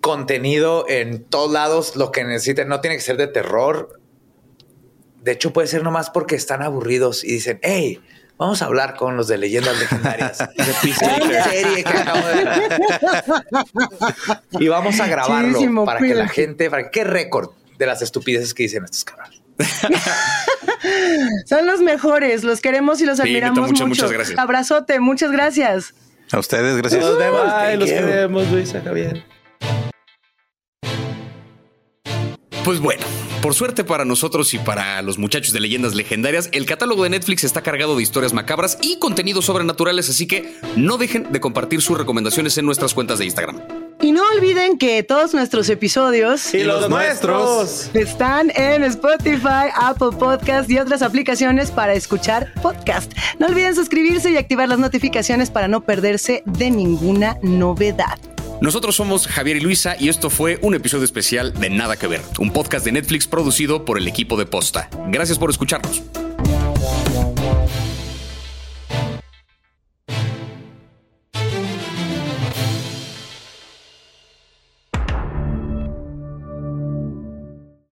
contenido 0.01 0.85
en 0.89 1.23
todos 1.23 1.51
lados, 1.51 1.95
lo 1.95 2.11
que 2.11 2.23
necesiten. 2.23 2.67
No 2.67 2.81
tiene 2.81 2.97
que 2.97 3.01
ser 3.01 3.17
de 3.17 3.27
terror. 3.27 3.99
De 5.23 5.31
hecho, 5.31 5.53
puede 5.53 5.67
ser 5.67 5.83
nomás 5.83 6.09
porque 6.09 6.35
están 6.35 6.61
aburridos 6.61 7.23
y 7.23 7.33
dicen, 7.33 7.59
hey, 7.63 8.01
vamos 8.37 8.61
a 8.61 8.65
hablar 8.65 8.95
con 8.97 9.15
los 9.15 9.27
de 9.29 9.37
leyendas 9.37 9.79
legendarias 9.79 10.37
de 10.57 11.43
serie 11.43 11.83
que 11.83 11.97
acabo 11.97 12.27
de 12.27 12.43
ver. 12.43 12.81
y 14.59 14.67
vamos 14.67 14.99
a 14.99 15.07
grabarlo 15.07 15.53
Chidísimo, 15.53 15.85
para 15.85 15.99
que 15.99 16.13
la 16.13 16.27
gente, 16.27 16.69
para 16.69 16.83
que 16.83 16.91
qué 16.91 17.03
récord 17.05 17.51
de 17.77 17.85
las 17.85 18.01
estupideces 18.01 18.53
que 18.53 18.63
dicen 18.63 18.83
estos 18.83 19.05
cabrones. 19.05 19.41
Son 21.45 21.65
los 21.67 21.79
mejores, 21.79 22.43
los 22.43 22.59
queremos 22.59 22.99
y 23.01 23.05
los 23.05 23.15
Sí, 23.17 23.21
admiramos 23.23 23.59
muchas, 23.59 23.71
mucho. 23.71 23.87
muchas 23.87 24.11
gracias. 24.11 24.37
Abrazote, 24.39 24.99
muchas 24.99 25.31
gracias. 25.31 25.93
A 26.31 26.39
ustedes, 26.39 26.75
gracias. 26.77 27.01
Nos 27.05 27.17
vemos. 27.17 27.41
Ay, 27.49 27.77
los 27.77 27.87
quiero. 27.89 28.07
queremos, 28.07 28.49
Luisa 28.51 28.81
Javier. 28.81 29.23
Pues 32.65 32.79
bueno, 32.79 33.05
por 33.43 33.53
suerte 33.53 33.83
para 33.83 34.05
nosotros 34.05 34.53
y 34.53 34.57
para 34.57 35.01
los 35.01 35.17
muchachos 35.17 35.51
de 35.51 35.59
leyendas 35.59 35.95
legendarias, 35.95 36.47
el 36.53 36.65
catálogo 36.65 37.03
de 37.03 37.09
Netflix 37.09 37.43
está 37.43 37.61
cargado 37.61 37.97
de 37.97 38.01
historias 38.01 38.31
macabras 38.31 38.77
y 38.81 38.99
contenidos 38.99 39.43
sobrenaturales, 39.43 40.09
así 40.09 40.27
que 40.27 40.55
no 40.77 40.97
dejen 40.97 41.29
de 41.29 41.41
compartir 41.41 41.81
sus 41.81 41.97
recomendaciones 41.97 42.57
en 42.57 42.65
nuestras 42.65 42.93
cuentas 42.93 43.19
de 43.19 43.25
Instagram. 43.25 43.59
Y 44.01 44.13
no 44.13 44.21
olviden 44.33 44.77
que 44.77 45.03
todos 45.03 45.33
nuestros 45.33 45.67
episodios 45.69 46.53
Y, 46.53 46.63
los, 46.63 46.81
los 46.81 46.89
nuestros. 46.89 47.89
están 47.93 48.49
en 48.55 48.85
Spotify, 48.85 49.71
Apple 49.75 50.17
Podcast 50.17 50.69
y 50.69 50.79
otras 50.79 51.01
aplicaciones 51.01 51.69
para 51.69 51.93
escuchar 51.95 52.53
podcast. 52.61 53.11
No 53.39 53.47
olviden 53.47 53.75
suscribirse 53.75 54.31
y 54.31 54.37
activar 54.37 54.69
las 54.69 54.79
notificaciones 54.79 55.51
para 55.51 55.67
no 55.67 55.81
perderse 55.81 56.43
de 56.45 56.71
ninguna 56.71 57.37
novedad. 57.41 58.17
Nosotros 58.63 58.95
somos 58.95 59.27
Javier 59.27 59.57
y 59.57 59.59
Luisa 59.59 59.97
y 59.99 60.07
esto 60.07 60.29
fue 60.29 60.57
un 60.61 60.73
episodio 60.73 61.03
especial 61.03 61.51
de 61.51 61.69
Nada 61.69 61.97
que 61.97 62.07
Ver, 62.07 62.21
un 62.39 62.53
podcast 62.53 62.85
de 62.85 62.93
Netflix 62.93 63.27
producido 63.27 63.83
por 63.83 63.97
el 63.97 64.07
equipo 64.07 64.37
de 64.37 64.45
Posta. 64.45 64.89
Gracias 65.09 65.37
por 65.37 65.49
escucharnos. 65.49 66.01